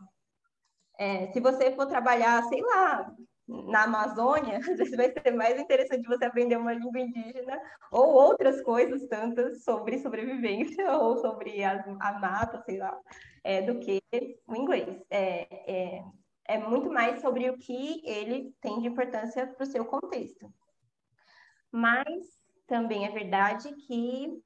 É, 0.96 1.32
se 1.32 1.40
você 1.40 1.74
for 1.74 1.86
trabalhar, 1.86 2.42
sei 2.44 2.62
lá, 2.62 3.12
na 3.46 3.84
Amazônia, 3.84 4.58
às 4.58 4.78
vezes 4.78 4.96
vai 4.96 5.10
ser 5.10 5.30
mais 5.32 5.58
interessante 5.58 6.06
você 6.06 6.24
aprender 6.24 6.56
uma 6.56 6.72
língua 6.72 7.00
indígena 7.00 7.60
ou 7.90 8.14
outras 8.14 8.62
coisas 8.62 9.06
tantas 9.06 9.62
sobre 9.62 9.98
sobrevivência 9.98 10.90
ou 10.98 11.18
sobre 11.18 11.62
a, 11.62 11.84
a 12.00 12.18
mata, 12.18 12.62
sei 12.62 12.78
lá, 12.78 12.98
é, 13.42 13.62
do 13.62 13.78
que 13.78 14.02
o 14.46 14.56
inglês. 14.56 15.02
É, 15.10 15.46
é, 15.72 16.04
é 16.46 16.58
muito 16.58 16.90
mais 16.90 17.20
sobre 17.20 17.48
o 17.50 17.58
que 17.58 18.02
ele 18.04 18.54
tem 18.60 18.80
de 18.80 18.88
importância 18.88 19.46
para 19.46 19.62
o 19.64 19.66
seu 19.66 19.84
contexto. 19.84 20.52
Mas 21.70 22.24
também 22.66 23.06
é 23.06 23.10
verdade 23.10 23.74
que 23.86 24.42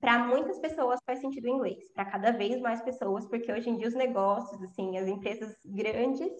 para 0.00 0.18
muitas 0.18 0.58
pessoas 0.58 0.98
faz 1.06 1.20
sentido 1.20 1.44
o 1.44 1.48
inglês, 1.48 1.88
para 1.92 2.04
cada 2.04 2.32
vez 2.32 2.60
mais 2.60 2.82
pessoas, 2.82 3.24
porque 3.28 3.52
hoje 3.52 3.70
em 3.70 3.76
dia 3.76 3.86
os 3.86 3.94
negócios, 3.94 4.60
assim, 4.64 4.98
as 4.98 5.06
empresas 5.06 5.56
grandes 5.64 6.32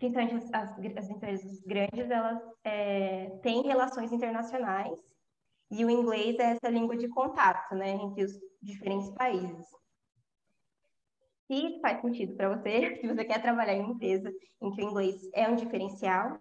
principalmente 0.00 0.34
as, 0.54 0.72
as 0.96 1.10
empresas 1.10 1.60
grandes, 1.60 2.10
elas 2.10 2.40
é, 2.64 3.26
têm 3.42 3.62
relações 3.62 4.10
internacionais 4.10 4.98
e 5.70 5.84
o 5.84 5.90
inglês 5.90 6.36
é 6.38 6.52
essa 6.52 6.70
língua 6.70 6.96
de 6.96 7.06
contato, 7.06 7.74
né, 7.74 7.90
entre 7.90 8.24
os 8.24 8.32
diferentes 8.62 9.10
países. 9.10 9.66
Se 11.46 11.80
faz 11.80 12.00
sentido 12.00 12.34
para 12.34 12.56
você, 12.56 12.96
se 13.00 13.06
você 13.06 13.24
quer 13.24 13.42
trabalhar 13.42 13.74
em 13.74 13.82
uma 13.82 13.92
empresa 13.92 14.32
em 14.60 14.70
que 14.72 14.82
o 14.82 14.88
inglês 14.88 15.16
é 15.34 15.48
um 15.48 15.54
diferencial, 15.54 16.40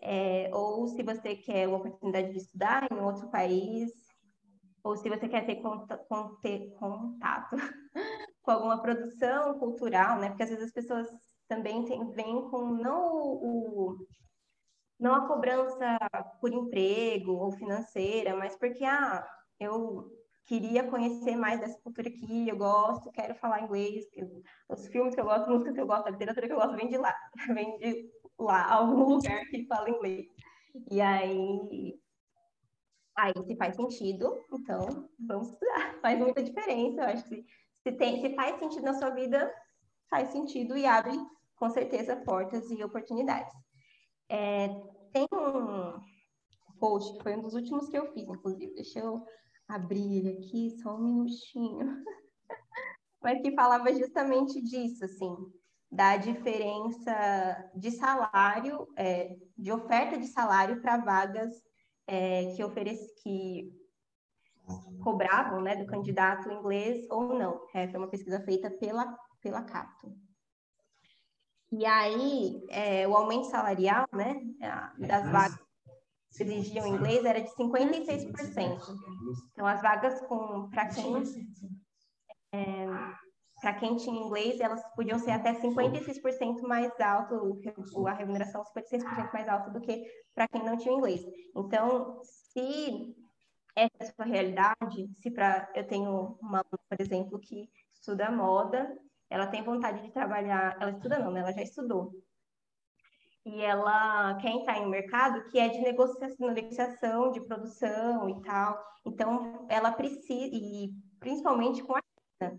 é, 0.00 0.48
ou 0.52 0.86
se 0.86 1.02
você 1.02 1.34
quer 1.34 1.66
uma 1.68 1.78
oportunidade 1.78 2.30
de 2.30 2.38
estudar 2.38 2.86
em 2.90 3.00
outro 3.00 3.28
país, 3.30 3.90
ou 4.84 4.96
se 4.96 5.08
você 5.08 5.28
quer 5.28 5.44
ter, 5.44 5.56
contato, 5.56 6.38
ter 6.40 6.70
contato 6.74 7.56
com 8.42 8.50
alguma 8.50 8.80
produção 8.80 9.58
cultural, 9.58 10.18
né? 10.18 10.28
Porque 10.28 10.42
às 10.42 10.50
vezes 10.50 10.64
as 10.64 10.72
pessoas 10.72 11.06
também 11.52 11.84
tem, 11.84 12.10
vem 12.12 12.48
com 12.48 12.68
não 12.68 13.12
o, 13.12 14.06
não 14.98 15.14
a 15.14 15.28
cobrança 15.28 15.98
por 16.40 16.50
emprego 16.50 17.32
ou 17.32 17.52
financeira, 17.52 18.34
mas 18.34 18.56
porque 18.56 18.84
ah, 18.84 19.26
eu 19.60 20.10
queria 20.46 20.88
conhecer 20.88 21.36
mais 21.36 21.60
dessa 21.60 21.78
cultura 21.82 22.08
aqui, 22.08 22.48
eu 22.48 22.56
gosto, 22.56 23.12
quero 23.12 23.34
falar 23.34 23.62
inglês, 23.62 24.06
os 24.68 24.86
filmes 24.88 25.14
que 25.14 25.20
eu 25.20 25.24
gosto, 25.24 25.44
a 25.44 25.52
música 25.52 25.74
que 25.74 25.80
eu 25.80 25.86
gosto, 25.86 26.06
a 26.06 26.10
literatura 26.10 26.46
que 26.46 26.52
eu 26.52 26.58
gosto 26.58 26.76
vem 26.76 26.88
de 26.88 26.96
lá, 26.96 27.14
vem 27.54 27.76
de 27.78 28.10
lá, 28.38 28.72
algum 28.72 29.04
lugar 29.04 29.44
que 29.46 29.66
fala 29.66 29.90
inglês. 29.90 30.26
E 30.90 31.02
aí, 31.02 32.00
aí 33.18 33.32
se 33.44 33.56
faz 33.56 33.76
sentido, 33.76 34.42
então 34.50 35.06
vamos 35.20 35.50
estudar. 35.50 35.96
Faz 36.00 36.18
muita 36.18 36.42
diferença, 36.42 37.02
eu 37.02 37.08
acho 37.08 37.24
que 37.28 37.44
se, 37.82 37.92
tem, 37.92 38.22
se 38.22 38.34
faz 38.34 38.58
sentido 38.58 38.84
na 38.84 38.94
sua 38.94 39.10
vida, 39.10 39.52
faz 40.08 40.30
sentido 40.30 40.76
e 40.76 40.86
abre 40.86 41.12
com 41.62 41.70
certeza 41.70 42.16
portas 42.16 42.68
e 42.72 42.82
oportunidades. 42.82 43.54
É, 44.28 44.66
tem 45.12 45.28
um 45.32 45.92
post 46.80 47.16
que 47.16 47.22
foi 47.22 47.36
um 47.36 47.40
dos 47.40 47.54
últimos 47.54 47.88
que 47.88 47.96
eu 47.96 48.12
fiz, 48.12 48.28
inclusive, 48.28 48.74
deixa 48.74 48.98
eu 48.98 49.24
abrir 49.68 50.26
aqui 50.26 50.70
só 50.82 50.96
um 50.96 51.04
minutinho, 51.04 52.02
mas 53.22 53.40
que 53.40 53.54
falava 53.54 53.94
justamente 53.94 54.60
disso, 54.60 55.04
assim, 55.04 55.36
da 55.88 56.16
diferença 56.16 57.70
de 57.76 57.92
salário, 57.92 58.88
é, 58.98 59.36
de 59.56 59.70
oferta 59.70 60.18
de 60.18 60.26
salário 60.26 60.82
para 60.82 60.96
vagas 60.96 61.54
é, 62.08 62.56
que 62.56 62.64
oferece 62.64 63.06
que 63.22 63.70
cobravam, 65.00 65.60
né, 65.60 65.76
do 65.76 65.86
candidato 65.86 66.50
inglês 66.50 67.08
ou 67.08 67.38
não. 67.38 67.64
É, 67.72 67.86
foi 67.86 68.00
uma 68.00 68.10
pesquisa 68.10 68.40
feita 68.40 68.68
pela 68.68 69.16
pela 69.40 69.62
Cato. 69.62 70.12
E 71.72 71.86
aí, 71.86 72.62
é, 72.68 73.08
o 73.08 73.16
aumento 73.16 73.46
salarial, 73.46 74.06
né, 74.12 74.40
das 74.98 75.30
vagas 75.30 75.58
que 76.36 76.42
exigiam 76.42 76.86
inglês 76.86 77.24
era 77.24 77.40
de 77.40 77.48
56%. 77.50 78.78
Então, 79.52 79.66
as 79.66 79.80
vagas 79.80 80.20
com 80.26 80.68
para 80.70 80.88
quem 80.88 81.22
é, 82.52 82.86
quem 83.78 83.96
tinha 83.96 84.20
inglês, 84.20 84.60
elas 84.60 84.82
podiam 84.94 85.18
ser 85.18 85.30
até 85.30 85.54
56% 85.54 86.60
mais 86.62 86.92
alto, 87.00 87.58
a 88.06 88.12
remuneração 88.12 88.62
56% 88.64 89.32
mais 89.32 89.48
alta 89.48 89.70
do 89.70 89.80
que 89.80 90.04
para 90.34 90.48
quem 90.48 90.62
não 90.64 90.76
tinha 90.76 90.94
inglês. 90.94 91.22
Então, 91.56 92.20
se 92.22 93.14
essa 93.74 93.96
é 94.00 94.06
a 94.06 94.12
sua 94.12 94.24
realidade, 94.26 95.10
se 95.20 95.30
para 95.30 95.70
eu 95.74 95.86
tenho 95.86 96.36
uma, 96.42 96.62
por 96.64 97.00
exemplo, 97.00 97.38
que 97.38 97.70
estuda 97.94 98.30
moda 98.30 98.94
ela 99.32 99.46
tem 99.46 99.62
vontade 99.62 100.02
de 100.02 100.12
trabalhar, 100.12 100.76
ela 100.78 100.90
estuda 100.90 101.18
não, 101.18 101.30
né? 101.30 101.40
Ela 101.40 101.52
já 101.54 101.62
estudou. 101.62 102.12
E 103.46 103.62
ela 103.62 104.34
quer 104.34 104.50
entrar 104.50 104.76
em 104.76 104.84
um 104.84 104.90
mercado 104.90 105.42
que 105.50 105.58
é 105.58 105.68
de 105.68 105.80
negociação, 105.80 107.32
de 107.32 107.40
produção 107.40 108.28
e 108.28 108.42
tal. 108.42 108.78
Então, 109.06 109.66
ela 109.70 109.90
precisa, 109.90 110.50
e 110.52 110.90
principalmente 111.18 111.82
com 111.82 111.96
a 111.96 112.00
China. 112.42 112.58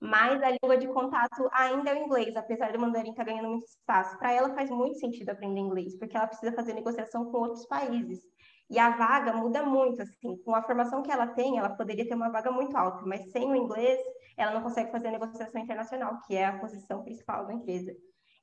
Mas 0.00 0.42
a 0.42 0.50
língua 0.50 0.78
de 0.78 0.88
contato 0.88 1.46
ainda 1.52 1.90
é 1.90 1.94
o 1.94 2.04
inglês, 2.04 2.34
apesar 2.34 2.72
do 2.72 2.80
mandarim 2.80 3.10
estar 3.10 3.24
tá 3.24 3.30
ganhando 3.30 3.50
muito 3.50 3.66
espaço. 3.66 4.18
Para 4.18 4.32
ela 4.32 4.54
faz 4.54 4.70
muito 4.70 4.98
sentido 4.98 5.28
aprender 5.28 5.60
inglês, 5.60 5.96
porque 5.98 6.16
ela 6.16 6.26
precisa 6.26 6.52
fazer 6.52 6.72
negociação 6.72 7.30
com 7.30 7.36
outros 7.36 7.66
países. 7.66 8.31
E 8.72 8.78
a 8.78 8.88
vaga 8.88 9.34
muda 9.34 9.62
muito, 9.62 10.00
assim, 10.00 10.34
com 10.38 10.54
a 10.54 10.62
formação 10.62 11.02
que 11.02 11.12
ela 11.12 11.26
tem, 11.26 11.58
ela 11.58 11.68
poderia 11.68 12.08
ter 12.08 12.14
uma 12.14 12.30
vaga 12.30 12.50
muito 12.50 12.74
alta, 12.74 13.04
mas 13.04 13.30
sem 13.30 13.44
o 13.44 13.54
inglês, 13.54 14.00
ela 14.34 14.54
não 14.54 14.62
consegue 14.62 14.90
fazer 14.90 15.10
negociação 15.10 15.60
internacional, 15.60 16.18
que 16.26 16.34
é 16.34 16.46
a 16.46 16.58
posição 16.58 17.02
principal 17.02 17.46
da 17.46 17.52
empresa. 17.52 17.94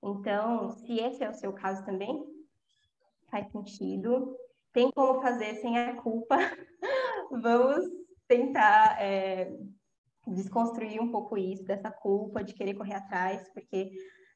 Então, 0.03 0.69
se 0.69 0.99
esse 0.99 1.23
é 1.23 1.29
o 1.31 1.33
seu 1.33 1.51
caso 1.51 1.83
também, 1.83 2.23
faz 3.31 3.51
sentido. 3.51 4.37
Tem 4.71 4.91
como 4.91 5.19
fazer 5.19 5.55
sem 5.55 5.79
a 5.79 5.95
culpa. 5.95 6.37
Vamos 7.31 7.85
tentar 8.27 9.01
é, 9.01 9.51
desconstruir 10.27 11.01
um 11.01 11.09
pouco 11.09 11.39
isso, 11.39 11.63
dessa 11.63 11.89
culpa 11.89 12.43
de 12.43 12.53
querer 12.53 12.75
correr 12.75 12.93
atrás, 12.93 13.49
porque 13.51 13.89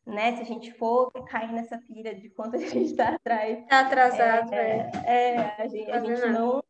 né, 0.05 0.35
se 0.35 0.41
a 0.41 0.45
gente 0.45 0.71
for 0.73 1.11
cair 1.27 1.51
nessa 1.51 1.77
pira 1.77 2.13
de 2.13 2.29
quanto 2.29 2.55
a 2.55 2.59
gente 2.59 2.83
está 2.83 3.09
atrás. 3.15 3.59
Está 3.59 3.79
atrasado, 3.81 4.53
é. 4.53 4.91
É, 5.05 5.35
é 5.35 5.61
a 5.61 5.67
gente, 5.67 5.91
a 5.91 5.99
gente 5.99 6.25
não 6.29 6.63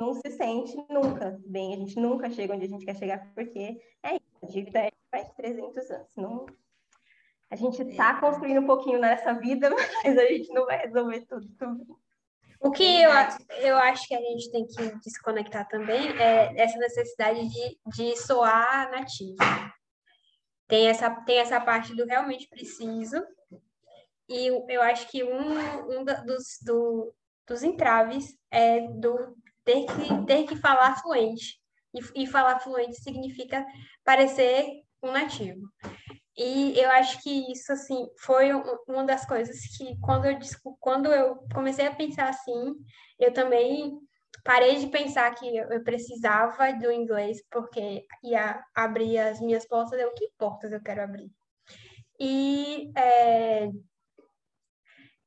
não 0.00 0.12
se 0.14 0.30
sente 0.30 0.76
nunca 0.88 1.40
bem, 1.46 1.74
a 1.74 1.76
gente 1.78 1.98
nunca 1.98 2.30
chega 2.30 2.54
onde 2.54 2.66
a 2.66 2.68
gente 2.68 2.84
quer 2.84 2.94
chegar, 2.94 3.32
porque 3.34 3.80
é 4.02 4.16
isso, 4.16 4.38
a 4.42 4.46
dívida 4.46 4.78
é 4.80 4.90
mais 5.10 5.26
de 5.26 5.34
300 5.34 5.90
anos. 5.90 6.08
Não, 6.16 6.46
a 7.50 7.56
gente 7.56 7.82
está 7.82 8.20
construindo 8.20 8.60
um 8.60 8.66
pouquinho 8.66 8.98
nessa 8.98 9.32
vida, 9.32 9.70
mas 10.04 10.18
a 10.18 10.26
gente 10.26 10.52
não 10.52 10.66
vai 10.66 10.78
resolver 10.78 11.24
tudo 11.26 11.48
também. 11.58 11.86
O 12.60 12.70
que 12.70 13.02
eu, 13.02 13.10
eu 13.60 13.76
acho 13.76 14.06
que 14.08 14.14
a 14.14 14.20
gente 14.20 14.50
tem 14.50 14.66
que 14.66 14.98
desconectar 14.98 15.66
também 15.68 16.08
é 16.18 16.60
essa 16.60 16.76
necessidade 16.76 17.48
de, 17.48 17.78
de 17.86 18.16
soar 18.16 18.90
nativo. 18.90 19.36
Tem 20.68 20.88
essa, 20.88 21.10
tem 21.22 21.38
essa 21.38 21.60
parte 21.60 21.94
do 21.96 22.04
realmente 22.04 22.46
preciso, 22.48 23.24
e 24.28 24.48
eu 24.68 24.82
acho 24.82 25.08
que 25.08 25.24
um, 25.24 26.00
um 26.00 26.04
dos, 26.04 26.58
do, 26.62 27.14
dos 27.46 27.62
entraves 27.62 28.38
é 28.50 28.80
do 28.82 29.34
ter 29.64 29.86
que, 29.86 30.26
ter 30.26 30.46
que 30.46 30.56
falar 30.56 31.00
fluente. 31.00 31.58
E, 31.94 32.22
e 32.22 32.26
falar 32.26 32.60
fluente 32.60 33.02
significa 33.02 33.64
parecer 34.04 34.66
um 35.02 35.10
nativo. 35.10 35.66
E 36.36 36.78
eu 36.78 36.90
acho 36.90 37.22
que 37.22 37.50
isso, 37.50 37.72
assim, 37.72 38.06
foi 38.18 38.52
uma 38.86 39.04
das 39.04 39.24
coisas 39.26 39.58
que, 39.76 39.98
quando 40.00 40.26
eu, 40.26 40.38
quando 40.78 41.12
eu 41.12 41.36
comecei 41.52 41.86
a 41.86 41.94
pensar 41.94 42.28
assim, 42.28 42.74
eu 43.18 43.32
também 43.32 43.98
parei 44.44 44.76
de 44.76 44.86
pensar 44.88 45.34
que 45.34 45.56
eu 45.56 45.82
precisava 45.82 46.72
do 46.72 46.90
inglês, 46.90 47.42
porque 47.50 48.06
ia 48.22 48.62
abrir 48.74 49.18
as 49.18 49.40
minhas 49.40 49.66
portas, 49.66 49.98
eu, 50.00 50.12
que 50.14 50.30
portas 50.38 50.72
eu 50.72 50.82
quero 50.82 51.02
abrir? 51.02 51.30
E 52.20 52.90
é, 52.96 53.70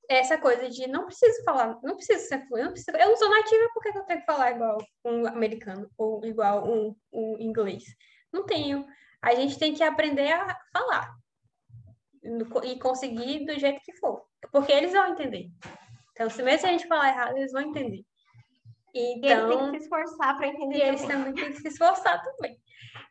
essa 0.09 0.37
coisa 0.37 0.69
de 0.69 0.87
não 0.87 1.05
preciso 1.05 1.43
falar, 1.43 1.79
não 1.81 1.95
preciso 1.95 2.27
ser 2.27 2.45
fluente, 2.47 2.65
não 2.65 2.73
preciso, 2.73 2.97
eu 2.97 3.09
não 3.09 3.17
sou 3.17 3.29
nativa, 3.29 3.69
por 3.73 3.81
que 3.81 3.89
eu 3.89 4.03
tenho 4.03 4.19
que 4.19 4.25
falar 4.25 4.51
igual 4.51 4.77
um 5.05 5.25
americano 5.27 5.89
ou 5.97 6.25
igual 6.25 6.69
um, 6.69 6.95
um 7.11 7.39
inglês? 7.39 7.83
Não 8.31 8.45
tenho. 8.45 8.85
A 9.21 9.35
gente 9.35 9.57
tem 9.57 9.73
que 9.73 9.83
aprender 9.83 10.31
a 10.31 10.57
falar 10.73 11.13
e 12.63 12.79
conseguir 12.79 13.45
do 13.45 13.57
jeito 13.57 13.81
que 13.83 13.95
for, 13.97 14.25
porque 14.51 14.71
eles 14.71 14.91
vão 14.91 15.11
entender. 15.11 15.49
Então, 16.11 16.29
se 16.29 16.43
mesmo 16.43 16.67
a 16.67 16.71
gente 16.71 16.87
falar 16.87 17.09
errado, 17.09 17.37
eles 17.37 17.51
vão 17.51 17.61
entender. 17.61 18.03
Então, 18.93 19.29
e 19.29 19.31
eles 19.31 19.57
têm 19.57 19.71
que 19.71 19.77
se 19.79 19.83
esforçar 19.83 20.37
para 20.37 20.47
entender. 20.47 20.77
E 20.77 20.81
eles 20.81 21.05
também 21.05 21.33
têm 21.33 21.51
que 21.51 21.61
se 21.61 21.67
esforçar 21.67 22.23
também. 22.23 22.57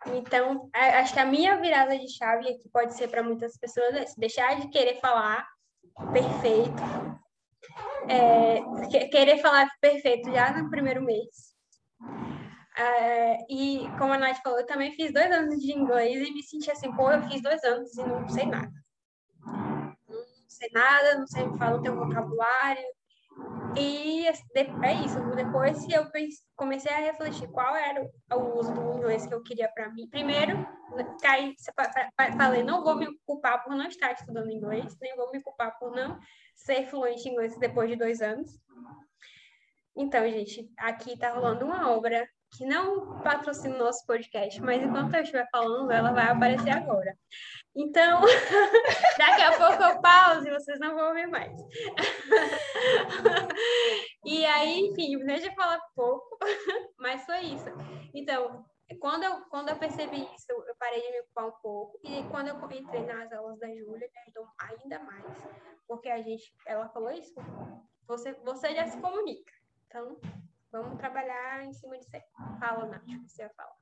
Então, 0.07 0.71
acho 0.75 1.13
que 1.13 1.21
a 1.21 1.27
minha 1.27 1.57
virada 1.57 1.99
de 1.99 2.09
chave 2.09 2.55
que 2.59 2.69
pode 2.71 2.95
ser 2.95 3.09
para 3.09 3.23
muitas 3.23 3.57
pessoas 3.59 3.95
é 3.95 4.05
deixar 4.19 4.59
de 4.61 4.69
querer 4.69 5.01
falar 5.01 5.47
perfeito 6.13 6.83
é, 8.09 9.09
querer 9.09 9.39
falar 9.39 9.69
perfeito 9.81 10.31
já 10.33 10.53
no 10.57 10.71
primeiro 10.71 11.03
mês. 11.03 11.51
É, 12.77 13.37
e 13.49 13.89
como 13.99 14.13
a 14.13 14.19
Nath 14.19 14.41
falou, 14.43 14.59
eu 14.59 14.67
também 14.67 14.93
fiz 14.93 15.13
dois 15.13 15.31
anos 15.31 15.59
de 15.61 15.73
inglês 15.73 16.29
e 16.29 16.33
me 16.33 16.43
senti 16.43 16.71
assim, 16.71 16.91
pô, 16.95 17.11
eu 17.11 17.23
fiz 17.29 17.43
dois 17.43 17.63
anos 17.65 17.97
e 17.97 18.03
não 18.03 18.29
sei 18.29 18.47
nada. 18.47 18.73
Não 19.45 20.49
sei 20.49 20.71
nada, 20.73 21.19
não 21.19 21.27
sei 21.27 21.45
falar, 21.59 21.73
não 21.73 21.83
tenho 21.83 21.97
vocabulário, 21.97 22.85
e 23.77 24.27
é 24.27 24.95
isso, 24.95 25.21
depois 25.35 25.89
eu 25.89 26.11
comecei 26.57 26.93
a 26.93 26.99
refletir 26.99 27.49
qual 27.49 27.75
era 27.77 28.05
o 28.33 28.59
uso 28.59 28.73
do 28.73 28.99
inglês 28.99 29.27
que 29.27 29.35
eu 29.35 29.43
queria 29.43 29.69
para 29.69 29.91
mim. 29.91 30.09
Primeiro, 30.09 30.67
caí, 31.23 31.55
falei, 32.37 32.63
não 32.65 32.83
vou 32.83 32.97
me 32.97 33.07
culpar 33.25 33.63
por 33.63 33.75
não 33.75 33.87
estar 33.87 34.13
estudando 34.13 34.51
inglês, 34.51 34.97
nem 35.01 35.15
vou 35.15 35.31
me 35.31 35.41
culpar 35.41 35.79
por 35.79 35.93
não 35.93 36.19
ser 36.57 36.87
fluente 36.89 37.29
em 37.29 37.33
inglês 37.33 37.57
depois 37.59 37.89
de 37.89 37.97
dois 37.97 38.21
anos. 38.21 38.51
Então, 39.97 40.29
gente, 40.29 40.69
aqui 40.77 41.13
está 41.13 41.33
rolando 41.33 41.65
uma 41.65 41.91
obra 41.91 42.29
que 42.53 42.65
não 42.65 43.21
patrocina 43.23 43.75
o 43.75 43.79
nosso 43.79 44.05
podcast, 44.07 44.61
mas 44.61 44.83
enquanto 44.83 45.15
eu 45.15 45.23
estiver 45.23 45.49
falando, 45.51 45.91
ela 45.91 46.13
vai 46.13 46.27
aparecer 46.29 46.71
agora. 46.71 47.17
Então, 47.75 48.21
daqui 49.19 49.43
a 49.43 49.57
pouco 49.57 49.83
eu 49.83 50.01
pauso 50.01 50.47
e 50.47 50.51
vocês 50.51 50.79
não 50.81 50.95
vão 50.95 51.09
ouvir 51.09 51.29
mais. 51.29 51.53
e 54.25 54.45
aí, 54.45 54.81
enfim, 54.89 55.19
deixa 55.25 55.47
eu 55.47 55.55
falar 55.55 55.81
pouco, 55.95 56.39
mas 56.99 57.25
foi 57.25 57.41
isso. 57.41 57.71
Então, 58.13 58.65
quando 58.99 59.23
eu, 59.23 59.41
quando 59.43 59.69
eu 59.69 59.77
percebi 59.77 60.23
isso, 60.35 60.51
eu 60.51 60.75
parei 60.79 61.01
de 61.01 61.11
me 61.13 61.21
ocupar 61.21 61.47
um 61.47 61.53
pouco. 61.63 62.01
E 62.03 62.23
quando 62.31 62.49
eu 62.49 62.71
entrei 62.73 63.07
nas 63.07 63.33
aulas 63.33 63.59
da 63.61 63.69
Júlia, 63.69 64.11
me 64.13 64.21
ajudou 64.23 64.49
ainda 64.59 64.99
mais. 64.99 65.25
Porque 65.87 66.09
a 66.09 66.21
gente, 66.21 66.53
ela 66.67 66.89
falou 66.89 67.13
isso, 67.13 67.35
você, 68.07 68.33
você 68.45 68.75
já 68.75 68.87
se 68.89 69.01
comunica. 69.01 69.53
Então, 69.87 70.21
vamos 70.71 70.99
trabalhar 70.99 71.65
em 71.65 71.73
cima 71.73 71.99
disso 71.99 72.11
aí. 72.15 72.23
Fala, 72.59 72.87
Nath, 72.87 73.05
você 73.27 73.49
fala. 73.51 73.73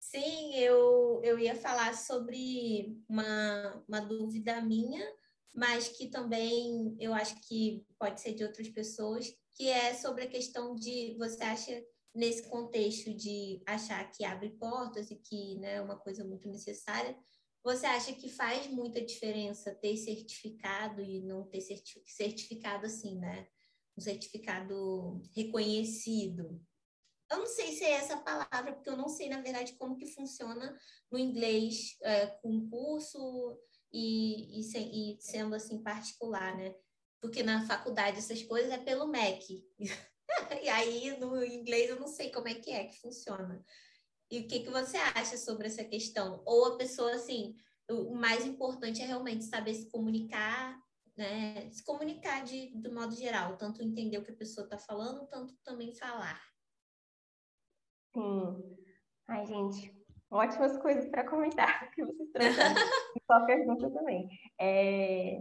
Sim, 0.00 0.54
eu, 0.54 1.20
eu 1.24 1.38
ia 1.38 1.56
falar 1.56 1.94
sobre 1.94 3.02
uma, 3.08 3.84
uma 3.88 4.00
dúvida 4.00 4.60
minha, 4.60 5.04
mas 5.52 5.88
que 5.88 6.08
também 6.08 6.96
eu 7.00 7.12
acho 7.12 7.34
que 7.48 7.84
pode 7.98 8.20
ser 8.20 8.34
de 8.34 8.44
outras 8.44 8.68
pessoas, 8.68 9.26
que 9.54 9.68
é 9.68 9.92
sobre 9.94 10.24
a 10.24 10.30
questão 10.30 10.74
de 10.74 11.16
você 11.18 11.42
acha 11.42 11.84
nesse 12.14 12.48
contexto 12.48 13.12
de 13.12 13.60
achar 13.66 14.08
que 14.10 14.24
abre 14.24 14.50
portas 14.50 15.10
e 15.10 15.16
que 15.16 15.58
né, 15.58 15.74
é 15.74 15.80
uma 15.80 15.98
coisa 15.98 16.24
muito 16.24 16.48
necessária, 16.48 17.16
você 17.62 17.86
acha 17.86 18.12
que 18.12 18.28
faz 18.28 18.68
muita 18.68 19.00
diferença 19.00 19.74
ter 19.74 19.96
certificado 19.96 21.00
e 21.00 21.20
não 21.22 21.44
ter 21.44 21.60
certificado 22.04 22.86
assim, 22.86 23.18
né? 23.18 23.48
Um 23.96 24.00
certificado 24.00 25.22
reconhecido 25.34 26.60
eu 27.30 27.38
não 27.38 27.46
sei 27.46 27.72
se 27.72 27.84
é 27.84 27.92
essa 27.92 28.16
palavra, 28.16 28.72
porque 28.72 28.88
eu 28.88 28.96
não 28.96 29.08
sei, 29.08 29.28
na 29.28 29.40
verdade, 29.40 29.72
como 29.74 29.96
que 29.96 30.06
funciona 30.06 30.78
no 31.10 31.18
inglês 31.18 31.96
é, 32.02 32.26
com 32.26 32.68
curso 32.68 33.58
e, 33.92 34.60
e, 34.60 35.14
e, 35.14 35.20
sendo 35.20 35.54
assim 35.54 35.82
particular, 35.82 36.56
né? 36.56 36.74
Porque 37.20 37.42
na 37.42 37.66
faculdade 37.66 38.18
essas 38.18 38.42
coisas 38.42 38.70
é 38.70 38.78
pelo 38.78 39.08
MEC. 39.08 39.66
e 40.62 40.68
aí, 40.68 41.18
no 41.18 41.44
inglês, 41.44 41.90
eu 41.90 41.98
não 41.98 42.06
sei 42.08 42.30
como 42.30 42.48
é 42.48 42.54
que 42.54 42.70
é 42.70 42.84
que 42.84 43.00
funciona. 43.00 43.64
E 44.30 44.40
o 44.40 44.46
que, 44.46 44.60
que 44.60 44.70
você 44.70 44.96
acha 44.96 45.36
sobre 45.36 45.66
essa 45.66 45.84
questão? 45.84 46.42
Ou 46.44 46.66
a 46.66 46.76
pessoa, 46.76 47.14
assim, 47.14 47.56
o 47.90 48.14
mais 48.14 48.44
importante 48.44 49.02
é 49.02 49.06
realmente 49.06 49.44
saber 49.44 49.74
se 49.74 49.90
comunicar, 49.90 50.78
né? 51.16 51.70
Se 51.70 51.84
comunicar 51.84 52.44
de, 52.44 52.70
do 52.76 52.92
modo 52.92 53.14
geral, 53.14 53.56
tanto 53.56 53.82
entender 53.82 54.18
o 54.18 54.24
que 54.24 54.32
a 54.32 54.36
pessoa 54.36 54.64
está 54.64 54.78
falando, 54.78 55.26
tanto 55.28 55.54
também 55.64 55.94
falar. 55.94 56.40
Sim. 58.12 58.76
Ai, 59.28 59.46
gente, 59.46 59.94
ótimas 60.30 60.76
coisas 60.78 61.08
para 61.08 61.28
comentar 61.28 61.90
que 61.94 62.04
vocês 62.04 62.30
trouxeram. 62.30 62.74
só 63.26 63.46
pergunta 63.46 63.90
também. 63.90 64.28
É, 64.60 65.40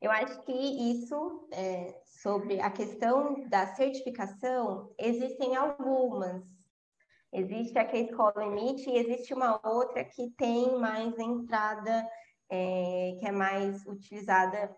eu 0.00 0.10
acho 0.10 0.40
que 0.42 0.52
isso, 0.52 1.48
é, 1.52 2.00
sobre 2.04 2.60
a 2.60 2.70
questão 2.70 3.48
da 3.48 3.74
certificação, 3.74 4.94
existem 4.98 5.56
algumas. 5.56 6.42
Existe 7.32 7.78
a 7.78 7.84
que 7.84 7.96
a 7.96 8.00
escola 8.00 8.44
emite 8.44 8.90
e 8.90 8.98
existe 8.98 9.32
uma 9.32 9.60
outra 9.64 10.04
que 10.04 10.30
tem 10.36 10.76
mais 10.78 11.16
entrada, 11.18 12.08
é, 12.50 13.16
que 13.18 13.26
é 13.26 13.32
mais 13.32 13.86
utilizada 13.86 14.74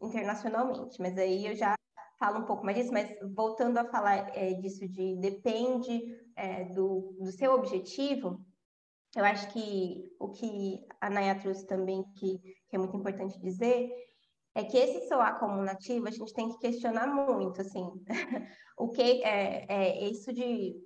internacionalmente. 0.00 1.00
Mas 1.00 1.18
aí 1.18 1.46
eu 1.46 1.54
já 1.54 1.74
falo 2.18 2.40
um 2.40 2.44
pouco 2.44 2.64
mais 2.64 2.76
disso, 2.76 2.92
mas 2.92 3.10
voltando 3.34 3.78
a 3.78 3.84
falar 3.84 4.30
é, 4.36 4.54
disso 4.54 4.86
de 4.88 5.16
depende 5.16 6.18
é, 6.36 6.64
do, 6.66 7.16
do 7.18 7.32
seu 7.32 7.52
objetivo, 7.54 8.44
eu 9.16 9.24
acho 9.24 9.52
que 9.52 10.04
o 10.20 10.28
que 10.28 10.86
a 11.00 11.10
Naya 11.10 11.34
trouxe 11.34 11.66
também, 11.66 12.04
que, 12.14 12.38
que 12.68 12.76
é 12.76 12.78
muito 12.78 12.96
importante 12.96 13.40
dizer, 13.40 13.90
é 14.54 14.62
que 14.62 14.76
esse 14.76 15.08
soar 15.08 15.38
como 15.40 15.62
nativo, 15.62 16.06
a 16.06 16.10
gente 16.10 16.32
tem 16.32 16.48
que 16.50 16.58
questionar 16.58 17.06
muito, 17.06 17.60
assim, 17.60 17.84
o 18.78 18.88
que 18.88 19.22
é, 19.24 19.66
é 19.68 20.08
isso 20.08 20.32
de 20.32 20.76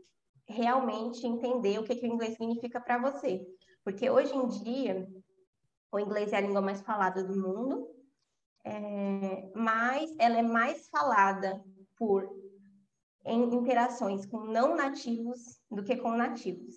realmente 0.47 1.27
entender 1.27 1.79
o 1.79 1.85
que, 1.85 1.97
que 1.97 2.07
o 2.07 2.13
inglês 2.13 2.37
significa 2.37 2.81
para 2.81 2.99
você. 2.99 3.45
Porque 3.83 4.09
hoje 4.09 4.35
em 4.35 4.47
dia, 4.47 5.07
o 5.95 6.01
inglês 6.01 6.33
é 6.33 6.39
a 6.39 6.41
língua 6.41 6.61
mais 6.61 6.81
falada 6.81 7.23
do 7.23 7.37
mundo, 7.37 7.89
é, 8.65 9.53
mas 9.55 10.13
ela 10.19 10.39
é 10.39 10.43
mais 10.43 10.89
falada 10.89 11.65
por 11.97 12.29
em 13.25 13.55
interações 13.55 14.27
com 14.27 14.41
não 14.41 14.75
nativos 14.75 15.61
do 15.71 15.85
que 15.85 15.97
com 15.97 16.11
nativos. 16.17 16.75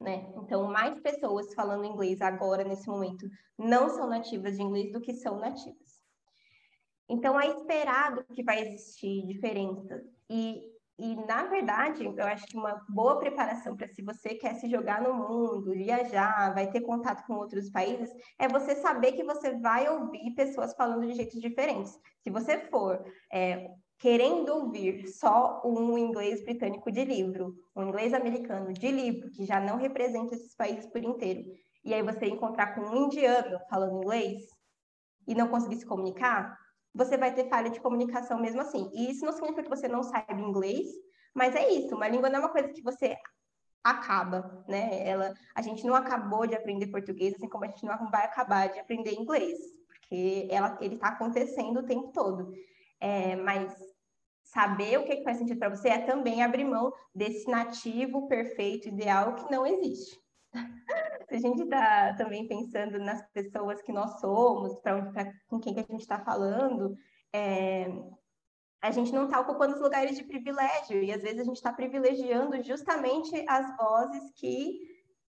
Né? 0.00 0.32
Então, 0.36 0.70
mais 0.70 1.00
pessoas 1.00 1.52
falando 1.52 1.84
inglês 1.84 2.20
agora, 2.20 2.62
nesse 2.62 2.88
momento, 2.88 3.28
não 3.58 3.88
são 3.88 4.08
nativas 4.08 4.56
de 4.56 4.62
inglês 4.62 4.92
do 4.92 5.00
que 5.00 5.14
são 5.14 5.40
nativas. 5.40 6.00
Então, 7.08 7.40
é 7.40 7.48
esperado 7.48 8.24
que 8.32 8.44
vai 8.44 8.60
existir 8.60 9.26
diferenças. 9.26 10.04
E 10.30 10.62
e, 10.98 11.14
na 11.14 11.44
verdade, 11.44 12.04
eu 12.04 12.26
acho 12.26 12.44
que 12.46 12.56
uma 12.56 12.84
boa 12.88 13.20
preparação 13.20 13.76
para 13.76 13.86
se 13.86 14.02
você 14.02 14.34
quer 14.34 14.54
se 14.56 14.68
jogar 14.68 15.00
no 15.00 15.14
mundo, 15.14 15.72
viajar, 15.72 16.52
vai 16.52 16.68
ter 16.68 16.80
contato 16.80 17.24
com 17.24 17.34
outros 17.34 17.70
países, 17.70 18.12
é 18.36 18.48
você 18.48 18.74
saber 18.74 19.12
que 19.12 19.22
você 19.22 19.56
vai 19.58 19.88
ouvir 19.88 20.34
pessoas 20.34 20.74
falando 20.74 21.06
de 21.06 21.14
jeitos 21.14 21.40
diferentes. 21.40 21.96
Se 22.24 22.30
você 22.30 22.58
for 22.68 23.00
é, 23.32 23.70
querendo 23.96 24.48
ouvir 24.48 25.06
só 25.06 25.62
um 25.64 25.96
inglês 25.96 26.42
britânico 26.42 26.90
de 26.90 27.04
livro, 27.04 27.54
um 27.76 27.84
inglês 27.84 28.12
americano 28.12 28.72
de 28.72 28.90
livro, 28.90 29.30
que 29.30 29.44
já 29.44 29.60
não 29.60 29.76
representa 29.76 30.34
esses 30.34 30.56
países 30.56 30.86
por 30.86 31.04
inteiro, 31.04 31.44
e 31.84 31.94
aí 31.94 32.02
você 32.02 32.26
encontrar 32.26 32.74
com 32.74 32.80
um 32.80 33.04
indiano 33.04 33.60
falando 33.70 34.02
inglês 34.02 34.48
e 35.28 35.34
não 35.34 35.46
conseguir 35.46 35.76
se 35.76 35.86
comunicar, 35.86 36.58
você 36.98 37.16
vai 37.16 37.32
ter 37.32 37.48
falha 37.48 37.70
de 37.70 37.80
comunicação 37.80 38.40
mesmo 38.40 38.60
assim. 38.60 38.90
E 38.92 39.12
isso 39.12 39.24
não 39.24 39.32
significa 39.32 39.62
que 39.62 39.68
você 39.68 39.86
não 39.86 40.02
saiba 40.02 40.40
inglês, 40.40 40.88
mas 41.32 41.54
é 41.54 41.70
isso, 41.70 41.94
uma 41.94 42.08
língua 42.08 42.28
não 42.28 42.40
é 42.40 42.40
uma 42.40 42.52
coisa 42.52 42.68
que 42.70 42.82
você 42.82 43.16
acaba, 43.84 44.64
né? 44.66 45.08
Ela, 45.08 45.32
a 45.54 45.62
gente 45.62 45.86
não 45.86 45.94
acabou 45.94 46.44
de 46.44 46.56
aprender 46.56 46.88
português, 46.88 47.34
assim 47.34 47.48
como 47.48 47.64
a 47.64 47.68
gente 47.68 47.86
não 47.86 48.10
vai 48.10 48.24
acabar 48.24 48.68
de 48.68 48.80
aprender 48.80 49.14
inglês, 49.14 49.56
porque 49.86 50.48
ela, 50.50 50.76
ele 50.80 50.96
está 50.96 51.08
acontecendo 51.08 51.78
o 51.78 51.86
tempo 51.86 52.10
todo. 52.12 52.52
É, 53.00 53.36
mas 53.36 53.72
saber 54.42 54.98
o 54.98 55.04
que, 55.04 55.16
que 55.16 55.22
faz 55.22 55.38
sentido 55.38 55.58
para 55.58 55.68
você 55.68 55.90
é 55.90 55.98
também 55.98 56.42
abrir 56.42 56.64
mão 56.64 56.92
desse 57.14 57.48
nativo 57.48 58.26
perfeito, 58.26 58.88
ideal 58.88 59.36
que 59.36 59.48
não 59.52 59.64
existe. 59.64 60.18
Se 61.28 61.34
a 61.34 61.38
gente 61.38 61.62
está 61.62 62.14
também 62.14 62.48
pensando 62.48 62.98
nas 62.98 63.22
pessoas 63.32 63.82
que 63.82 63.92
nós 63.92 64.18
somos, 64.20 64.80
para 64.80 65.32
com 65.46 65.60
quem 65.60 65.74
que 65.74 65.80
a 65.80 65.86
gente 65.88 66.00
está 66.00 66.18
falando, 66.24 66.96
é, 67.32 67.86
a 68.80 68.90
gente 68.90 69.12
não 69.12 69.24
está 69.24 69.40
ocupando 69.40 69.74
os 69.74 69.80
lugares 69.80 70.16
de 70.16 70.24
privilégio 70.24 71.02
e 71.02 71.12
às 71.12 71.20
vezes 71.20 71.40
a 71.40 71.44
gente 71.44 71.56
está 71.56 71.72
privilegiando 71.72 72.62
justamente 72.62 73.44
as 73.48 73.76
vozes 73.76 74.32
que 74.36 74.78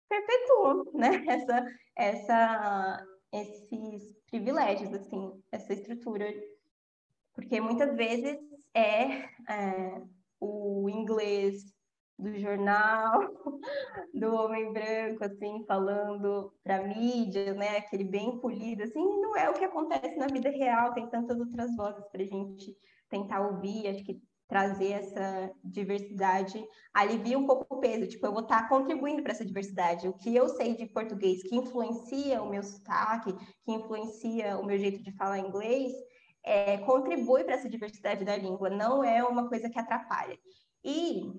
perpetuam, 0.07 0.85
né? 0.93 1.23
Essa, 1.27 1.65
essa, 1.95 3.07
esses 3.33 4.15
privilégios, 4.29 4.93
assim, 4.93 5.41
essa 5.51 5.73
estrutura, 5.73 6.31
porque 7.33 7.59
muitas 7.59 7.95
vezes 7.95 8.37
é, 8.73 9.23
é 9.51 10.01
o 10.39 10.89
inglês 10.89 11.65
do 12.17 12.37
jornal, 12.39 13.19
do 14.13 14.33
homem 14.33 14.73
branco, 14.73 15.23
assim, 15.23 15.63
falando 15.67 16.51
para 16.63 16.83
mídia, 16.83 17.53
né, 17.53 17.77
aquele 17.77 18.03
bem 18.03 18.39
polido, 18.39 18.83
assim, 18.83 19.03
não 19.21 19.35
é 19.35 19.49
o 19.49 19.53
que 19.53 19.65
acontece 19.65 20.15
na 20.17 20.27
vida 20.27 20.49
real, 20.49 20.93
tem 20.93 21.07
tantas 21.09 21.39
outras 21.39 21.75
vozes 21.75 22.05
para 22.11 22.23
a 22.23 22.25
gente 22.25 22.75
tentar 23.09 23.41
ouvir, 23.41 23.87
acho 23.87 24.03
que 24.03 24.21
trazer 24.47 24.91
essa 24.93 25.51
diversidade 25.63 26.65
alivia 26.93 27.37
um 27.37 27.45
pouco 27.45 27.75
o 27.75 27.79
peso, 27.79 28.07
tipo, 28.07 28.25
eu 28.25 28.31
vou 28.31 28.43
estar 28.43 28.63
tá 28.63 28.69
contribuindo 28.69 29.21
para 29.21 29.33
essa 29.33 29.45
diversidade, 29.45 30.07
o 30.07 30.13
que 30.13 30.33
eu 30.33 30.47
sei 30.49 30.75
de 30.75 30.85
português 30.87 31.43
que 31.43 31.55
influencia 31.55 32.41
o 32.41 32.49
meu 32.49 32.63
sotaque, 32.63 33.35
que 33.63 33.71
influencia 33.71 34.57
o 34.57 34.65
meu 34.65 34.77
jeito 34.77 35.03
de 35.03 35.11
falar 35.17 35.39
inglês, 35.39 35.91
é, 36.43 36.77
contribui 36.77 37.43
para 37.43 37.55
essa 37.55 37.69
diversidade 37.69 38.23
da 38.23 38.37
língua, 38.37 38.69
não 38.69 39.03
é 39.03 39.21
uma 39.23 39.49
coisa 39.49 39.69
que 39.69 39.77
atrapalha. 39.77 40.37
E, 40.83 41.29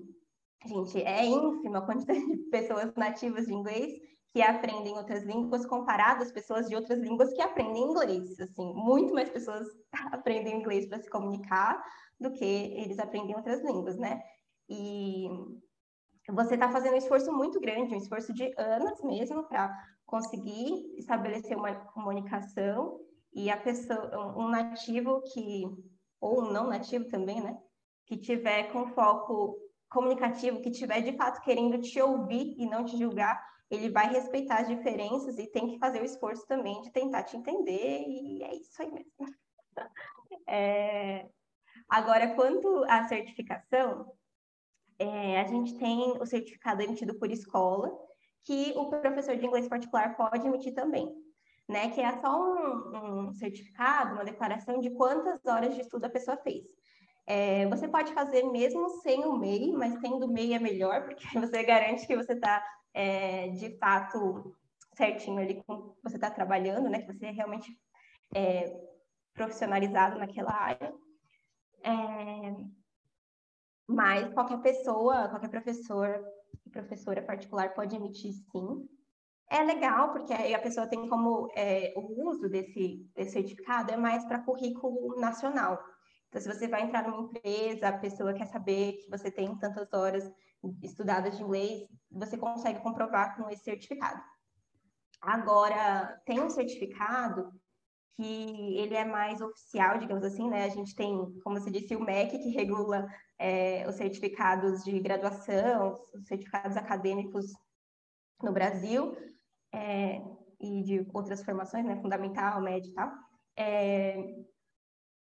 gente, 0.65 1.01
é 1.01 1.25
ínfima 1.25 1.79
a 1.79 1.85
quantidade 1.85 2.25
de 2.25 2.37
pessoas 2.49 2.93
nativas 2.95 3.45
de 3.45 3.53
inglês 3.53 3.93
que 4.31 4.41
aprendem 4.41 4.95
outras 4.95 5.23
línguas 5.23 5.65
comparado 5.65 6.23
às 6.23 6.31
pessoas 6.31 6.67
de 6.67 6.75
outras 6.75 6.99
línguas 6.99 7.33
que 7.33 7.41
aprendem 7.41 7.83
inglês. 7.83 8.39
Assim, 8.39 8.73
muito 8.73 9.13
mais 9.13 9.29
pessoas 9.29 9.67
aprendem 10.11 10.59
inglês 10.59 10.87
para 10.87 10.99
se 10.99 11.09
comunicar 11.09 11.83
do 12.19 12.31
que 12.31 12.45
eles 12.45 12.99
aprendem 12.99 13.35
outras 13.35 13.63
línguas, 13.63 13.97
né? 13.97 14.21
E 14.69 15.27
você 16.29 16.53
está 16.53 16.69
fazendo 16.69 16.93
um 16.93 16.97
esforço 16.97 17.31
muito 17.31 17.59
grande, 17.59 17.95
um 17.95 17.97
esforço 17.97 18.33
de 18.33 18.53
anos 18.57 19.01
mesmo 19.03 19.47
para 19.47 19.75
conseguir 20.05 20.95
estabelecer 20.97 21.57
uma 21.57 21.73
comunicação 21.73 22.99
e 23.33 23.49
a 23.49 23.57
pessoa, 23.57 24.37
um 24.37 24.47
nativo 24.47 25.21
que 25.31 25.63
ou 26.19 26.43
um 26.43 26.51
não 26.51 26.67
nativo 26.67 27.07
também, 27.07 27.41
né, 27.41 27.57
que 28.05 28.17
tiver 28.17 28.71
com 28.71 28.87
foco 28.87 29.57
comunicativo, 29.89 30.61
que 30.61 30.71
tiver 30.71 31.01
de 31.01 31.15
fato 31.17 31.41
querendo 31.41 31.79
te 31.79 31.99
ouvir 32.01 32.55
e 32.57 32.65
não 32.65 32.85
te 32.85 32.97
julgar, 32.97 33.43
ele 33.69 33.89
vai 33.89 34.09
respeitar 34.09 34.61
as 34.61 34.67
diferenças 34.67 35.37
e 35.37 35.47
tem 35.47 35.67
que 35.67 35.79
fazer 35.79 36.01
o 36.01 36.05
esforço 36.05 36.45
também 36.47 36.81
de 36.81 36.91
tentar 36.91 37.23
te 37.23 37.37
entender, 37.37 38.03
e 38.07 38.43
é 38.43 38.55
isso 38.55 38.81
aí 38.81 38.91
mesmo. 38.91 39.11
É... 40.47 41.27
Agora, 41.87 42.35
quanto 42.35 42.83
à 42.87 43.07
certificação, 43.07 44.11
é, 44.99 45.39
a 45.39 45.45
gente 45.45 45.75
tem 45.77 46.17
o 46.19 46.25
certificado 46.25 46.83
emitido 46.83 47.17
por 47.17 47.31
escola, 47.31 47.89
que 48.43 48.73
o 48.75 48.89
professor 48.89 49.35
de 49.35 49.45
inglês 49.45 49.67
particular 49.67 50.15
pode 50.15 50.45
emitir 50.45 50.73
também, 50.73 51.11
né? 51.67 51.89
Que 51.89 52.01
é 52.01 52.11
só 52.17 52.37
um, 52.37 53.27
um 53.27 53.33
certificado, 53.33 54.13
uma 54.13 54.25
declaração 54.25 54.79
de 54.79 54.89
quantas 54.91 55.43
horas 55.45 55.73
de 55.73 55.81
estudo 55.81 56.05
a 56.05 56.09
pessoa 56.09 56.37
fez. 56.37 56.65
É, 57.31 57.67
você 57.67 57.87
pode 57.87 58.11
fazer 58.11 58.41
mesmo 58.41 58.89
sem 59.01 59.23
o 59.23 59.37
MEI, 59.37 59.71
mas 59.71 59.93
tendo 59.99 60.25
o 60.25 60.33
MEI 60.33 60.55
é 60.55 60.59
melhor, 60.59 61.05
porque 61.05 61.23
você 61.39 61.61
garante 61.61 62.07
que 62.07 62.15
você 62.15 62.33
está 62.33 62.65
é, 62.91 63.49
de 63.49 63.77
fato 63.77 64.55
certinho 64.97 65.37
ali 65.39 65.61
com 65.63 65.95
você 66.03 66.15
está 66.15 66.31
trabalhando, 66.31 66.89
né? 66.89 67.03
Que 67.03 67.13
você 67.13 67.27
é 67.27 67.29
realmente 67.29 67.71
é, 68.33 68.75
profissionalizado 69.31 70.17
naquela 70.17 70.51
área. 70.51 70.91
É, 71.83 72.55
mas 73.87 74.33
qualquer 74.33 74.59
pessoa, 74.63 75.29
qualquer 75.29 75.49
professor 75.49 76.25
e 76.65 76.69
professora 76.71 77.21
particular 77.21 77.75
pode 77.75 77.95
emitir 77.95 78.33
sim. 78.33 78.89
É 79.51 79.63
legal, 79.63 80.13
porque 80.13 80.33
aí 80.33 80.55
a 80.55 80.59
pessoa 80.59 80.87
tem 80.87 81.07
como 81.07 81.47
é, 81.55 81.93
o 81.95 82.27
uso 82.27 82.49
desse, 82.49 83.07
desse 83.15 83.33
certificado 83.33 83.91
é 83.91 83.97
mais 83.97 84.25
para 84.25 84.43
currículo 84.43 85.19
nacional. 85.19 85.79
Então, 86.29 86.41
se 86.41 86.47
você 86.47 86.67
vai 86.67 86.83
entrar 86.83 87.07
numa 87.07 87.23
empresa, 87.23 87.89
a 87.89 87.97
pessoa 87.97 88.33
quer 88.33 88.45
saber 88.45 88.93
que 88.93 89.09
você 89.09 89.31
tem 89.31 89.57
tantas 89.57 89.91
horas 89.91 90.31
estudadas 90.83 91.35
de 91.35 91.43
inglês, 91.43 91.87
você 92.11 92.37
consegue 92.37 92.81
comprovar 92.81 93.35
com 93.35 93.49
esse 93.49 93.63
certificado. 93.63 94.21
Agora, 95.21 96.21
tem 96.25 96.39
um 96.39 96.49
certificado 96.49 97.51
que 98.15 98.77
ele 98.77 98.95
é 98.95 99.05
mais 99.05 99.41
oficial, 99.41 99.97
digamos 99.97 100.23
assim, 100.23 100.49
né? 100.49 100.65
A 100.65 100.69
gente 100.69 100.93
tem, 100.93 101.17
como 101.43 101.59
você 101.59 101.71
disse, 101.71 101.95
o 101.95 102.01
MEC, 102.01 102.37
que 102.37 102.49
regula 102.49 103.07
é, 103.37 103.87
os 103.87 103.95
certificados 103.95 104.83
de 104.83 104.99
graduação, 104.99 105.99
os 106.13 106.27
certificados 106.27 106.77
acadêmicos 106.77 107.45
no 108.43 108.51
Brasil, 108.51 109.15
é, 109.73 110.21
e 110.59 110.83
de 110.83 111.07
outras 111.13 111.43
formações, 111.43 111.85
né? 111.85 111.95
Fundamental, 112.01 112.61
média 112.61 112.89
e 112.89 112.93
tal. 112.93 113.11
É, 113.55 114.17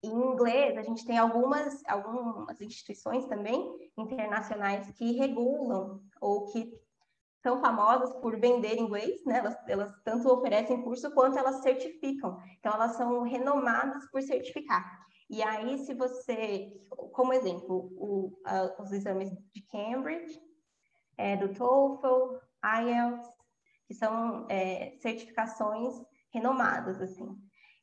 em 0.07 0.33
inglês, 0.33 0.77
a 0.77 0.83
gente 0.83 1.07
tem 1.07 1.19
algumas, 1.19 1.83
algumas 1.87 2.61
instituições 2.61 3.27
também 3.27 3.91
internacionais 3.97 4.91
que 4.93 5.13
regulam 5.13 6.01
ou 6.21 6.47
que 6.53 6.73
são 7.43 7.61
famosas 7.61 8.15
por 8.21 8.41
vender 8.41 8.79
inglês, 8.79 9.23
né? 9.27 9.39
Elas, 9.39 9.57
elas 9.69 9.93
tanto 10.03 10.29
oferecem 10.31 10.83
curso 10.83 11.13
quanto 11.13 11.39
elas 11.39 11.63
certificam. 11.63 12.39
Então, 12.59 12.73
elas 12.73 12.97
são 12.97 13.23
renomadas 13.23 14.11
por 14.11 14.23
certificar. 14.23 14.83
E 15.29 15.43
aí, 15.43 15.79
se 15.79 15.95
você, 15.95 16.73
como 17.13 17.33
exemplo, 17.33 17.93
o, 17.97 18.29
uh, 18.47 18.83
os 18.83 18.93
exames 18.93 19.31
de 19.53 19.63
Cambridge, 19.63 20.41
é, 21.17 21.37
do 21.37 21.53
TOEFL, 21.53 22.39
IELTS, 22.65 23.29
que 23.87 23.95
são 23.95 24.47
é, 24.49 24.97
certificações 25.01 25.95
renomadas, 26.33 27.01
assim. 27.01 27.29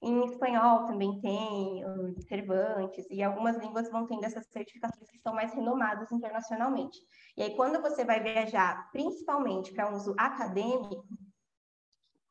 Em 0.03 0.25
espanhol 0.25 0.85
também 0.85 1.21
tem 1.21 1.85
o 1.85 2.21
Cervantes, 2.23 3.05
e 3.11 3.21
algumas 3.21 3.55
línguas 3.57 3.91
vão 3.91 4.07
tendo 4.07 4.23
essas 4.25 4.47
certificações 4.47 5.09
que 5.11 5.19
são 5.19 5.33
mais 5.33 5.53
renomadas 5.53 6.11
internacionalmente. 6.11 6.97
E 7.37 7.43
aí, 7.43 7.55
quando 7.55 7.79
você 7.81 8.03
vai 8.03 8.19
viajar, 8.19 8.89
principalmente 8.91 9.71
para 9.73 9.93
uso 9.93 10.15
acadêmico, 10.17 11.05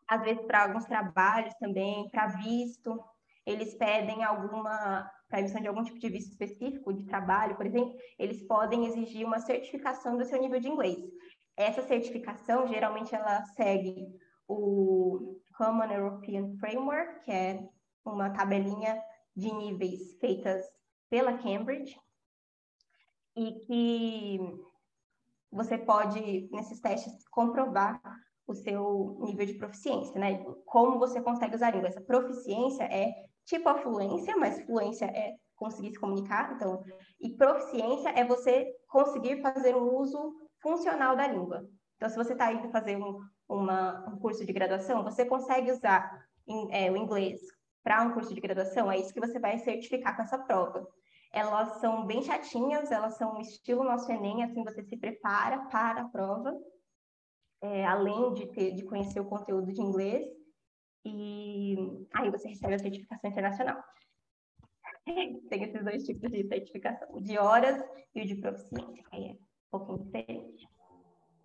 às 0.09 0.23
vezes 0.23 0.45
para 0.45 0.65
alguns 0.65 0.85
trabalhos 0.85 1.55
também, 1.61 2.09
para 2.11 2.27
visto, 2.27 3.01
eles 3.47 3.75
pedem 3.77 4.25
alguma, 4.25 5.09
para 5.29 5.39
emissão 5.39 5.61
de 5.61 5.69
algum 5.69 5.85
tipo 5.85 6.01
de 6.01 6.09
visto 6.09 6.33
específico, 6.33 6.93
de 6.93 7.07
trabalho, 7.07 7.57
por 7.57 7.67
exemplo, 7.67 7.95
eles 8.19 8.43
podem 8.49 8.87
exigir 8.87 9.25
uma 9.25 9.39
certificação 9.39 10.17
do 10.17 10.25
seu 10.25 10.41
nível 10.41 10.59
de 10.59 10.69
inglês. 10.69 10.99
Essa 11.57 11.83
certificação, 11.83 12.67
geralmente, 12.67 13.15
ela 13.15 13.45
segue 13.45 14.09
o 14.49 15.41
Common 15.57 15.93
European 15.93 16.57
Framework, 16.59 17.25
que 17.25 17.31
é 17.31 17.69
uma 18.05 18.31
tabelinha 18.31 19.03
de 19.37 19.53
níveis 19.53 20.19
feitas 20.21 20.65
pela 21.09 21.37
Cambridge, 21.39 21.99
e 23.37 23.53
que 23.67 24.39
você 25.51 25.79
pode, 25.79 26.49
nesses 26.53 26.81
testes, 26.81 27.27
comprovar 27.29 28.01
o 28.47 28.55
seu 28.55 29.19
nível 29.21 29.47
de 29.47 29.55
proficiência, 29.55 30.19
né? 30.19 30.45
Como 30.67 30.99
você 30.99 31.21
consegue 31.21 31.55
usar 31.55 31.69
a 31.69 31.71
língua. 31.71 31.89
Essa 31.89 32.01
proficiência 32.01 32.85
é 32.85 33.13
tipo 33.45 33.69
a 33.69 33.79
fluência, 33.79 34.37
mas 34.37 34.65
fluência 34.65 35.07
é 35.07 35.37
conseguir 35.57 35.91
se 35.91 36.01
comunicar, 36.01 36.55
então, 36.55 36.83
e 37.21 37.37
proficiência 37.37 38.09
é 38.11 38.25
você 38.25 38.67
conseguir 38.89 39.43
fazer 39.43 39.77
um 39.77 39.95
uso 39.95 40.35
funcional 40.63 41.15
da 41.15 41.27
língua. 41.27 41.69
Então, 41.97 42.09
se 42.09 42.17
você 42.17 42.33
está 42.33 42.51
indo 42.51 42.71
fazer 42.71 42.97
um, 42.97 43.21
uma, 43.51 44.09
um 44.09 44.19
curso 44.19 44.47
de 44.47 44.53
graduação, 44.53 45.03
você 45.03 45.25
consegue 45.25 45.73
usar 45.73 46.25
em, 46.47 46.69
é, 46.73 46.91
o 46.91 46.97
inglês 46.97 47.41
para 47.83 48.03
um 48.03 48.13
curso 48.13 48.33
de 48.35 48.41
graduação, 48.41 48.91
é 48.91 48.99
isso 48.99 49.13
que 49.13 49.21
você 49.21 49.39
vai 49.39 49.59
certificar 49.59 50.15
com 50.15 50.23
essa 50.23 50.39
prova. 50.39 50.87
Elas 51.33 51.81
são 51.81 52.07
bem 52.07 52.23
chatinhas, 52.23 52.91
elas 52.91 53.17
são 53.17 53.41
estilo 53.41 53.85
nosso 53.85 54.11
Enem, 54.11 54.45
assim 54.45 54.63
você 54.63 54.83
se 54.85 54.97
prepara 54.97 55.67
para 55.67 56.03
a 56.03 56.09
prova, 56.09 56.57
é, 57.63 57.85
além 57.85 58.33
de, 58.35 58.47
ter, 58.53 58.73
de 58.73 58.85
conhecer 58.85 59.21
o 59.21 59.29
conteúdo 59.29 59.73
de 59.73 59.81
inglês, 59.81 60.27
e 61.05 61.77
aí 62.15 62.31
você 62.31 62.49
recebe 62.49 62.75
a 62.75 62.79
certificação 62.79 63.31
internacional. 63.31 63.83
Tem 65.49 65.63
esses 65.65 65.83
dois 65.83 66.05
tipos 66.05 66.31
de 66.31 66.47
certificação, 66.47 67.09
o 67.13 67.21
de 67.21 67.39
horas 67.39 67.83
e 68.15 68.23
o 68.23 68.27
de 68.27 68.37
proficiência, 68.37 69.03
que 69.11 69.17
é 69.17 69.33
um 69.33 69.39
pouquinho 69.71 69.99
diferente. 70.05 70.69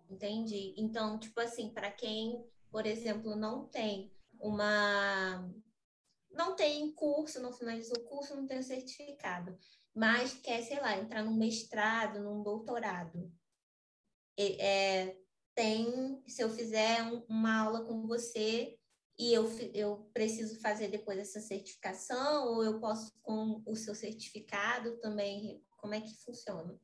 Entendi. 0.08 0.74
Então, 0.76 1.18
tipo 1.18 1.40
assim, 1.40 1.70
para 1.70 1.90
quem, 1.90 2.44
por 2.70 2.86
exemplo, 2.86 3.34
não 3.36 3.66
tem 3.66 4.12
uma. 4.38 5.50
Não 6.30 6.54
tem 6.54 6.92
curso, 6.92 7.40
não 7.40 7.52
finalizou 7.52 7.96
o 7.98 8.04
curso, 8.04 8.36
não 8.36 8.46
tem 8.46 8.62
certificado, 8.62 9.58
mas 9.94 10.34
quer, 10.34 10.62
sei 10.62 10.78
lá, 10.80 10.98
entrar 10.98 11.24
num 11.24 11.34
mestrado, 11.34 12.22
num 12.22 12.42
doutorado. 12.42 13.32
É, 14.38 15.16
tem, 15.54 16.22
se 16.26 16.42
eu 16.42 16.50
fizer 16.50 17.02
um, 17.04 17.24
uma 17.26 17.62
aula 17.62 17.84
com 17.86 18.06
você 18.06 18.78
e 19.18 19.32
eu, 19.32 19.48
eu 19.72 20.10
preciso 20.12 20.60
fazer 20.60 20.88
depois 20.88 21.18
essa 21.18 21.40
certificação, 21.40 22.48
ou 22.48 22.62
eu 22.62 22.78
posso 22.78 23.18
com 23.22 23.62
o 23.66 23.74
seu 23.74 23.94
certificado 23.94 24.98
também, 24.98 25.64
como 25.78 25.94
é 25.94 26.00
que 26.02 26.14
funciona? 26.22 26.78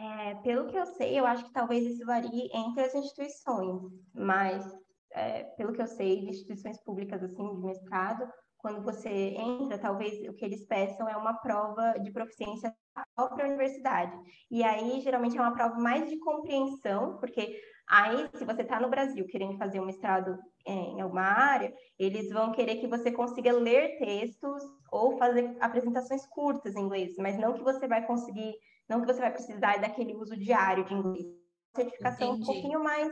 É, 0.00 0.34
pelo 0.36 0.66
que 0.68 0.78
eu 0.78 0.86
sei, 0.86 1.18
eu 1.18 1.26
acho 1.26 1.44
que 1.44 1.52
talvez 1.52 1.84
isso 1.84 2.06
varie 2.06 2.48
entre 2.54 2.82
as 2.82 2.94
instituições, 2.94 3.82
mas 4.14 4.64
é, 5.12 5.42
pelo 5.58 5.74
que 5.74 5.82
eu 5.82 5.86
sei, 5.86 6.20
de 6.20 6.30
instituições 6.30 6.82
públicas 6.82 7.22
assim 7.22 7.54
de 7.54 7.62
mestrado, 7.62 8.26
quando 8.56 8.82
você 8.82 9.10
entra, 9.10 9.78
talvez 9.78 10.26
o 10.26 10.32
que 10.34 10.44
eles 10.44 10.66
peçam 10.66 11.06
é 11.06 11.16
uma 11.16 11.34
prova 11.34 11.98
de 11.98 12.10
proficiência 12.10 12.74
da 12.96 13.04
própria 13.14 13.46
universidade. 13.46 14.16
E 14.50 14.62
aí, 14.62 15.00
geralmente, 15.02 15.36
é 15.36 15.40
uma 15.40 15.54
prova 15.54 15.76
mais 15.78 16.08
de 16.08 16.18
compreensão, 16.18 17.18
porque 17.18 17.60
aí, 17.86 18.26
se 18.34 18.44
você 18.44 18.62
está 18.62 18.80
no 18.80 18.88
Brasil 18.88 19.26
querendo 19.26 19.58
fazer 19.58 19.80
um 19.80 19.86
mestrado 19.86 20.38
é, 20.66 20.72
em 20.72 21.00
alguma 21.00 21.22
área, 21.22 21.72
eles 21.98 22.30
vão 22.30 22.52
querer 22.52 22.76
que 22.76 22.86
você 22.86 23.12
consiga 23.12 23.52
ler 23.52 23.98
textos 23.98 24.62
ou 24.90 25.18
fazer 25.18 25.56
apresentações 25.60 26.24
curtas 26.26 26.74
em 26.74 26.80
inglês, 26.80 27.16
mas 27.18 27.38
não 27.38 27.52
que 27.52 27.62
você 27.62 27.86
vai 27.86 28.06
conseguir 28.06 28.54
não 28.90 29.00
que 29.00 29.06
você 29.06 29.20
vai 29.20 29.32
precisar 29.32 29.78
daquele 29.78 30.16
uso 30.16 30.36
diário 30.36 30.84
de 30.84 30.92
inglês. 30.92 31.26
Certificação 31.76 32.34
Entendi. 32.34 32.42
um 32.42 32.44
pouquinho 32.44 32.82
mais 32.82 33.08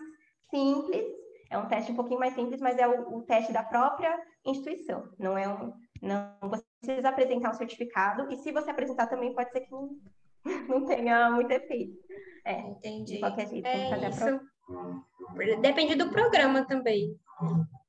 simples, 0.50 1.06
é 1.48 1.56
um 1.56 1.68
teste 1.68 1.92
um 1.92 1.94
pouquinho 1.94 2.18
mais 2.18 2.34
simples, 2.34 2.60
mas 2.60 2.76
é 2.76 2.88
o, 2.88 3.18
o 3.18 3.22
teste 3.22 3.52
da 3.52 3.62
própria 3.62 4.20
instituição. 4.44 5.08
Não 5.16 5.38
é 5.38 5.48
um, 5.48 5.72
não 6.02 6.34
você 6.42 6.64
precisa 6.80 7.08
apresentar 7.08 7.50
um 7.50 7.54
certificado, 7.54 8.30
e 8.32 8.36
se 8.38 8.50
você 8.50 8.70
apresentar 8.70 9.06
também 9.06 9.32
pode 9.32 9.52
ser 9.52 9.60
que 9.60 9.70
não, 9.70 9.96
não 10.68 10.84
tenha 10.84 11.30
muito 11.30 11.52
efeito. 11.52 11.96
É, 12.44 12.58
Entendi. 12.58 13.14
De 13.14 13.20
qualquer 13.20 13.48
jeito, 13.48 13.66
É 13.66 13.88
fazer 13.88 14.08
isso. 14.08 15.60
Depende 15.60 15.94
do 15.94 16.10
programa 16.10 16.66
também, 16.66 17.16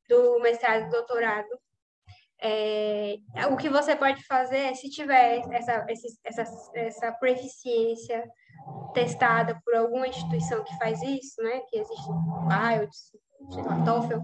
do 0.07 0.39
mestrado 0.41 0.85
e 0.85 0.89
doutorado. 0.91 1.49
É, 2.41 3.17
o 3.51 3.57
que 3.57 3.69
você 3.69 3.95
pode 3.95 4.23
fazer 4.25 4.57
é, 4.57 4.73
se 4.73 4.89
tiver 4.89 5.41
essa, 5.51 5.85
essa, 6.23 6.43
essa 6.73 7.11
proficiência 7.13 8.23
testada 8.93 9.59
por 9.63 9.75
alguma 9.75 10.07
instituição 10.07 10.63
que 10.63 10.77
faz 10.77 11.01
isso, 11.01 11.41
né? 11.41 11.61
Que 11.69 11.79
existe 11.79 12.09
IELTS, 12.73 13.11
sei 13.51 13.63
lá, 13.63 13.83
TOEFL, 13.83 14.19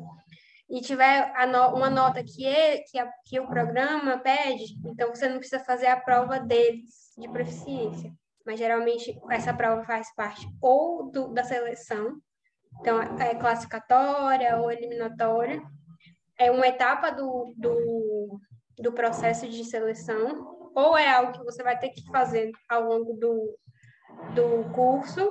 e 0.69 0.81
tiver 0.81 1.31
no- 1.47 1.75
uma 1.75 1.89
nota 1.89 2.23
que, 2.23 2.45
é, 2.45 2.79
que, 2.89 2.97
a- 2.97 3.11
que 3.25 3.39
o 3.39 3.47
programa 3.47 4.17
pede, 4.17 4.65
então 4.85 5.09
você 5.13 5.27
não 5.27 5.37
precisa 5.37 5.63
fazer 5.63 5.87
a 5.87 5.99
prova 5.99 6.39
deles 6.39 7.13
de 7.17 7.27
proficiência. 7.29 8.11
Mas 8.45 8.59
geralmente 8.59 9.19
essa 9.31 9.53
prova 9.53 9.83
faz 9.85 10.13
parte 10.15 10.47
ou 10.61 11.09
do, 11.11 11.33
da 11.33 11.43
seleção, 11.43 12.17
então 12.79 13.01
é 13.19 13.33
classificatória 13.35 14.57
ou 14.57 14.71
eliminatória, 14.71 15.61
é 16.37 16.51
uma 16.51 16.67
etapa 16.67 17.11
do, 17.11 17.53
do, 17.55 17.94
do 18.85 18.93
processo 18.93 19.49
de 19.49 19.65
seleção, 19.65 20.71
ou 20.75 20.95
é 20.95 21.09
algo 21.09 21.31
que 21.31 21.43
você 21.43 21.63
vai 21.63 21.77
ter 21.77 21.89
que 21.89 22.05
fazer 22.11 22.51
ao 22.69 22.83
longo 22.83 23.13
do, 23.13 23.57
do 24.35 24.71
curso, 24.75 25.27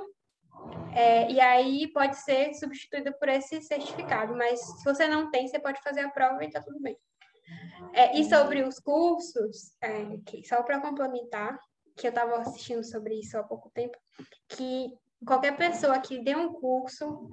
é, 0.93 1.31
e 1.31 1.39
aí 1.39 1.87
pode 1.93 2.17
ser 2.17 2.53
substituído 2.53 3.13
por 3.17 3.29
esse 3.29 3.61
certificado, 3.61 4.35
mas 4.35 4.59
se 4.59 4.83
você 4.83 5.07
não 5.07 5.31
tem, 5.31 5.47
você 5.47 5.57
pode 5.57 5.81
fazer 5.81 6.01
a 6.01 6.09
prova 6.09 6.43
e 6.43 6.49
tá 6.51 6.61
tudo 6.61 6.81
bem. 6.81 6.97
É, 7.93 8.17
e 8.19 8.25
sobre 8.25 8.61
os 8.61 8.77
cursos, 8.77 9.73
é, 9.81 10.03
só 10.43 10.61
para 10.61 10.81
complementar, 10.81 11.57
que 11.95 12.07
eu 12.07 12.09
estava 12.09 12.37
assistindo 12.41 12.83
sobre 12.83 13.15
isso 13.17 13.37
há 13.37 13.43
pouco 13.43 13.69
tempo, 13.73 13.97
que 14.49 14.87
qualquer 15.25 15.55
pessoa 15.55 15.97
que 15.99 16.21
dê 16.21 16.35
um 16.35 16.51
curso, 16.51 17.29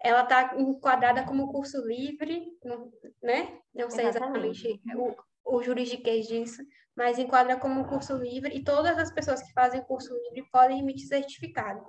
ela 0.00 0.22
está 0.22 0.54
enquadrada 0.56 1.24
como 1.24 1.50
curso 1.50 1.84
livre, 1.84 2.56
não- 2.64 2.92
né? 3.20 3.58
Não 3.74 3.90
sei 3.90 4.06
Exatamente. 4.06 4.68
exatamente 4.68 4.96
o, 4.96 5.29
o 5.44 5.62
juridiquês 5.62 6.26
disso, 6.26 6.62
mas 6.96 7.18
enquadra 7.18 7.56
como 7.56 7.88
curso 7.88 8.14
livre 8.16 8.56
e 8.56 8.64
todas 8.64 8.98
as 8.98 9.12
pessoas 9.12 9.42
que 9.42 9.52
fazem 9.52 9.82
curso 9.82 10.12
livre 10.14 10.48
podem 10.50 10.80
emitir 10.80 11.08
certificado. 11.08 11.84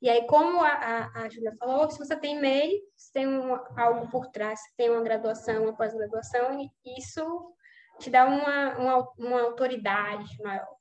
E 0.00 0.08
aí, 0.08 0.26
como 0.26 0.62
a, 0.62 0.68
a, 0.68 1.26
a 1.26 1.56
falou, 1.58 1.90
se 1.90 1.98
você 1.98 2.16
tem 2.16 2.40
MEI, 2.40 2.80
se 2.96 3.12
tem 3.12 3.26
um, 3.26 3.54
algo 3.76 4.08
por 4.10 4.28
trás, 4.28 4.60
se 4.60 4.76
tem 4.76 4.90
uma 4.90 5.02
graduação, 5.02 5.64
uma 5.64 5.76
pós-graduação, 5.76 6.70
isso 6.96 7.52
te 7.98 8.08
dá 8.08 8.24
uma, 8.24 8.78
uma, 8.78 9.12
uma 9.18 9.42
autoridade 9.42 10.40
maior. 10.42 10.76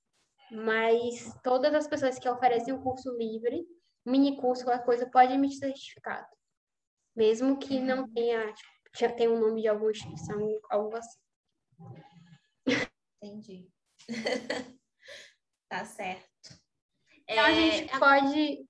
Mas 0.52 1.34
todas 1.44 1.74
as 1.74 1.88
pessoas 1.88 2.20
que 2.20 2.30
oferecem 2.30 2.74
o 2.74 2.82
curso 2.82 3.12
livre, 3.18 3.66
mini 4.06 4.38
curso, 4.38 4.64
qualquer 4.64 4.86
coisa, 4.86 5.10
pode 5.10 5.34
emitir 5.34 5.60
certificado. 5.60 6.28
Mesmo 7.16 7.58
que 7.58 7.80
não 7.80 8.08
tenha, 8.14 8.54
tipo, 8.54 8.70
já 8.98 9.12
tenha 9.12 9.32
o 9.32 9.40
nome 9.40 9.62
de 9.62 9.68
alguma 9.68 9.92
instituição, 9.92 10.40
algo 10.70 10.96
assim. 10.96 11.20
Entendi. 13.22 13.70
tá 15.70 15.86
certo. 15.86 16.28
Então, 17.28 17.44
a 17.44 17.52
gente 17.54 18.00
pode 18.00 18.66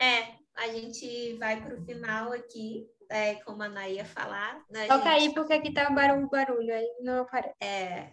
É, 0.00 0.34
a 0.54 0.68
gente 0.68 1.34
vai 1.34 1.60
para 1.60 1.74
o 1.74 1.84
final 1.84 2.32
aqui, 2.32 2.86
é, 3.10 3.36
como 3.36 3.62
a 3.62 3.66
Ana 3.66 3.88
ia 3.88 4.04
falar. 4.04 4.64
Né, 4.70 4.86
Toca 4.86 5.10
aí, 5.10 5.22
gente? 5.22 5.34
porque 5.34 5.52
aqui 5.52 5.72
tá 5.72 5.90
barulho, 5.90 6.28
barulho, 6.28 6.74
aí 6.74 6.96
não 7.00 7.22
aparece. 7.22 7.56
É, 7.60 8.12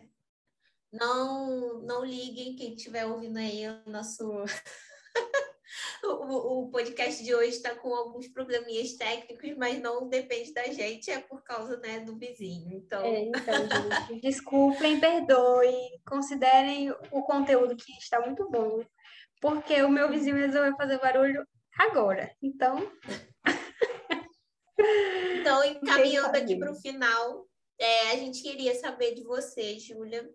não, 0.91 1.81
não 1.83 2.03
liguem 2.03 2.55
quem 2.55 2.73
estiver 2.73 3.05
ouvindo 3.05 3.37
aí 3.37 3.67
o 3.67 3.89
nosso. 3.89 4.43
o, 6.03 6.63
o 6.63 6.69
podcast 6.69 7.23
de 7.23 7.33
hoje 7.33 7.49
está 7.49 7.75
com 7.75 7.93
alguns 7.93 8.27
probleminhas 8.27 8.93
técnicos, 8.93 9.55
mas 9.57 9.79
não 9.81 10.07
depende 10.07 10.53
da 10.53 10.63
gente, 10.63 11.09
é 11.11 11.19
por 11.19 11.43
causa 11.43 11.77
né, 11.77 11.99
do 11.99 12.17
vizinho. 12.17 12.71
Então, 12.73 13.03
É, 13.03 13.21
então, 13.21 14.07
gente, 14.07 14.21
desculpem, 14.21 14.99
perdoem, 14.99 15.99
considerem 16.05 16.91
o 17.11 17.21
conteúdo 17.23 17.75
que 17.75 17.91
está 17.93 18.19
muito 18.21 18.49
bom, 18.49 18.83
porque 19.39 19.81
o 19.81 19.89
meu 19.89 20.09
vizinho 20.09 20.35
resolveu 20.35 20.75
fazer 20.75 20.99
barulho 20.99 21.45
agora. 21.79 22.35
Então, 22.41 22.91
Então, 25.39 25.63
encaminhando 25.65 26.35
aqui 26.35 26.57
para 26.57 26.71
o 26.71 26.75
final, 26.75 27.47
é, 27.79 28.11
a 28.11 28.15
gente 28.17 28.43
queria 28.43 28.75
saber 28.75 29.15
de 29.15 29.23
você, 29.23 29.79
Júlia, 29.79 30.29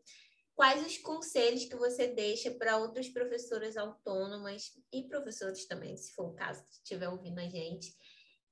quais 0.57 0.85
os 0.85 0.97
conselhos 0.99 1.67
que 1.67 1.77
você 1.77 2.09
deixa 2.09 2.51
para 2.51 2.79
outras 2.79 3.09
professoras 3.09 3.77
autônomas 3.77 4.73
e 4.91 5.07
professores 5.07 5.67
também, 5.67 5.97
se 5.97 6.15
for 6.15 6.31
o 6.31 6.35
caso, 6.35 6.65
que 6.65 6.73
estiver 6.73 7.09
ouvindo 7.09 7.39
a 7.39 7.49
gente, 7.49 7.95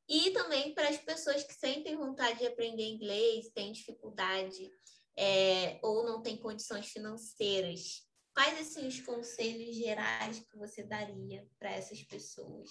e 0.06 0.30
também 0.32 0.74
para 0.74 0.90
as 0.90 0.98
pessoas 0.98 1.42
que 1.42 1.54
sentem 1.54 1.96
vontade 1.96 2.40
de 2.40 2.46
aprender 2.46 2.84
inglês, 2.84 3.48
têm 3.54 3.72
dificuldade 3.72 4.70
é, 5.16 5.80
ou 5.82 6.04
não 6.04 6.22
têm 6.22 6.36
condições 6.36 6.88
financeiras. 6.88 8.06
Quais 8.34 8.60
assim, 8.60 8.86
os 8.86 9.00
conselhos 9.00 9.74
gerais 9.74 10.40
que 10.40 10.58
você 10.58 10.82
daria 10.82 11.48
para 11.58 11.70
essas 11.70 12.02
pessoas? 12.02 12.68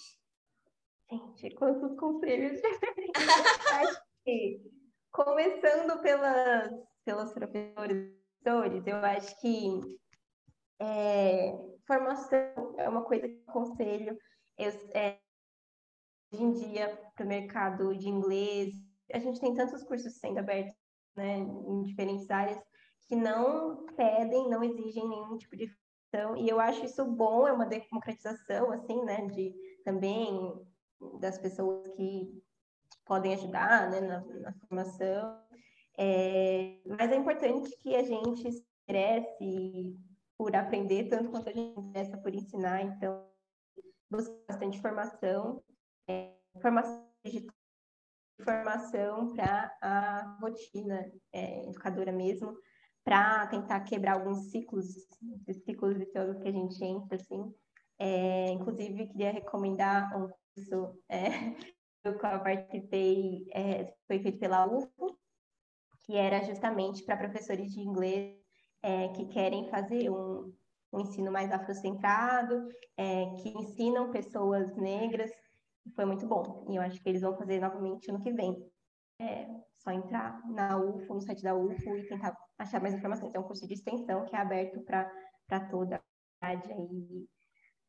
Gente, 1.10 1.54
quantos 1.56 1.98
conselhos. 1.98 2.60
Acho 3.72 4.02
que, 4.24 4.62
começando 5.10 6.00
pelas, 6.02 6.70
pelos 7.04 7.32
professores, 7.32 8.23
professores, 8.44 8.86
eu 8.86 8.96
acho 8.96 9.40
que 9.40 9.80
é, 10.78 11.56
formação 11.86 12.74
é 12.76 12.88
uma 12.88 13.02
coisa 13.02 13.26
que 13.26 13.34
eu 13.34 13.42
aconselho. 13.48 14.18
Eu, 14.58 14.70
é, 14.94 15.18
hoje 16.30 16.42
em 16.42 16.52
dia, 16.52 16.96
para 17.14 17.24
o 17.24 17.28
mercado 17.28 17.96
de 17.96 18.08
inglês, 18.08 18.74
a 19.12 19.18
gente 19.18 19.40
tem 19.40 19.54
tantos 19.54 19.82
cursos 19.84 20.18
sendo 20.18 20.38
abertos 20.38 20.76
né, 21.16 21.38
em 21.38 21.82
diferentes 21.82 22.30
áreas 22.30 22.60
que 23.08 23.16
não 23.16 23.86
pedem, 23.96 24.48
não 24.48 24.62
exigem 24.62 25.08
nenhum 25.08 25.36
tipo 25.38 25.56
de 25.56 25.66
formação, 25.66 26.36
e 26.36 26.48
eu 26.48 26.60
acho 26.60 26.84
isso 26.84 27.04
bom, 27.04 27.46
é 27.48 27.52
uma 27.52 27.66
democratização, 27.66 28.70
assim, 28.72 29.02
né, 29.04 29.26
de 29.26 29.54
também 29.84 30.52
das 31.20 31.38
pessoas 31.38 31.86
que 31.88 32.42
podem 33.04 33.34
ajudar 33.34 33.90
né, 33.90 34.00
na, 34.00 34.20
na 34.20 34.52
formação. 34.54 35.43
É, 35.96 36.80
mas 36.86 37.12
é 37.12 37.16
importante 37.16 37.70
que 37.82 37.94
a 37.94 38.02
gente 38.02 38.48
interesse 38.82 39.96
por 40.36 40.54
aprender 40.54 41.08
tanto 41.08 41.30
quanto 41.30 41.48
a 41.48 41.52
gente 41.52 41.78
interessa 41.78 42.16
por 42.18 42.34
ensinar, 42.34 42.82
então 42.82 43.26
buscar 44.10 44.34
bastante 44.48 44.80
formação, 44.80 45.62
é, 46.08 46.32
formação 46.60 47.08
digital, 47.24 47.54
formação 48.42 49.32
para 49.34 49.76
a 49.80 50.38
rotina 50.40 51.10
é, 51.32 51.68
educadora 51.68 52.12
mesmo, 52.12 52.56
para 53.04 53.46
tentar 53.48 53.80
quebrar 53.80 54.14
alguns 54.14 54.50
ciclos, 54.50 54.86
esses 55.46 55.62
ciclos 55.64 55.96
viciosos 55.96 56.38
que 56.42 56.48
a 56.48 56.52
gente 56.52 56.82
entra, 56.84 57.16
assim. 57.16 57.54
É, 57.98 58.50
inclusive, 58.50 59.06
queria 59.08 59.30
recomendar 59.30 60.16
um 60.16 60.28
curso 60.54 60.98
é, 61.08 61.28
do 62.04 62.18
qual 62.18 62.34
eu 62.34 62.42
participei, 62.42 63.46
é, 63.52 63.94
foi 64.06 64.18
feito 64.20 64.38
pela 64.38 64.66
UFO, 64.66 65.18
que 66.04 66.16
era 66.16 66.42
justamente 66.42 67.02
para 67.02 67.16
professores 67.16 67.72
de 67.72 67.80
inglês 67.80 68.38
é, 68.82 69.08
que 69.08 69.26
querem 69.26 69.68
fazer 69.70 70.10
um, 70.10 70.52
um 70.92 71.00
ensino 71.00 71.32
mais 71.32 71.50
afrocentrado, 71.50 72.68
é, 72.96 73.26
que 73.36 73.48
ensinam 73.48 74.10
pessoas 74.10 74.76
negras. 74.76 75.30
Foi 75.96 76.04
muito 76.04 76.26
bom. 76.26 76.66
E 76.68 76.76
eu 76.76 76.82
acho 76.82 77.02
que 77.02 77.08
eles 77.08 77.22
vão 77.22 77.36
fazer 77.36 77.60
novamente 77.60 78.10
ano 78.10 78.20
que 78.20 78.32
vem. 78.32 78.54
É 79.18 79.46
só 79.78 79.90
entrar 79.90 80.40
na 80.50 80.78
UFO, 80.78 81.14
no 81.14 81.20
site 81.20 81.42
da 81.42 81.54
UFO 81.54 81.96
e 81.96 82.08
tentar 82.08 82.36
achar 82.58 82.80
mais 82.80 82.94
informações. 82.94 83.34
É 83.34 83.38
um 83.38 83.44
curso 83.44 83.66
de 83.66 83.74
extensão 83.74 84.24
que 84.24 84.36
é 84.36 84.38
aberto 84.38 84.80
para 84.82 85.10
toda 85.70 86.02
a 86.40 86.54
idade 86.54 86.72
aí, 86.72 87.28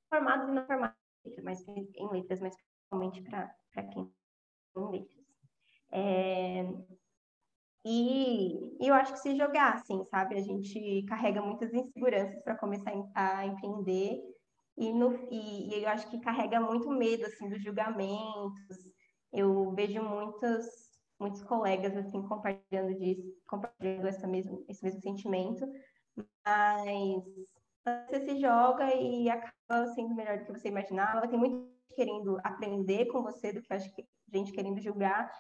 formados 0.10 0.50
e 0.50 0.52
não 0.52 0.66
formados, 0.66 0.98
mas 1.44 1.68
em 1.68 2.10
letras, 2.12 2.40
mas 2.40 2.56
principalmente 2.56 3.22
para 3.24 3.84
quem 3.92 4.14
em 4.78 4.90
letras. 4.92 5.26
É, 5.92 6.64
e, 7.86 8.84
e 8.84 8.88
eu 8.88 8.96
acho 8.96 9.14
que 9.14 9.20
se 9.20 9.38
jogar, 9.38 9.76
assim, 9.76 10.04
sabe? 10.06 10.36
A 10.36 10.42
gente 10.42 11.06
carrega 11.08 11.40
muitas 11.40 11.72
inseguranças 11.72 12.42
para 12.44 12.58
começar 12.58 12.92
a 13.14 13.46
empreender 13.46 14.20
e, 14.76 14.92
no, 14.92 15.14
e, 15.32 15.70
e, 15.70 15.84
eu 15.84 15.90
acho 15.90 16.10
que 16.10 16.20
carrega 16.20 16.60
muito 16.60 16.90
medo, 16.90 17.26
assim, 17.26 17.48
dos 17.48 17.64
julgamentos. 17.64 18.90
Eu 19.32 19.72
vejo 19.76 20.02
muitos, 20.02 20.66
muitos 21.20 21.44
colegas, 21.44 21.96
assim, 21.96 22.24
compartilhando 22.24 22.98
disso, 22.98 23.22
compartilhando 23.48 24.08
essa 24.08 24.28
mesmo, 24.28 24.66
esse 24.68 24.84
mesmo 24.84 25.02
sentimento, 25.02 25.66
mas 26.44 27.24
você 28.10 28.20
se 28.26 28.40
joga 28.40 28.96
e 28.96 29.30
acaba 29.30 29.94
sendo 29.94 30.16
melhor 30.16 30.40
do 30.40 30.46
que 30.46 30.60
você 30.60 30.70
imaginava. 30.70 31.28
Tem 31.28 31.38
muito 31.38 31.56
gente 31.56 31.96
querendo 31.96 32.40
aprender 32.44 33.06
com 33.08 33.22
você 33.22 33.54
do 33.54 33.62
que 33.62 33.78
que 33.78 34.08
gente 34.34 34.52
querendo 34.52 34.82
julgar, 34.82 35.32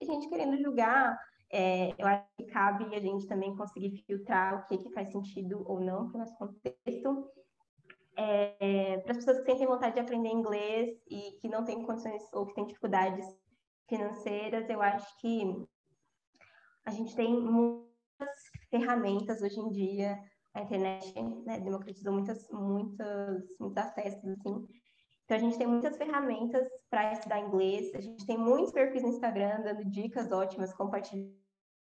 e 0.00 0.06
gente 0.06 0.28
querendo 0.28 0.56
julgar 0.56 1.18
é, 1.58 1.94
eu 1.96 2.06
acho 2.06 2.26
que 2.36 2.44
cabe 2.44 2.94
a 2.94 3.00
gente 3.00 3.26
também 3.26 3.56
conseguir 3.56 4.04
filtrar 4.06 4.60
o 4.60 4.66
que, 4.66 4.76
que 4.76 4.92
faz 4.92 5.10
sentido 5.10 5.64
ou 5.66 5.80
não 5.80 6.10
para 6.10 6.16
o 6.16 6.20
nosso 6.20 6.36
contexto. 6.36 7.30
É, 8.14 8.98
para 8.98 9.12
as 9.12 9.16
pessoas 9.16 9.38
que 9.38 9.46
sentem 9.46 9.66
vontade 9.66 9.94
de 9.94 10.00
aprender 10.00 10.28
inglês 10.28 11.00
e 11.10 11.38
que 11.40 11.48
não 11.48 11.64
têm 11.64 11.82
condições 11.82 12.22
ou 12.34 12.44
que 12.46 12.54
têm 12.54 12.66
dificuldades 12.66 13.26
financeiras, 13.88 14.68
eu 14.68 14.82
acho 14.82 15.18
que 15.18 15.66
a 16.84 16.90
gente 16.90 17.16
tem 17.16 17.34
muitas 17.40 18.36
ferramentas 18.68 19.40
hoje 19.40 19.58
em 19.58 19.70
dia, 19.70 20.18
a 20.52 20.60
internet 20.60 21.14
né, 21.46 21.58
democratizou 21.60 22.12
muitas, 22.12 22.46
muitas, 22.50 23.42
muitos 23.58 23.76
acessos, 23.78 24.28
assim. 24.28 24.66
Então, 25.24 25.36
a 25.36 25.40
gente 25.40 25.56
tem 25.56 25.66
muitas 25.66 25.96
ferramentas 25.96 26.68
para 26.90 27.14
estudar 27.14 27.40
inglês, 27.40 27.94
a 27.94 28.00
gente 28.00 28.26
tem 28.26 28.36
muitos 28.36 28.72
perfis 28.72 29.02
no 29.02 29.08
Instagram 29.08 29.62
dando 29.62 29.84
dicas 29.86 30.30
ótimas, 30.30 30.74
compartilhando 30.74 31.45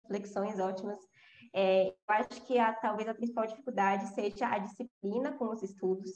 reflexões 0.08 0.58
ótimas. 0.58 0.98
É, 1.54 1.88
eu 1.88 1.94
acho 2.08 2.42
que 2.46 2.58
a, 2.58 2.72
talvez 2.74 3.08
a 3.08 3.14
principal 3.14 3.46
dificuldade 3.46 4.14
seja 4.14 4.48
a 4.48 4.58
disciplina 4.58 5.32
com 5.32 5.50
os 5.50 5.62
estudos 5.62 6.10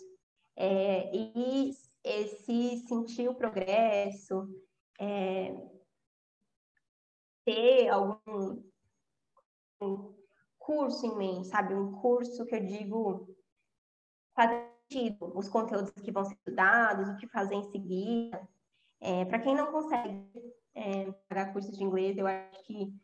é, 0.57 1.11
e 1.15 1.71
esse 2.05 2.79
sentir 2.87 3.29
o 3.29 3.35
progresso, 3.35 4.49
é, 5.01 5.55
ter 7.45 7.89
algum 7.89 8.63
um 9.81 10.15
curso 10.59 11.05
em 11.07 11.17
mente, 11.17 11.49
sabe? 11.49 11.75
Um 11.75 11.93
curso 11.93 12.47
que 12.47 12.55
eu 12.55 12.65
digo 12.65 13.37
sentido, 14.93 15.33
os 15.37 15.49
conteúdos 15.49 15.91
que 15.91 16.13
vão 16.13 16.25
ser 16.25 16.35
estudados, 16.35 17.09
o 17.09 17.17
que 17.17 17.27
fazer 17.27 17.55
em 17.55 17.71
seguida. 17.71 18.49
É, 19.01 19.25
Para 19.25 19.41
quem 19.41 19.57
não 19.57 19.73
consegue 19.73 20.25
é, 20.75 21.11
pagar 21.29 21.53
cursos 21.53 21.77
de 21.77 21.83
inglês, 21.83 22.17
eu 22.17 22.27
acho 22.27 22.63
que 22.65 22.95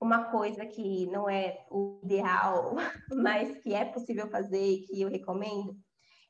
uma 0.00 0.30
coisa 0.30 0.64
que 0.64 1.06
não 1.06 1.28
é 1.28 1.66
o 1.70 2.00
ideal, 2.02 2.74
mas 3.14 3.58
que 3.58 3.74
é 3.74 3.84
possível 3.84 4.28
fazer 4.30 4.64
e 4.64 4.82
que 4.86 5.02
eu 5.02 5.08
recomendo, 5.08 5.76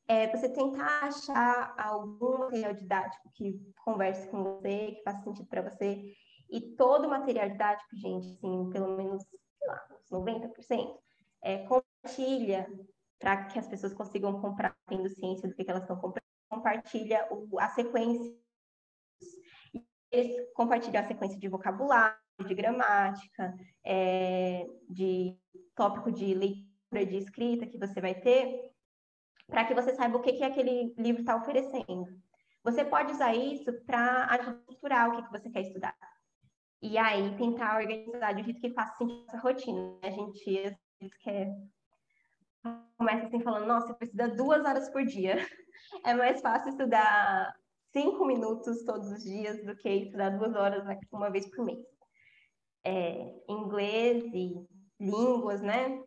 é 0.08 0.26
você 0.26 0.48
tentar 0.48 1.04
achar 1.04 1.72
algum 1.78 2.38
material 2.38 2.74
didático 2.74 3.30
que 3.32 3.60
converse 3.84 4.28
com 4.28 4.42
você, 4.42 4.96
que 4.96 5.02
faça 5.04 5.22
sentido 5.22 5.46
para 5.46 5.62
você. 5.62 6.02
E 6.50 6.74
todo 6.74 7.08
material 7.08 7.48
didático, 7.48 7.96
gente, 7.96 8.26
assim, 8.26 8.70
pelo 8.70 8.96
menos, 8.96 9.22
sei 9.22 9.68
lá, 9.68 9.86
uns 9.92 10.10
90%, 10.10 10.98
é, 11.42 11.58
compartilha 11.58 12.68
para 13.20 13.44
que 13.44 13.58
as 13.58 13.68
pessoas 13.68 13.94
consigam 13.94 14.40
comprar 14.40 14.76
tendo 14.88 15.08
ciência 15.08 15.48
do 15.48 15.54
que, 15.54 15.62
que 15.62 15.70
elas 15.70 15.84
estão 15.84 15.96
comprando, 15.96 16.24
compartilha 16.48 17.28
o, 17.30 17.60
a 17.60 17.68
sequência. 17.68 18.36
Eles 20.10 20.52
compartilham 20.54 21.04
a 21.04 21.06
sequência 21.06 21.38
de 21.38 21.46
vocabulário, 21.46 22.18
de 22.44 22.54
gramática, 22.54 23.54
é, 23.84 24.66
de 24.88 25.36
tópico 25.74 26.10
de 26.10 26.34
leitura, 26.34 27.06
de 27.06 27.16
escrita 27.16 27.66
que 27.66 27.78
você 27.78 28.00
vai 28.00 28.14
ter, 28.14 28.70
para 29.46 29.64
que 29.64 29.74
você 29.74 29.94
saiba 29.94 30.18
o 30.18 30.20
que, 30.20 30.34
que 30.34 30.44
aquele 30.44 30.94
livro 30.98 31.20
está 31.20 31.36
oferecendo. 31.36 32.06
Você 32.62 32.84
pode 32.84 33.12
usar 33.12 33.34
isso 33.34 33.72
para 33.84 34.28
estruturar 34.38 35.08
o 35.08 35.16
que, 35.16 35.22
que 35.22 35.32
você 35.32 35.50
quer 35.50 35.62
estudar. 35.62 35.96
E 36.82 36.96
aí 36.98 37.36
tentar 37.36 37.78
organizar 37.78 38.32
de 38.32 38.42
um 38.42 38.44
jeito 38.44 38.60
que 38.60 38.74
faça 38.74 38.96
sentido 38.96 39.24
essa 39.28 39.38
rotina. 39.38 39.98
A 40.02 40.10
gente 40.10 40.58
às 40.58 40.76
vezes 41.00 41.16
quer 41.20 41.54
começa 42.96 43.26
assim 43.26 43.40
falando, 43.40 43.66
nossa, 43.66 43.86
você 43.86 43.94
precisa 43.94 44.28
duas 44.28 44.64
horas 44.64 44.90
por 44.90 45.04
dia. 45.04 45.36
É 46.04 46.14
mais 46.14 46.40
fácil 46.40 46.68
estudar 46.68 47.52
cinco 47.90 48.24
minutos 48.26 48.84
todos 48.84 49.10
os 49.10 49.24
dias 49.24 49.64
do 49.64 49.74
que 49.74 49.88
estudar 49.88 50.28
duas 50.30 50.54
horas 50.54 50.84
uma 51.10 51.30
vez 51.30 51.50
por 51.50 51.64
mês 51.64 51.80
é, 52.84 53.34
inglês 53.48 54.24
e 54.32 54.66
línguas, 54.98 55.60
né? 55.60 56.02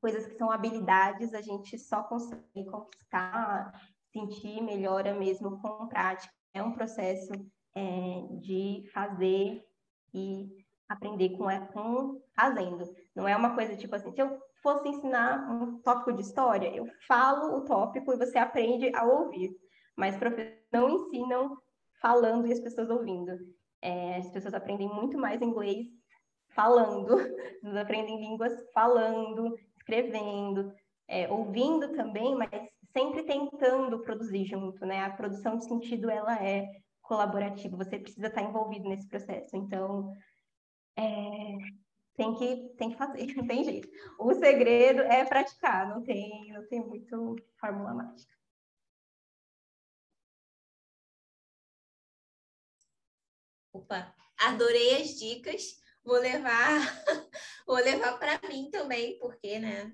Coisas 0.00 0.26
que 0.26 0.36
são 0.36 0.50
habilidades, 0.50 1.34
a 1.34 1.42
gente 1.42 1.78
só 1.78 2.02
consegue 2.02 2.64
conquistar, 2.64 3.72
sentir 4.12 4.62
melhora 4.62 5.14
mesmo 5.14 5.60
com 5.60 5.86
prática. 5.88 6.32
É 6.54 6.62
um 6.62 6.72
processo 6.72 7.32
é, 7.74 8.26
de 8.40 8.84
fazer 8.92 9.62
e 10.14 10.48
aprender 10.88 11.30
com, 11.36 11.44
com 11.72 12.20
fazendo. 12.34 12.84
Não 13.14 13.28
é 13.28 13.36
uma 13.36 13.54
coisa 13.54 13.76
tipo 13.76 13.94
assim, 13.94 14.12
se 14.12 14.20
eu 14.20 14.40
fosse 14.62 14.88
ensinar 14.88 15.50
um 15.50 15.80
tópico 15.80 16.12
de 16.12 16.22
história, 16.22 16.74
eu 16.74 16.86
falo 17.06 17.56
o 17.56 17.64
tópico 17.64 18.12
e 18.12 18.16
você 18.16 18.38
aprende 18.38 18.94
a 18.94 19.04
ouvir. 19.04 19.54
Mas 19.96 20.16
professores 20.16 20.58
não 20.72 20.88
ensinam 20.88 21.56
falando 22.00 22.46
e 22.46 22.52
as 22.52 22.60
pessoas 22.60 22.88
ouvindo. 22.90 23.32
É, 23.82 24.16
as 24.16 24.30
pessoas 24.30 24.54
aprendem 24.54 24.88
muito 24.88 25.16
mais 25.18 25.40
inglês 25.40 25.86
falando, 26.50 27.16
eles 27.62 27.76
aprendem 27.76 28.20
línguas 28.20 28.52
falando, 28.72 29.56
escrevendo, 29.76 30.72
é, 31.08 31.28
ouvindo 31.30 31.92
também, 31.92 32.36
mas 32.36 32.50
sempre 32.92 33.22
tentando 33.22 34.00
produzir 34.00 34.44
junto, 34.44 34.84
né? 34.84 35.04
A 35.04 35.10
produção 35.10 35.56
de 35.56 35.64
sentido, 35.64 36.10
ela 36.10 36.36
é 36.44 36.68
colaborativa, 37.02 37.76
você 37.76 37.98
precisa 37.98 38.28
estar 38.28 38.42
envolvido 38.42 38.88
nesse 38.88 39.08
processo. 39.08 39.56
Então, 39.56 40.12
é, 40.96 41.56
tem 42.16 42.34
que, 42.34 42.68
tem 42.76 42.90
que 42.90 42.96
fazer, 42.96 43.26
não 43.34 43.46
tem 43.46 43.64
jeito. 43.64 43.88
O 44.18 44.32
segredo 44.34 45.02
é 45.02 45.24
praticar, 45.24 45.88
não 45.88 46.02
tem, 46.02 46.52
não 46.52 46.66
tem 46.68 46.80
muito 46.80 47.36
fórmula 47.58 47.94
mágica. 47.94 48.39
Opa, 53.72 54.14
adorei 54.38 55.00
as 55.00 55.18
dicas 55.18 55.80
vou 56.04 56.18
levar 56.18 56.80
vou 57.66 57.76
levar 57.76 58.18
para 58.18 58.40
mim 58.48 58.70
também, 58.70 59.18
porque, 59.18 59.58
né, 59.58 59.92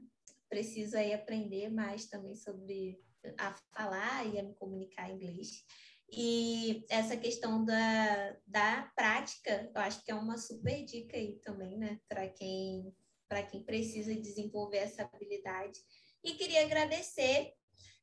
preciso 0.49 0.97
aí 0.97 1.12
aprender 1.12 1.68
mais 1.68 2.07
também 2.07 2.35
sobre 2.35 3.01
a 3.39 3.55
falar 3.74 4.27
e 4.27 4.39
a 4.39 4.43
me 4.43 4.55
comunicar 4.55 5.11
em 5.11 5.16
inglês. 5.16 5.64
E 6.09 6.85
essa 6.89 7.16
questão 7.16 7.64
da, 7.64 8.37
da 8.47 8.93
prática, 8.95 9.70
eu 9.74 9.81
acho 9.81 10.05
que 10.05 10.11
é 10.11 10.14
uma 10.14 10.39
super 10.39 10.85
dica 10.85 11.16
aí 11.16 11.39
também, 11.45 11.77
né, 11.77 12.01
para 12.09 12.29
quem 12.29 12.95
para 13.29 13.43
quem 13.43 13.61
precisa 13.64 14.14
desenvolver 14.14 14.77
essa 14.77 15.03
habilidade. 15.03 15.81
E 16.22 16.35
queria 16.35 16.62
agradecer. 16.62 17.53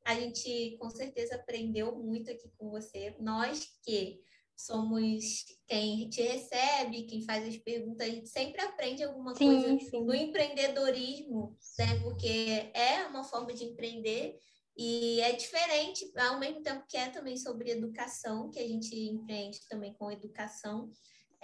A 0.04 0.14
gente 0.14 0.76
com 0.78 0.90
certeza 0.90 1.36
aprendeu 1.36 1.96
muito 1.96 2.30
aqui 2.30 2.52
com 2.58 2.68
você. 2.68 3.16
Nós 3.18 3.66
que 3.82 4.20
somos 4.56 5.44
quem 5.66 6.08
te 6.08 6.22
recebe, 6.22 7.06
quem 7.06 7.22
faz 7.22 7.46
as 7.46 7.56
perguntas, 7.56 8.06
a 8.06 8.10
gente 8.10 8.28
sempre 8.28 8.60
aprende 8.60 9.02
alguma 9.02 9.34
sim, 9.34 9.46
coisa 9.46 9.78
sim. 9.80 10.04
do 10.04 10.14
empreendedorismo, 10.14 11.56
né? 11.78 12.00
Porque 12.02 12.70
é 12.74 13.06
uma 13.06 13.24
forma 13.24 13.52
de 13.52 13.64
empreender 13.64 14.38
e 14.76 15.20
é 15.20 15.32
diferente, 15.32 16.10
ao 16.16 16.38
mesmo 16.38 16.62
tempo 16.62 16.84
que 16.88 16.96
é 16.96 17.08
também 17.08 17.36
sobre 17.36 17.70
educação, 17.70 18.50
que 18.50 18.58
a 18.58 18.66
gente 18.66 18.94
empreende 18.94 19.60
também 19.68 19.94
com 19.94 20.10
educação, 20.10 20.90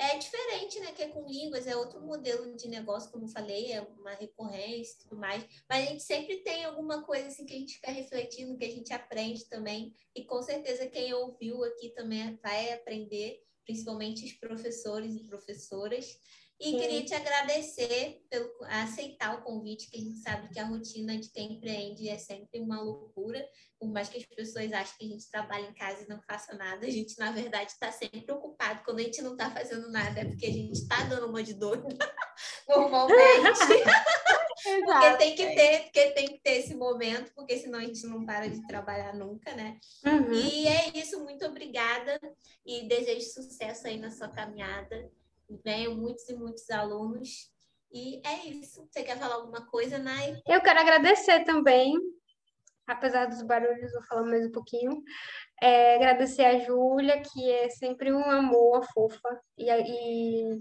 é 0.01 0.17
diferente, 0.17 0.81
né? 0.81 0.93
Que 0.93 1.03
é 1.03 1.09
com 1.09 1.29
línguas, 1.29 1.67
é 1.67 1.77
outro 1.77 2.01
modelo 2.01 2.57
de 2.57 2.69
negócio, 2.69 3.11
como 3.11 3.29
falei, 3.29 3.71
é 3.71 3.83
uma 3.83 4.15
recorrência 4.15 4.95
e 4.95 5.03
tudo 5.03 5.17
mais. 5.21 5.45
Mas 5.69 5.87
a 5.87 5.91
gente 5.91 6.03
sempre 6.03 6.39
tem 6.39 6.65
alguma 6.65 7.03
coisa 7.03 7.29
assim 7.29 7.45
que 7.45 7.53
a 7.53 7.59
gente 7.59 7.75
fica 7.75 7.91
refletindo, 7.91 8.57
que 8.57 8.65
a 8.65 8.71
gente 8.71 8.93
aprende 8.95 9.45
também. 9.49 9.95
E 10.17 10.25
com 10.25 10.43
certeza 10.43 10.87
quem 10.87 11.13
ouviu 11.13 11.63
aqui 11.65 11.91
também 11.91 12.39
vai 12.43 12.73
aprender, 12.73 13.43
principalmente 13.67 14.25
os 14.25 14.33
professores 14.33 15.15
e 15.15 15.25
professoras. 15.25 16.19
E 16.61 16.73
Sim. 16.73 16.79
queria 16.79 17.03
te 17.07 17.15
agradecer 17.15 18.23
pelo 18.29 18.51
aceitar 18.69 19.35
o 19.35 19.43
convite, 19.43 19.91
que 19.91 19.97
a 19.97 20.01
gente 20.01 20.19
sabe 20.19 20.51
que 20.51 20.61
a 20.61 20.67
rotina 20.67 21.17
de 21.17 21.31
quem 21.31 21.55
empreende 21.55 22.07
é 22.07 22.19
sempre 22.19 22.61
uma 22.61 22.83
loucura, 22.83 23.43
por 23.79 23.89
mais 23.89 24.11
que 24.11 24.19
as 24.19 24.27
pessoas 24.27 24.71
achem 24.71 24.95
que 24.99 25.07
a 25.07 25.09
gente 25.09 25.31
trabalha 25.31 25.67
em 25.67 25.73
casa 25.73 26.03
e 26.03 26.09
não 26.09 26.21
faça 26.21 26.55
nada, 26.55 26.87
a 26.87 26.91
gente, 26.91 27.19
na 27.19 27.33
verdade, 27.33 27.71
está 27.71 27.91
sempre 27.91 28.31
ocupado. 28.31 28.83
Quando 28.85 28.99
a 28.99 29.03
gente 29.03 29.23
não 29.23 29.33
está 29.33 29.51
fazendo 29.51 29.91
nada, 29.91 30.21
é 30.21 30.25
porque 30.27 30.45
a 30.45 30.53
gente 30.53 30.73
está 30.73 31.03
dando 31.05 31.29
uma 31.29 31.43
de 31.43 31.55
dor, 31.55 31.83
normalmente. 32.69 33.59
porque 34.85 35.17
tem 35.17 35.35
que 35.35 35.55
ter, 35.55 35.85
porque 35.85 36.11
tem 36.11 36.27
que 36.27 36.41
ter 36.43 36.59
esse 36.59 36.75
momento, 36.75 37.33
porque 37.35 37.57
senão 37.57 37.79
a 37.79 37.85
gente 37.85 38.07
não 38.07 38.27
para 38.27 38.51
de 38.51 38.67
trabalhar 38.67 39.15
nunca, 39.15 39.55
né? 39.55 39.79
Uhum. 40.05 40.35
E 40.35 40.69
é 40.69 40.91
isso, 40.95 41.25
muito 41.25 41.43
obrigada 41.47 42.21
e 42.67 42.87
desejo 42.87 43.31
sucesso 43.31 43.87
aí 43.87 43.99
na 43.99 44.11
sua 44.11 44.29
caminhada 44.29 45.11
venham 45.65 45.95
muitos 45.95 46.29
e 46.29 46.35
muitos 46.35 46.69
alunos. 46.71 47.51
E 47.93 48.21
é 48.27 48.47
isso. 48.47 48.87
Você 48.91 49.03
quer 49.03 49.19
falar 49.19 49.35
alguma 49.35 49.67
coisa, 49.67 49.99
Nai? 49.99 50.37
Eu 50.47 50.61
quero 50.61 50.81
agradecer 50.81 51.45
também, 51.45 51.95
apesar 52.87 53.27
dos 53.27 53.43
barulhos, 53.43 53.93
vou 53.93 54.03
falar 54.05 54.25
mais 54.25 54.47
um 54.47 54.53
pouquinho. 54.53 55.03
É, 55.61 55.97
agradecer 55.97 56.45
a 56.45 56.59
Júlia, 56.61 57.21
que 57.21 57.51
é 57.51 57.69
sempre 57.69 58.13
um 58.13 58.25
amor, 58.31 58.85
fofa, 58.95 59.41
e, 59.59 59.71
e 59.71 60.61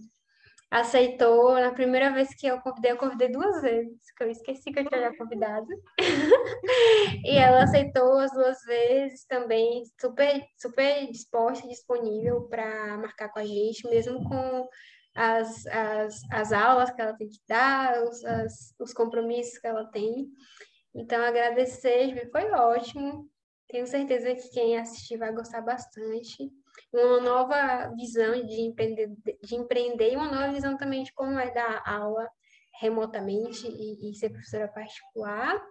aceitou. 0.70 1.54
Na 1.56 1.72
primeira 1.72 2.12
vez 2.12 2.34
que 2.36 2.48
eu 2.48 2.60
convidei, 2.62 2.91
eu 2.91 2.98
convidei 2.98 3.30
duas 3.30 3.62
vezes, 3.62 4.12
que 4.16 4.24
eu 4.24 4.30
esqueci 4.30 4.72
que 4.72 4.80
eu 4.80 4.90
tinha 4.90 5.16
convidado. 5.18 5.68
e 7.26 7.38
ela 7.38 7.64
aceitou 7.64 8.20
as 8.20 8.32
duas 8.32 8.62
vezes 8.66 9.26
também, 9.26 9.84
super, 10.00 10.41
super 10.58 11.12
disposta 11.12 11.68
disponível 11.68 12.48
para 12.48 12.98
marcar 12.98 13.30
com 13.30 13.40
a 13.40 13.46
gente, 13.46 13.90
mesmo 13.90 14.24
com 14.28 14.68
as, 15.16 15.66
as, 15.68 16.22
as 16.32 16.52
aulas 16.52 16.91
que 16.91 17.02
ela 17.02 17.18
tem 17.18 17.28
que 17.28 17.40
dar, 17.48 18.04
os, 18.04 18.24
as, 18.24 18.76
os 18.80 18.94
compromissos 18.94 19.58
que 19.58 19.68
ela 19.68 19.86
tem. 19.86 20.28
Então, 20.94 21.22
agradecer, 21.24 22.30
foi 22.32 22.50
ótimo. 22.52 23.30
Tenho 23.68 23.86
certeza 23.86 24.34
que 24.34 24.50
quem 24.50 24.78
assistir 24.78 25.18
vai 25.18 25.32
gostar 25.32 25.62
bastante. 25.62 26.52
Uma 26.94 27.20
nova 27.20 27.94
visão 27.96 28.46
de 28.46 28.62
empreender, 28.62 29.12
de 29.44 29.56
empreender 29.56 30.14
e 30.14 30.16
uma 30.16 30.32
nova 30.32 30.52
visão 30.52 30.78
também 30.78 31.04
de 31.04 31.14
como 31.14 31.40
é 31.40 31.52
dar 31.52 31.84
aula 31.86 32.30
remotamente 32.80 33.68
e, 33.68 34.10
e 34.10 34.16
ser 34.16 34.30
professora 34.30 34.68
particular 34.68 35.62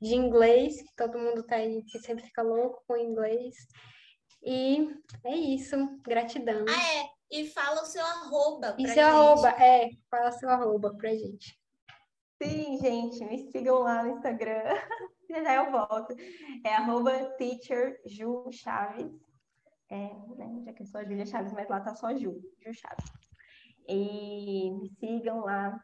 de 0.00 0.14
inglês, 0.14 0.80
que 0.82 0.94
todo 0.96 1.18
mundo 1.18 1.42
tá 1.42 1.56
aí, 1.56 1.82
que 1.84 1.98
sempre 1.98 2.24
fica 2.24 2.42
louco 2.42 2.82
com 2.86 2.96
inglês. 2.96 3.54
E 4.42 4.88
é 5.24 5.34
isso. 5.34 5.76
Gratidão. 6.02 6.64
Ah, 6.68 6.94
é. 6.94 7.08
E 7.30 7.46
fala 7.48 7.82
o 7.82 7.86
seu 7.86 8.04
arroba. 8.04 8.74
E 8.78 8.86
seu 8.86 8.94
gente. 8.94 9.00
arroba, 9.00 9.48
é. 9.50 9.90
Fala 10.10 10.32
seu 10.32 10.48
arroba 10.48 10.94
pra 10.96 11.10
gente. 11.10 11.58
Sim, 12.40 12.78
gente, 12.78 13.24
me 13.24 13.50
sigam 13.50 13.80
lá 13.80 14.02
no 14.02 14.10
Instagram. 14.10 14.62
já 15.28 15.54
eu 15.56 15.70
volto. 15.70 16.14
É 16.64 16.74
arroba 16.74 17.12
teacher 17.36 18.00
Ju 18.06 18.48
Chaves. 18.52 19.10
É, 19.90 20.10
né, 20.36 20.62
já 20.64 20.72
que 20.72 20.82
eu 20.82 20.86
sou 20.86 21.00
a 21.00 21.04
Julia 21.04 21.24
Chaves, 21.24 21.52
mas 21.52 21.68
lá 21.68 21.80
tá 21.80 21.94
só 21.94 22.14
Ju, 22.14 22.40
Ju 22.64 22.74
Chaves. 22.74 23.10
E 23.88 24.70
me 24.70 24.90
sigam 24.90 25.40
lá, 25.40 25.80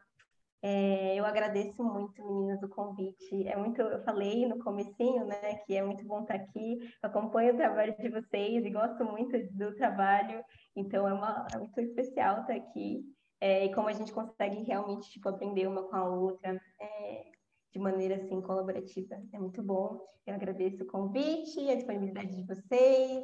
é, 0.67 1.15
eu 1.15 1.23
agradeço 1.25 1.83
muito, 1.83 2.25
meninas, 2.25 2.63
o 2.63 2.67
convite. 2.67 3.47
É 3.47 3.55
muito, 3.55 3.79
eu 3.81 4.03
falei 4.03 4.47
no 4.47 4.57
comecinho, 4.57 5.23
né, 5.23 5.55
que 5.63 5.75
é 5.75 5.83
muito 5.83 6.03
bom 6.07 6.21
estar 6.21 6.33
aqui. 6.33 6.79
Acompanho 7.03 7.53
o 7.53 7.57
trabalho 7.57 7.95
de 7.95 8.09
vocês 8.09 8.65
e 8.65 8.69
gosto 8.71 9.05
muito 9.05 9.37
do 9.53 9.75
trabalho, 9.75 10.43
então 10.75 11.07
é, 11.07 11.13
uma, 11.13 11.45
é 11.53 11.57
muito 11.59 11.79
especial 11.79 12.41
estar 12.41 12.55
aqui. 12.55 13.03
É, 13.39 13.65
e 13.65 13.73
como 13.75 13.89
a 13.89 13.93
gente 13.93 14.11
consegue 14.11 14.63
realmente 14.63 15.07
tipo, 15.11 15.29
aprender 15.29 15.67
uma 15.67 15.83
com 15.83 15.95
a 15.95 16.09
outra 16.09 16.59
é, 16.81 17.25
de 17.71 17.79
maneira 17.79 18.15
assim 18.15 18.41
colaborativa, 18.41 19.21
é 19.33 19.37
muito 19.37 19.61
bom. 19.61 19.99
Eu 20.25 20.33
agradeço 20.33 20.83
o 20.83 20.87
convite, 20.87 21.69
a 21.69 21.75
disponibilidade 21.75 22.35
de 22.35 22.43
vocês. 22.43 23.23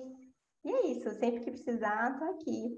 E 0.64 0.72
é 0.72 0.88
isso, 0.88 1.10
sempre 1.20 1.44
que 1.44 1.52
precisar, 1.52 2.12
estou 2.12 2.30
aqui. 2.36 2.78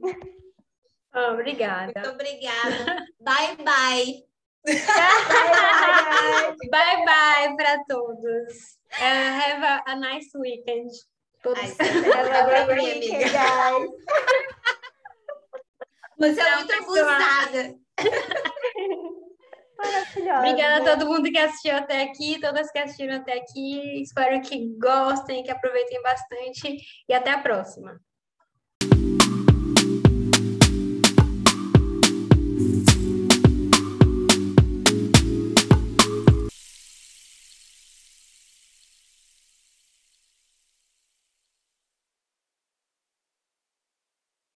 Oh, 1.14 1.32
obrigada. 1.34 1.92
Muito 1.96 2.10
obrigada. 2.10 3.06
bye, 3.20 3.56
bye 3.58 4.24
bye 6.72 7.06
bye 7.06 7.54
para 7.58 7.84
todos. 7.90 8.78
Uh, 8.94 9.02
have 9.02 9.62
a, 9.62 9.84
a, 9.88 9.96
nice 9.98 10.32
weekend. 10.36 10.90
Todos. 11.44 11.78
Have 11.78 12.72
a 12.72 12.74
weekend, 12.74 13.30
guys. 13.34 13.90
Você 16.18 16.40
é 16.40 16.56
muito 16.56 16.74
abusada. 16.74 17.76
Obrigada 20.38 20.78
a 20.78 20.96
todo 20.96 21.08
mundo 21.08 21.32
que 21.32 21.38
assistiu 21.38 21.76
até 21.76 22.04
aqui, 22.04 22.40
todas 22.40 22.72
que 22.72 22.80
assistiram 22.80 23.16
até 23.16 23.34
aqui. 23.34 24.02
Espero 24.02 24.42
que 24.42 24.76
gostem, 24.78 25.44
que 25.44 25.52
aproveitem 25.52 26.02
bastante 26.02 26.78
e 27.08 27.14
até 27.14 27.32
a 27.32 27.40
próxima. 27.40 28.00